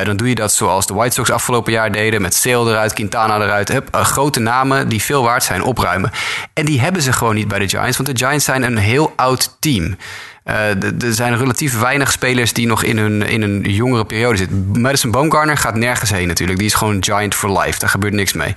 [0.03, 2.21] Dan doe je dat zoals de White Sox afgelopen jaar deden.
[2.21, 3.69] Met Sale eruit, Quintana eruit.
[3.69, 6.11] Hup, grote namen die veel waard zijn, opruimen.
[6.53, 7.97] En die hebben ze gewoon niet bij de Giants.
[7.97, 9.97] Want de Giants zijn een heel oud team.
[10.46, 14.82] Uh, er zijn relatief weinig spelers die nog in hun, in een jongere periode zitten.
[14.82, 16.60] Madison Baumgartner gaat nergens heen natuurlijk.
[16.60, 17.80] Die is gewoon giant for life.
[17.80, 18.54] Daar gebeurt niks mee.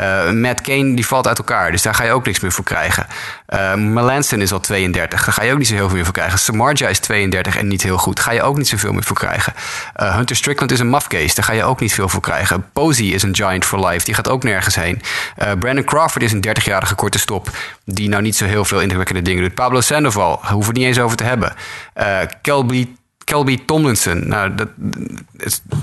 [0.00, 1.70] Uh, Matt Kane die valt uit elkaar.
[1.70, 3.06] Dus daar ga je ook niks meer voor krijgen.
[3.48, 5.24] Uh, Melanson is al 32.
[5.24, 6.38] Daar ga je ook niet zo heel veel meer voor krijgen.
[6.38, 8.16] Samarja is 32 en niet heel goed.
[8.16, 9.52] Daar ga je ook niet zoveel meer voor krijgen.
[9.94, 11.34] Hunter Strickland is een mafcase.
[11.34, 12.64] Daar ga je ook niet veel voor krijgen.
[12.72, 14.04] Posey is een giant for life.
[14.04, 15.02] Die gaat ook nergens heen.
[15.58, 17.50] Brandon Crawford is een 30-jarige korte stop.
[17.84, 19.54] Die nou niet zo heel veel indrukwekkende dingen doet.
[19.54, 20.40] Pablo Sandoval.
[20.42, 21.54] Hoeven niet eens over te hebben.
[21.96, 22.88] Uh, Kelby,
[23.26, 24.68] Kelby Tomlinson, nou, dat,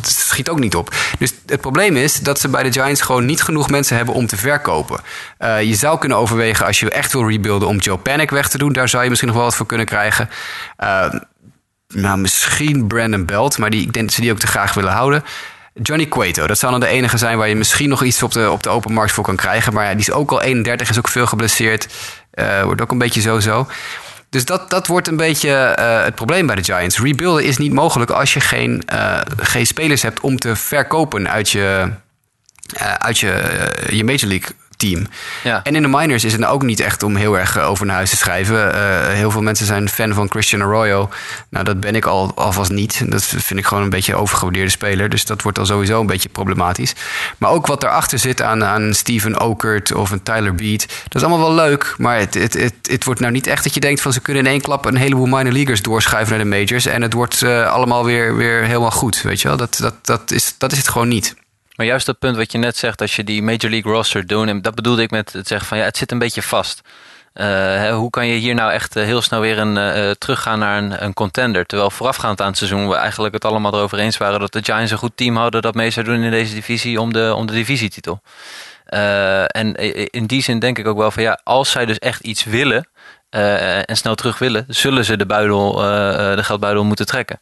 [0.01, 0.95] schiet ook niet op.
[1.19, 4.27] Dus het probleem is dat ze bij de Giants gewoon niet genoeg mensen hebben om
[4.27, 4.99] te verkopen.
[5.39, 8.57] Uh, je zou kunnen overwegen als je echt wil rebuilden om Joe Panic weg te
[8.57, 8.73] doen.
[8.73, 10.29] Daar zou je misschien nog wel wat voor kunnen krijgen.
[10.83, 11.13] Uh,
[11.87, 14.91] nou, misschien Brandon Belt, maar die, ik denk dat ze die ook te graag willen
[14.91, 15.23] houden.
[15.73, 18.51] Johnny Cueto, dat zou dan de enige zijn waar je misschien nog iets op de,
[18.51, 19.73] op de open markt voor kan krijgen.
[19.73, 21.87] Maar ja, die is ook al 31, is ook veel geblesseerd.
[22.63, 23.67] Wordt ook een beetje zo-zo.
[24.33, 26.99] Dus dat, dat wordt een beetje uh, het probleem bij de Giants.
[26.99, 31.49] Rebuilden is niet mogelijk als je geen, uh, geen spelers hebt om te verkopen uit
[31.49, 31.89] je,
[32.81, 33.33] uh, uit je,
[33.89, 35.07] je Major League team.
[35.43, 35.59] Ja.
[35.63, 37.95] En in de minors is het nou ook niet echt om heel erg over naar
[37.95, 38.75] huis te schrijven.
[38.75, 41.09] Uh, heel veel mensen zijn fan van Christian Arroyo.
[41.49, 43.11] Nou, dat ben ik al, alvast niet.
[43.11, 45.09] Dat vind ik gewoon een beetje een overgewaardeerde speler.
[45.09, 46.93] Dus dat wordt al sowieso een beetje problematisch.
[47.37, 50.87] Maar ook wat daarachter zit aan, aan Steven Okert of een Tyler Beat.
[51.03, 51.95] Dat is allemaal wel leuk.
[51.97, 54.45] Maar het, het, het, het wordt nou niet echt dat je denkt van ze kunnen
[54.45, 56.85] in één klap een heleboel minor leaguers doorschuiven naar de majors.
[56.85, 59.21] En het wordt uh, allemaal weer, weer helemaal goed.
[59.21, 59.57] Weet je wel?
[59.57, 61.35] Dat, dat, dat, is, dat is het gewoon niet.
[61.75, 64.47] Maar juist dat punt wat je net zegt, als je die Major League roster doet,
[64.47, 66.81] en dat bedoelde ik met het zeggen van ja, het zit een beetje vast.
[67.33, 70.77] Uh, hoe kan je hier nou echt uh, heel snel weer een, uh, teruggaan naar
[70.77, 71.65] een, een, contender?
[71.65, 74.91] Terwijl voorafgaand aan het seizoen we eigenlijk het allemaal erover eens waren dat de Giants
[74.91, 77.53] een goed team hadden dat mee zou doen in deze divisie om de, om de
[77.53, 78.21] divisietitel.
[79.47, 79.75] en
[80.09, 82.87] in die zin denk ik ook wel van ja, als zij dus echt iets willen
[83.29, 85.73] en snel terug willen, zullen ze de, buidel,
[86.35, 87.39] de geldbuidel moeten trekken.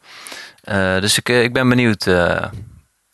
[1.00, 2.08] dus ik, ik ben benieuwd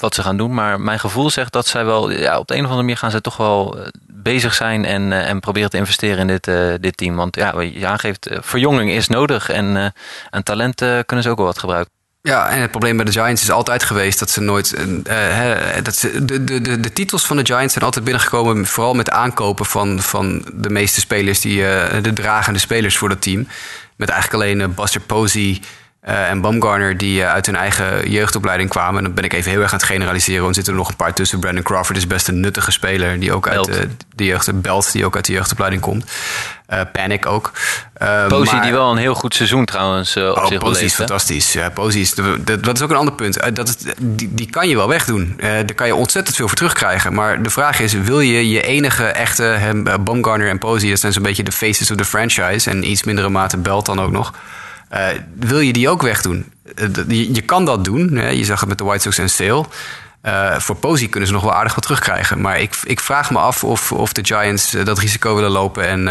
[0.01, 0.53] wat ze gaan doen.
[0.53, 3.11] Maar mijn gevoel zegt dat zij wel, ja, op de een of andere manier gaan
[3.11, 6.73] ze toch wel eh, bezig zijn en, uh, en proberen te investeren in dit, uh,
[6.79, 7.15] dit team.
[7.15, 9.85] Want ja, je aangeeft, verjonging is nodig en, uh,
[10.29, 10.75] en talent
[11.05, 11.95] kunnen ze ook wel wat gebruiken.
[12.27, 14.73] Ja, en het probleem bij de Giants is altijd geweest dat ze nooit.
[15.03, 18.93] eh, dat ze, de, de, de, de titels van de Giants zijn altijd binnengekomen, vooral
[18.93, 23.47] met aankopen van, van de meeste spelers, die, eh, de dragende spelers voor dat team.
[23.95, 25.61] Met eigenlijk alleen eh, Buster Posey
[26.07, 28.97] eh, en Baumgartner die eh, uit hun eigen jeugdopleiding kwamen.
[28.97, 30.89] En dan ben ik even heel erg aan het generaliseren, want er zitten er nog
[30.89, 31.39] een paar tussen.
[31.39, 35.05] Brandon Crawford is best een nuttige speler, die ook uit de, de jeugd, Belt, die
[35.05, 36.11] ook uit de jeugdopleiding komt.
[36.65, 37.51] Eh, Panic ook.
[37.99, 41.53] Maar- die wel een heel goed seizoen trouwens op Oh, zich Posey is fantastisch.
[41.53, 43.55] Ja, Posey is, dat, dat is ook een ander punt.
[43.55, 45.33] Dat is, die, die kan je wel wegdoen.
[45.39, 47.13] Daar kan je ontzettend veel voor terugkrijgen.
[47.13, 49.43] Maar de vraag is, wil je je enige echte...
[49.43, 52.69] Hem, Baumgartner en Posey, dat zijn zo'n beetje de faces of the franchise...
[52.69, 54.33] en iets mindere mate Belt dan ook nog...
[54.89, 56.51] Eh, wil je die ook wegdoen?
[56.75, 58.15] Eh, je, je kan dat doen.
[58.15, 58.29] Hè?
[58.29, 59.65] Je zag het met de White Sox en Sale.
[60.21, 62.41] Eh, voor Posey kunnen ze nog wel aardig wat terugkrijgen.
[62.41, 65.87] Maar ik, ik vraag me af of, of de Giants dat risico willen lopen...
[65.87, 66.01] en,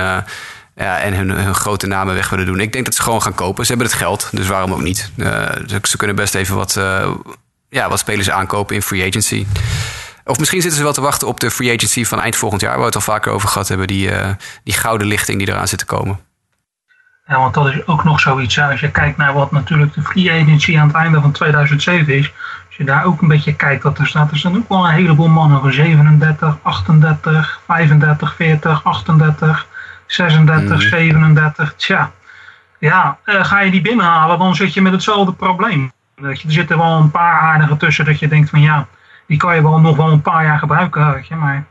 [0.76, 2.60] ja, en hun, hun grote namen weg willen doen.
[2.60, 3.64] Ik denk dat ze gewoon gaan kopen.
[3.64, 5.10] Ze hebben het geld, dus waarom ook niet?
[5.66, 6.80] Ze, kunnen best even wat,
[7.68, 9.46] ja, wat spelers aankopen in free agency.
[10.24, 12.70] Of misschien zitten ze wel te wachten op de free agency van eind volgend jaar...
[12.70, 13.86] waar we het al vaker over gehad hebben.
[13.86, 14.10] Die,
[14.64, 16.25] die gouden lichting die eraan zit te komen.
[17.28, 18.60] Ja, want dat is ook nog zoiets.
[18.60, 22.32] Als je kijkt naar wat natuurlijk de free agency aan het einde van 2007 is.
[22.66, 24.30] Als je daar ook een beetje kijkt wat er staat.
[24.30, 29.66] Er staan ook wel een heleboel mannen van 37, 38, 35, 40, 38,
[30.06, 31.74] 36, 37.
[31.76, 32.10] Tja,
[32.78, 35.92] ja, eh, ga je die binnenhalen dan zit je met hetzelfde probleem.
[36.14, 38.86] Weet je, er zitten wel een paar aardige tussen dat je denkt van ja,
[39.26, 41.12] die kan je wel nog wel een paar jaar gebruiken.
[41.12, 41.64] Weet je, maar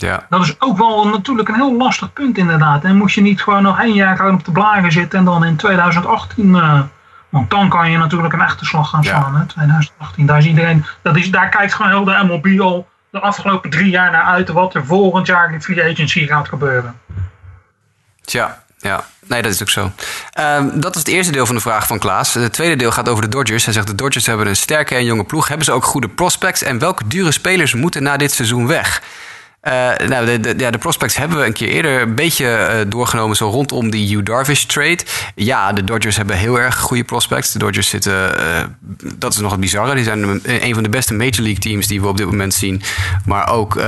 [0.00, 2.84] Ja, dat is ook wel natuurlijk een heel lastig punt inderdaad.
[2.84, 5.44] En moest je niet gewoon nog één jaar gewoon op de blaren zitten en dan
[5.44, 6.54] in 2018...
[6.54, 6.80] eh,
[7.28, 9.08] want dan kan je natuurlijk een echte slag gaan Ja.
[9.20, 9.36] slaan.
[9.36, 9.46] Hè?
[9.46, 10.84] 2018, daar is iedereen...
[11.02, 14.48] Dat is, daar kijkt gewoon heel de MLB al de afgelopen drie jaar naar uit...
[14.48, 16.94] wat er volgend jaar in free agency gaat gebeuren.
[18.24, 19.04] tja, ja.
[19.26, 19.90] Nee, dat is ook zo.
[20.32, 22.34] Ehm, dat is het eerste deel van de vraag van Klaas.
[22.34, 23.64] Het tweede deel gaat over de Dodgers.
[23.64, 25.48] Hij zegt de Dodgers hebben een sterke en jonge ploeg.
[25.48, 26.62] Hebben ze ook goede prospects?
[26.62, 29.02] En welke dure spelers moeten na dit seizoen weg?
[29.60, 33.36] Eh, nou, de, ja, de prospects hebben we een keer eerder een beetje eh, doorgenomen,
[33.36, 34.98] zo rondom die Hugh Darvish trade.
[35.34, 37.52] Ja, de Dodgers hebben heel erg goede prospects.
[37.52, 38.64] De Dodgers zitten, eh,
[39.14, 42.00] dat is nog het bizarre, die zijn een, van de beste Major League teams die
[42.00, 42.82] we op dit moment zien.
[43.24, 43.80] Maar ook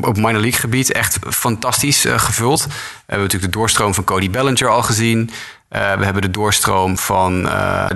[0.00, 2.64] op minor league gebied echt fantastisch gevuld.
[2.64, 2.72] We
[3.06, 5.30] hebben natuurlijk de doorstroom van Cody Bellinger al gezien.
[5.68, 7.42] We hebben de doorstroom van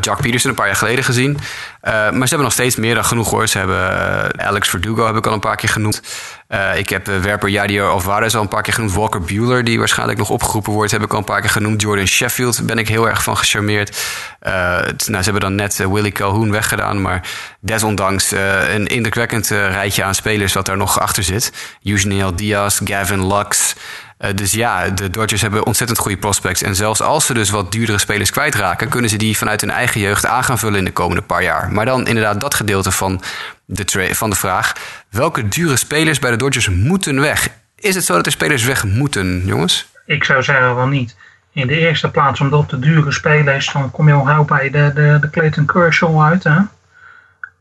[0.01, 1.39] Jack Peterson een paar jaar geleden gezien.
[1.83, 3.47] Maar ze hebben nog steeds meer dan genoeg hoor.
[3.47, 6.03] Ze hebben Alex Verdugo heb ik al een paar keer genoemd.
[6.49, 8.95] Eh, ik heb eh, werper Yadier Alvarez al een paar keer genoemd.
[8.95, 11.83] Walker Bueller, die waarschijnlijk nog opgeroepen wordt, heb ik al een paar keer genoemd.
[11.83, 13.97] Jordan Sheffield ben ik heel erg van gecharmeerd.
[14.41, 14.53] Eh,
[14.83, 17.03] nou, ze hebben dan net eh, Willie Calhoun weggedaan.
[17.03, 17.29] Maar
[17.61, 18.31] desondanks
[18.69, 21.53] een indrukwekkend rijtje aan spelers wat daar nog achter zit.
[21.83, 23.75] Eugeniel Diaz, Gavin Lux.
[24.19, 26.63] Eh, dus ja, de Dodgers hebben ontzettend goede prospects.
[26.63, 30.01] En zelfs als ze dus wat duurdere spelers kwijtraken, kunnen ze die vanuit hun eigen
[30.01, 31.73] jeugd aan gaan vullen in de komende paar jaar.
[31.73, 33.21] Maar dan inderdaad dat gedeelte van
[33.65, 34.73] de, van de vraag:
[35.11, 37.49] welke dure spelers bij de Dodgers moeten weg?
[37.77, 39.87] Is het zo dat er spelers weg moeten, jongens?
[40.07, 41.17] Ik zou zeggen van niet.
[41.53, 44.91] In de eerste plaats omdat de dure spelers, dan kom je al gauw bij de,
[44.95, 46.45] de, de Clayton Kershaw uit.
[46.45, 46.59] Hè?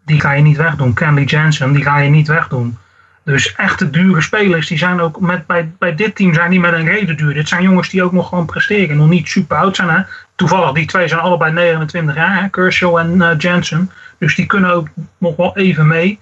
[0.05, 0.93] Die ga je niet wegdoen.
[0.93, 2.77] Kenley Jensen, die ga je niet wegdoen.
[3.25, 6.73] Dus echte dure spelers, die zijn ook met, bij, bij dit team zijn die met
[6.73, 7.33] een reden duur.
[7.33, 8.97] Dit zijn jongens die ook nog gewoon presteren.
[8.97, 9.89] Nog niet super oud zijn.
[9.89, 10.01] Hè?
[10.35, 12.49] Toevallig, die twee zijn allebei 29 jaar.
[12.49, 13.91] Kershaw en eh, Jensen.
[14.17, 14.87] Dus die kunnen ook
[15.17, 16.19] nog wel even mee.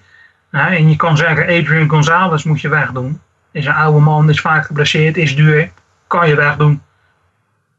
[0.50, 0.74] Hè?
[0.74, 3.20] En je kan zeggen, Adrian Gonzalez moet je wegdoen.
[3.52, 5.70] Is een oude man, is vaak geblesseerd, is duur.
[6.06, 6.82] Kan je wegdoen.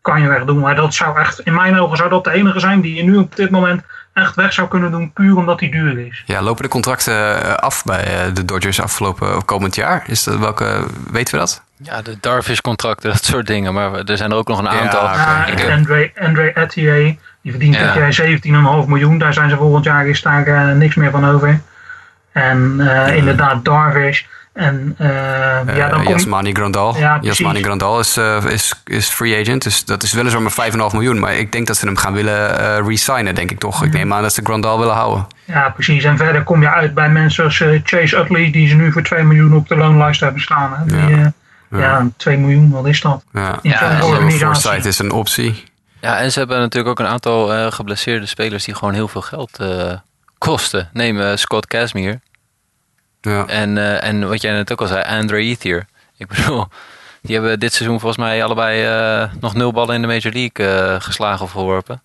[0.02, 0.60] Kan je wegdoen.
[0.60, 3.18] Maar dat zou echt, in mijn ogen zou dat de enige zijn die je nu
[3.18, 3.84] op dit moment
[4.16, 5.12] echt weg zou kunnen doen.
[5.14, 6.24] Puur omdat hij duur is.
[6.26, 10.04] Ja, lopen de contracten eh, af bij eh, de Dodgers afgelopen of komend jaar?
[10.08, 11.64] Is dat welke, weten we dat?
[11.78, 13.74] Ja, de Darvish-contracten, dat soort dingen.
[13.74, 15.04] Maar er zijn er ook nog een aantal.
[15.04, 16.96] Ja, Andre, Andre Etier,
[17.42, 17.94] die verdient Ja.
[17.94, 18.28] dit jaar
[18.84, 19.18] 17,5 miljoen.
[19.18, 21.60] Daar zijn ze volgend jaar is daar eh, niks meer van over.
[22.32, 24.24] En eh, inderdaad Darvish.
[24.56, 26.10] En eh, ja, dan Eh, kom je...
[26.10, 26.98] Yasmani Grandal.
[26.98, 27.18] Ja.
[27.22, 29.64] Yasmani Grandal is, eh, is, is free agent.
[29.64, 31.20] Dus dat is weliswaar maar 5,5 miljoen.
[31.20, 33.84] Maar ik denk dat ze hem gaan willen eh resignen, denk ik toch.
[33.84, 35.28] Ik neem aan dat ze Grandal willen houden.
[35.46, 36.04] Ja, precies.
[36.04, 39.04] En verder kom je uit bij mensen als eh, Chase Utley, die ze nu voor
[39.04, 40.74] 2 miljoen op de loonlijst hebben staan.
[40.74, 40.86] Hè.
[40.86, 41.34] Die, Ja.
[41.70, 42.08] eh, ja.
[42.18, 43.24] 2 miljoen, wat is dat?
[43.34, 43.60] Ja.
[43.62, 45.64] Ja, is een optie.
[46.02, 49.22] Ja, en ze hebben natuurlijk ook een aantal eh, geblesseerde spelers die gewoon heel veel
[49.22, 49.94] geld eh,
[50.38, 50.90] kosten.
[50.94, 52.20] Neem eh, Scott Casimir.
[53.26, 53.46] Ja.
[53.48, 55.86] En, eh, en wat jij net ook al zei, Andre Ethier.
[56.18, 56.68] Ik bedoel,
[57.22, 60.68] die hebben dit seizoen volgens mij allebei eh, nog nul ballen in de Major League
[60.92, 62.02] eh, geslagen of verworpen.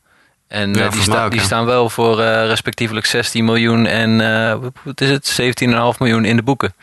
[0.48, 4.56] En Ja, die, sta- ook, die staan wel voor eh, respectievelijk 16 miljoen en eh,
[4.82, 6.74] wat is het, 17,5 miljoen in de boeken.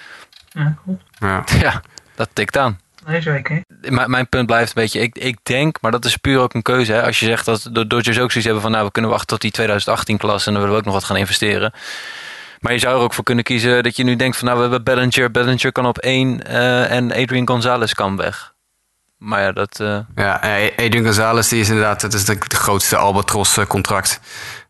[0.50, 1.04] Ja, klopt.
[1.20, 1.44] Ja.
[1.60, 1.82] Ja,
[2.16, 2.80] dat tikt aan.
[3.06, 3.64] Nee, zeker.
[3.82, 6.62] M- mijn punt blijft een beetje, ik, ik denk, maar dat is puur ook een
[6.62, 6.94] keuze.
[6.94, 7.04] Hè?
[7.04, 9.42] Als je zegt dat de Dodgers ook zoiets hebben van, nou, we kunnen wachten tot
[9.42, 11.74] die 2018 klas en dan willen we ook nog wat gaan investeren.
[12.60, 14.64] Maar je zou er ook voor kunnen kiezen dat je nu denkt van, nou, we
[14.64, 18.54] hebben Bellinger, Bellinger kan op één eh, en Adrian Gonzalez kan weg.
[19.18, 19.80] Maar ja, dat...
[19.80, 24.20] eh, Ja, eh, Adrian Gonzalez die is inderdaad het is de, de grootste albatros contract.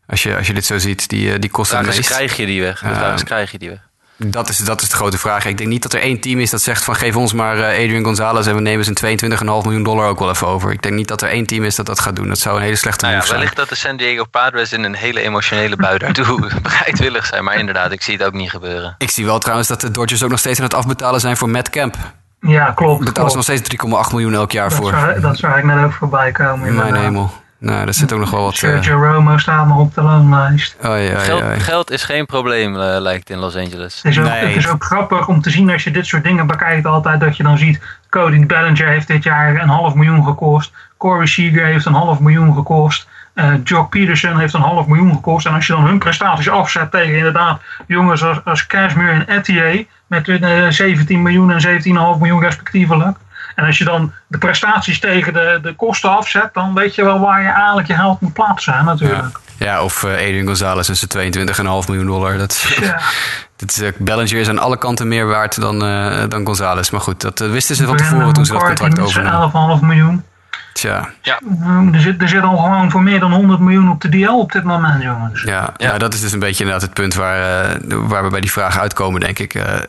[0.06, 2.06] Als je, als je dit zo ziet, die, die kost het meest.
[2.06, 2.80] krijg je die weg.
[2.80, 3.87] Dus daar krijg je die weg.
[4.20, 5.44] Dat is, dat is de grote vraag.
[5.44, 7.84] Ik denk niet dat er één team is dat zegt van geef ons maar eh,
[7.84, 10.72] Adrian Gonzalez en we nemen zijn 22,5 miljoen dollar ook wel even over.
[10.72, 12.28] Ik denk niet dat er één team is dat dat gaat doen.
[12.28, 13.40] Dat zou een hele slechte Nou ja, move zijn.
[13.40, 17.44] wellicht dat de San Diego Padres in een hele emotionele bui daartoe bereidwillig zijn.
[17.44, 18.94] Maar inderdaad, ik zie het ook niet gebeuren.
[18.98, 21.48] Ik zie wel trouwens dat de Dodgers ook nog steeds aan het afbetalen zijn voor
[21.50, 21.96] Matt Camp.
[22.40, 23.04] Ja, klopt.
[23.04, 23.62] Betalen ze nog steeds
[24.06, 24.90] 3,8 miljoen elk jaar Dat, voor.
[24.90, 26.58] zou, dat zou ik net ook voorbij komen.
[26.60, 27.02] Mijn inderdaad.
[27.02, 27.30] hemel.
[27.60, 28.52] Nou, daar zit ook nog wel wat...
[28.52, 30.76] eh Sergio Romo staat nog op de loonlijst.
[30.86, 31.60] oei, oei, Geld, oei.
[31.60, 33.96] geld is geen probleem, eh, lijkt in Los Angeles.
[34.02, 34.46] Het is, ook, Nee.
[34.46, 37.36] het is ook grappig om te zien als je dit soort dingen bekijkt altijd dat
[37.36, 37.80] je dan ziet
[38.10, 40.72] Cody Bellinger heeft dit jaar een half miljoen gekost.
[40.96, 43.08] Corey Seager heeft een half miljoen gekost.
[43.34, 45.46] eh Jock Peterson heeft een half miljoen gekost.
[45.46, 49.86] En als je dan hun prestaties afzet tegen inderdaad jongens als, als Cashmere en Etier
[50.06, 51.84] met eh, 17 miljoen en 17,5
[52.18, 53.16] miljoen respectievelijk.
[53.54, 57.20] En als je dan de prestaties tegen de, de kosten afzet, dan weet je wel
[57.20, 59.38] waar je eigenlijk je geld moet plaatsen hè, natuurlijk.
[59.56, 62.38] Ja, of eh, Adrian Gonzalez en zijn 22,5 miljoen dollar.
[62.38, 63.00] Dat, Ja.
[63.56, 66.90] dat is, eh, Bellinger is aan alle kanten meer waard dan, eh, dan Gonzalez.
[66.90, 69.78] Maar goed, dat wisten ze van tevoren toen ze dat contract overnamen.
[69.78, 70.24] 11,5 miljoen.
[70.72, 71.08] Tja,
[71.40, 74.30] Mm, Er zit, er zit al gewoon voor meer dan 100 miljoen op de DL
[74.30, 75.42] op dit moment, jongens.
[75.42, 75.86] ja, Ja.
[75.92, 75.98] ja.
[75.98, 78.78] dat is dus een beetje inderdaad het punt waar, eh, waar we bij die vraag
[78.78, 79.54] uitkomen, denk ik.
[79.54, 79.82] Eh, eh,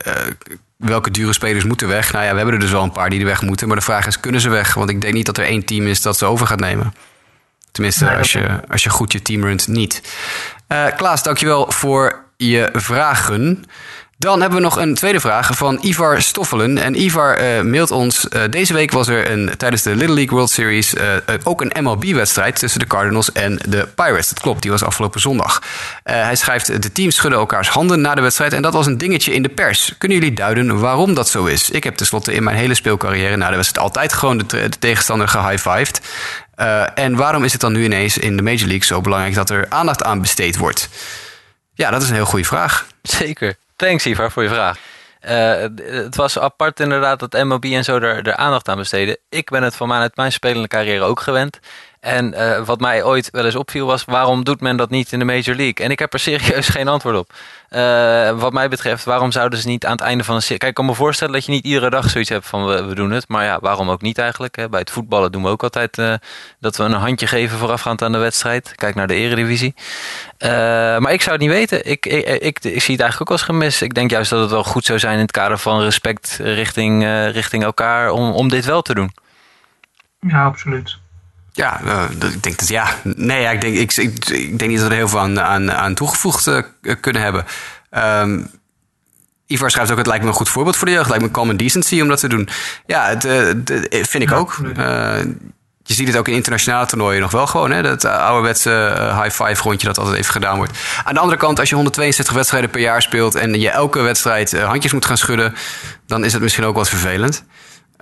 [0.80, 2.12] welke dure spelers moeten weg?
[2.12, 3.68] Nou ja, we hebben er dus wel een paar die er weg moeten.
[3.68, 4.74] Maar de vraag is, kunnen ze weg?
[4.74, 6.94] Want ik denk niet dat er één team is dat ze over gaat nemen.
[7.72, 10.02] Tenminste, Nee, als, je, als je goed je team runt, niet.
[10.68, 13.64] Eh Klaas, dankjewel voor je vragen.
[14.20, 16.78] Dan hebben we nog een tweede vraag van Ivar Stoffelen.
[16.78, 18.28] En Ivar eh, mailt ons.
[18.28, 21.84] eh, deze week was er een, tijdens de Little League World Series eh, ook een
[21.84, 24.30] MLB-wedstrijd tussen de Cardinals en de Pirates.
[24.30, 25.62] Dat klopt, die was afgelopen zondag.
[26.04, 28.54] Hij schrijft: De teams schudden elkaars handen na de wedstrijd.
[28.54, 29.94] En dat was een dingetje in de pers.
[29.98, 31.70] Kunnen jullie duiden waarom dat zo is?
[31.70, 35.28] Ik heb tenslotte in mijn hele speelcarrière na de wedstrijd altijd gewoon de, de tegenstander
[35.28, 36.02] gehighfived.
[36.56, 39.50] Eh en waarom is het dan nu ineens in de Major League zo belangrijk dat
[39.50, 40.90] er aandacht aan besteed wordt?
[41.74, 42.88] Ja, dat is een heel goede vraag.
[43.02, 43.56] Zeker.
[43.80, 44.78] Thanks Ivar voor je vraag.
[45.20, 49.18] Eh, het was apart inderdaad dat MLB en zo er, aandacht aan besteden.
[49.30, 51.60] Ik ben het van mijn spelende carrière ook gewend.
[52.00, 55.20] En eh, wat mij ooit wel eens opviel was, waarom doet men dat niet in
[55.20, 55.86] de Major League?
[55.86, 57.34] En ik heb er serieus geen antwoord op.
[57.70, 60.58] Eh, wat mij betreft, waarom zouden ze niet aan het einde van een serie...
[60.58, 62.96] Kijk, ik kan me voorstellen dat je niet iedere dag zoiets hebt van we, we
[62.96, 63.28] doen het.
[63.28, 64.56] Maar ja, waarom ook niet eigenlijk?
[64.56, 64.70] Hè?
[64.70, 66.14] Bij het voetballen doen we ook altijd eh,
[66.60, 68.76] dat we een handje geven voorafgaand aan de wedstrijd.
[68.76, 69.74] Kijk naar de eredivisie.
[70.40, 71.86] Maar ik zou het niet weten.
[71.86, 73.82] Ik, ik, ik, ik zie het eigenlijk ook als gemis.
[73.82, 77.04] Ik denk juist dat het wel goed zou zijn in het kader van respect richting,
[77.32, 79.12] richting elkaar om, om dit wel te doen.
[80.20, 80.99] Ja, absoluut.
[81.60, 82.04] Ja, eh,
[82.34, 82.88] ik denk dat ja.
[83.04, 85.40] Nee, ja, ik, denk, ik, ik, ik denk niet dat we er heel veel aan,
[85.42, 86.62] aan, aan toegevoegd eh,
[87.00, 87.46] kunnen hebben.
[87.90, 88.40] Ehm
[89.48, 91.06] Ivar schrijft ook: Het lijkt me een goed voorbeeld voor de jeugd.
[91.06, 92.50] Het lijkt me common decency om dat te doen.
[92.86, 94.58] Ja, het, eh, het- vind ik Ja, ook.
[95.84, 97.72] je ziet het ook in internationale toernooien nog wel gewoon.
[97.72, 97.82] Hè?
[97.82, 98.70] Dat ouderwetse
[99.24, 100.72] high five rondje dat altijd even gedaan wordt.
[101.04, 104.62] Aan de andere kant, als je 162 wedstrijden per jaar speelt en je elke wedstrijd
[104.62, 105.54] handjes moet gaan schudden,
[106.08, 107.44] dan is het misschien ook wat vervelend.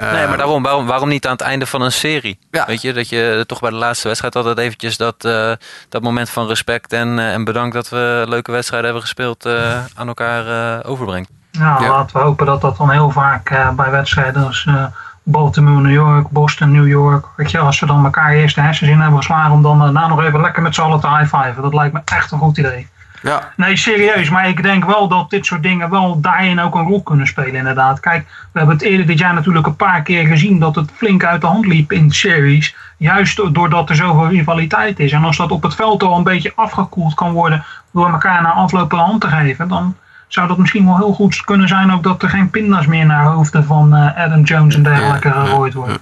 [0.02, 2.40] Nee, maar daarom, waarom, waarom niet aan het einde van een serie?
[2.52, 2.66] Ja.
[2.66, 5.52] Weet je, dat je toch bij de laatste wedstrijd altijd eventjes dat, eh,
[5.90, 9.78] dat moment van respect en, eh, en bedankt dat we leuke wedstrijden hebben gespeeld eh,
[10.00, 10.48] aan elkaar
[10.80, 11.30] eh, overbrengt.
[11.52, 11.90] Nou, Ja.
[11.90, 14.86] laten we hopen dat dat dan heel vaak eh, bij wedstrijden als eh,
[15.24, 18.90] Baltimore, New York, Boston, New York, weet je, als we dan elkaar eerst de hersens
[18.90, 21.62] in hebben geslagen om dan daarna nog even lekker met z'n allen te high-fiven.
[21.62, 22.88] Dat lijkt me echt een goed idee.
[23.22, 24.30] Ja, Nee, serieus.
[24.30, 27.56] Maar ik denk wel dat dit soort dingen wel daarin ook een rol kunnen spelen,
[27.56, 28.00] inderdaad.
[28.00, 31.24] Kijk, we hebben het eerder dit jaar natuurlijk een paar keer gezien dat het flink
[31.24, 32.76] uit de hand liep in series.
[32.98, 35.12] Juist doordat er zoveel rivaliteit is.
[35.12, 38.52] En als dat op het veld al een beetje afgekoeld kan worden door elkaar na
[38.52, 39.96] afloop een hand te geven, dan
[40.28, 43.26] zou dat misschien wel heel goed kunnen zijn ook dat er geen pindas meer naar
[43.26, 45.98] hoofden van eh, Adam Jones en dergelijke gegooid worden.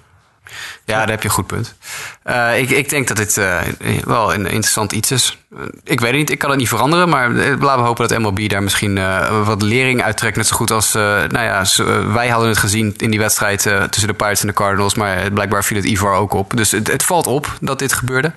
[0.85, 1.75] Ja, daar heb je een goed punt.
[2.23, 3.61] Eh, ik, ik denk dat dit eh,
[4.03, 5.37] wel een interessant iets is.
[5.83, 7.09] Ik weet het niet, ik kan het niet veranderen.
[7.09, 8.99] Maar eh, laten we hopen dat MLB daar misschien
[9.45, 10.35] wat lering uittrekt.
[10.35, 11.65] Net zo goed als, nou ja,
[12.13, 14.95] wij hadden het gezien in die wedstrijd tussen de Pirates en de Cardinals.
[14.95, 16.57] Maar blijkbaar viel het Ivar ook op.
[16.57, 18.31] Dus het, het valt op dat dit gebeurde.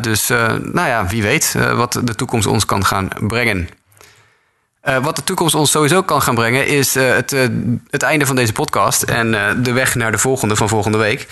[0.00, 0.28] Dus,
[0.62, 3.68] nou ja, wie weet wat de toekomst ons kan gaan brengen.
[4.80, 7.46] Eh, wat de toekomst ons sowieso kan gaan brengen, is eh, het, eh,
[7.90, 9.30] het einde van deze podcast en
[9.62, 11.26] de weg naar de volgende van volgende week.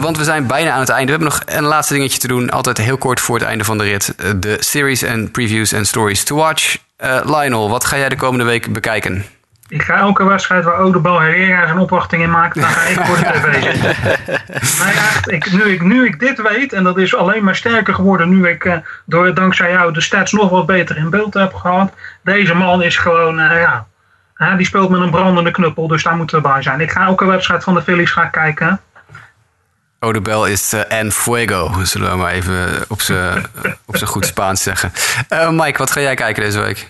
[0.00, 1.12] Want we zijn bijna aan het einde.
[1.12, 2.50] We hebben nog een laatste dingetje te doen.
[2.50, 4.14] Altijd heel kort voor het einde van de rit.
[4.36, 6.76] De series en previews en stories to watch.
[7.24, 9.24] Lionel, wat ga jij de komende week bekijken?
[9.68, 13.16] Ik ga elke wedstrijd waar Odebal Herrera zijn opwachting in maakt, dan ga ik voor
[13.16, 14.86] de tv zitten.
[14.86, 18.28] echt, ik, nu, ik, nu ik dit weet, en dat is alleen maar sterker geworden
[18.28, 21.92] nu ik uh, door, dankzij jou de stats nog wat beter in beeld heb gehad.
[22.22, 23.86] Deze man is gewoon, uh, ja,
[24.36, 26.80] uh, die speelt met een brandende knuppel, dus daar moeten we bij zijn.
[26.80, 28.80] Ik ga elke wedstrijd van de Phillies gaan kijken.
[30.00, 33.48] Odebel is uh, en fuego, zullen we maar even op zijn
[34.04, 34.92] goed Spaans zeggen.
[35.50, 36.86] Mike, wat ga jij kijken deze week?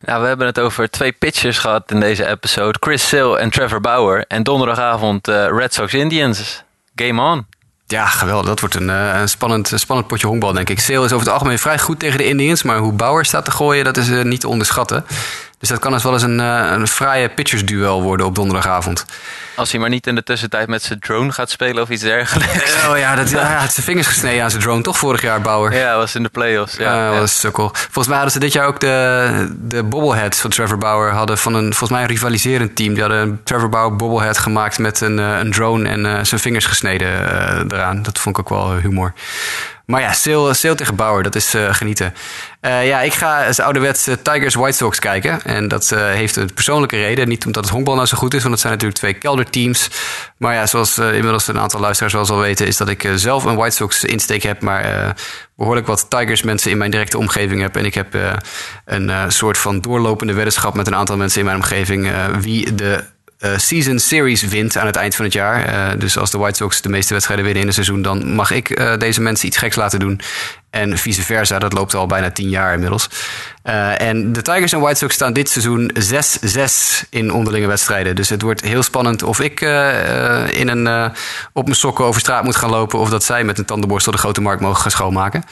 [0.00, 2.78] Nou, we hebben het over twee pitchers gehad in deze episode.
[2.80, 4.24] Chris Sale en Trevor Bauer.
[4.28, 6.62] En donderdagavond uh, Red Sox Indians.
[6.94, 7.46] Game on.
[7.86, 8.46] Ja, geweldig.
[8.46, 10.80] Dat wordt een, een spannend, spannend potje honkbal, denk ik.
[10.80, 12.62] Sale is over het algemeen vrij goed tegen de Indians.
[12.62, 15.04] Maar hoe Bauer staat te gooien, dat is uh, niet te onderschatten.
[15.58, 19.04] Dus dat kan dus wel eens een, een fraaie pitchersduel worden op donderdagavond.
[19.56, 22.86] Als hij maar niet in de tussentijd met zijn drone gaat spelen of iets dergelijks.
[22.88, 25.74] Oh ja, dat, ja, had zijn vingers gesneden aan zijn drone, toch vorig jaar, Bauer?
[25.74, 26.76] Ja, was in de playoffs.
[26.76, 27.18] Ja, uh, ja.
[27.18, 27.70] was sukkel.
[27.74, 31.10] Volgens mij hadden ze dit jaar ook de, de bobbleheads van Trevor Bauer.
[31.12, 32.92] Hadden van een, volgens mij een rivaliserend team.
[32.92, 36.66] Die hadden een Trevor Bauer bobblehead gemaakt met een, een drone en uh, zijn vingers
[36.66, 38.02] gesneden uh, eraan.
[38.02, 39.12] Dat vond ik ook wel humor.
[39.88, 42.14] Maar ja, Sale, tegen Bauer, dat is uh, genieten.
[42.62, 45.42] Uh, ja, ik ga eens ouderwets uh, Tigers White Sox kijken.
[45.42, 47.28] En dat heeft een persoonlijke reden.
[47.28, 49.90] Niet omdat het honkbal nou zo goed is, want het zijn natuurlijk twee kelderteams.
[50.36, 52.66] Maar ja, zoals inmiddels een aantal luisteraars wel zal weten...
[52.66, 54.62] is dat ik zelf een White Sox insteek heb...
[54.62, 55.14] maar
[55.56, 57.76] behoorlijk wat Tigers mensen in mijn directe omgeving heb.
[57.76, 58.16] En ik heb
[58.84, 60.74] een soort van doorlopende weddenschap...
[60.74, 62.10] met een aantal mensen in mijn omgeving...
[62.40, 63.04] wie de
[63.38, 65.68] season series wint aan het eind van het jaar.
[65.68, 68.50] Uh, dus als de White Sox de meeste wedstrijden winnen in een seizoen, dan mag
[68.50, 70.20] ik uh, deze mensen iets geks laten doen.
[70.70, 73.08] En vice versa, dat loopt al bijna tien jaar inmiddels.
[73.68, 75.90] Uh, en de Tigers en White Sox staan dit seizoen
[77.04, 78.16] 6-6 in onderlinge wedstrijden.
[78.16, 81.12] Dus het wordt heel spannend of ik uh, in een,
[81.52, 82.98] op mijn sokken over straat moet gaan lopen...
[82.98, 85.44] of dat zij met een tandenborstel de grote markt mogen gaan schoonmaken.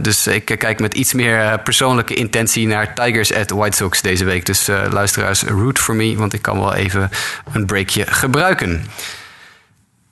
[0.00, 4.46] dus ik kijk met iets meer persoonlijke intentie naar Tigers at White Sox deze week.
[4.46, 7.10] Dus luisteraars, root for me, want ik kan wel even
[7.52, 8.84] een breakje gebruiken.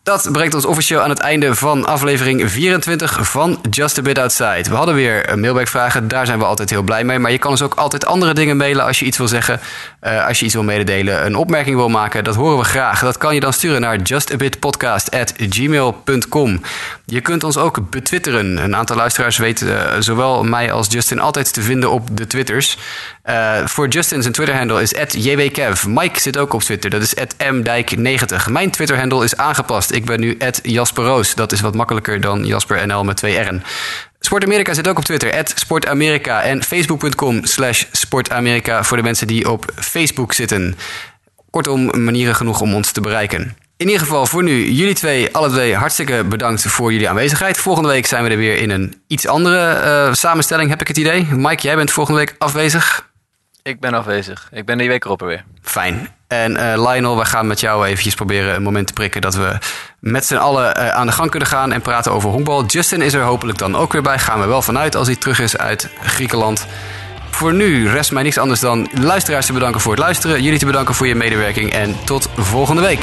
[0.05, 4.65] Dat brengt ons officieel aan het einde van aflevering 24 van Just a Bit Outside.
[4.69, 7.19] We hadden weer mailbackvragen, daar zijn we altijd heel blij mee.
[7.19, 9.61] Maar je kan ons ook altijd andere dingen mailen als je iets wil zeggen.
[10.03, 13.01] Uh, als je iets wil mededelen, een opmerking wil maken, dat horen we graag.
[13.01, 16.61] Dat kan je dan sturen naar justabitpodcast.gmail.com.
[17.05, 18.57] Je kunt ons ook betwitteren.
[18.57, 22.79] Een aantal luisteraars weten uh, zowel mij als Justin altijd te vinden op de Twitters.
[23.25, 25.85] Uh, voor Justin zijn Twitter-handle is jwkev.
[25.87, 28.51] Mike zit ook op Twitter, dat is mdijk90.
[28.51, 29.91] Mijn Twitter-handle is aangepast.
[29.91, 31.35] Ik ben nu Jasperoos.
[31.35, 33.63] Dat is wat makkelijker dan Jasper NL met twee R'en.
[34.21, 36.43] Sport Amerika zit ook op Twitter, Sportamerika.
[36.43, 40.77] En facebook.com slash Sportamerika voor de mensen die op Facebook zitten.
[41.51, 43.57] Kortom, manieren genoeg om ons te bereiken.
[43.77, 47.59] In ieder geval voor nu, jullie twee, alle twee, hartstikke bedankt voor jullie aanwezigheid.
[47.59, 50.97] Volgende week zijn we er weer in een iets andere uh, samenstelling, heb ik het
[50.97, 51.27] idee.
[51.31, 53.13] Mike, jij bent volgende week afwezig.
[53.67, 54.49] Ik ben afwezig.
[54.53, 55.45] Ik ben die week erop er weer.
[55.63, 56.09] Fijn.
[56.27, 59.59] En uh, Lionel, we gaan met jou eventjes proberen een moment te prikken dat we
[59.99, 62.65] met z'n allen uh, aan de gang kunnen gaan en praten over honkbal.
[62.65, 64.19] Justin is er hopelijk dan ook weer bij.
[64.19, 66.67] Gaan we wel vanuit als hij terug is uit Griekenland.
[67.31, 70.43] Voor nu rest mij niks anders dan luisteraars te bedanken voor het luisteren.
[70.43, 73.01] Jullie te bedanken voor je medewerking en tot volgende week.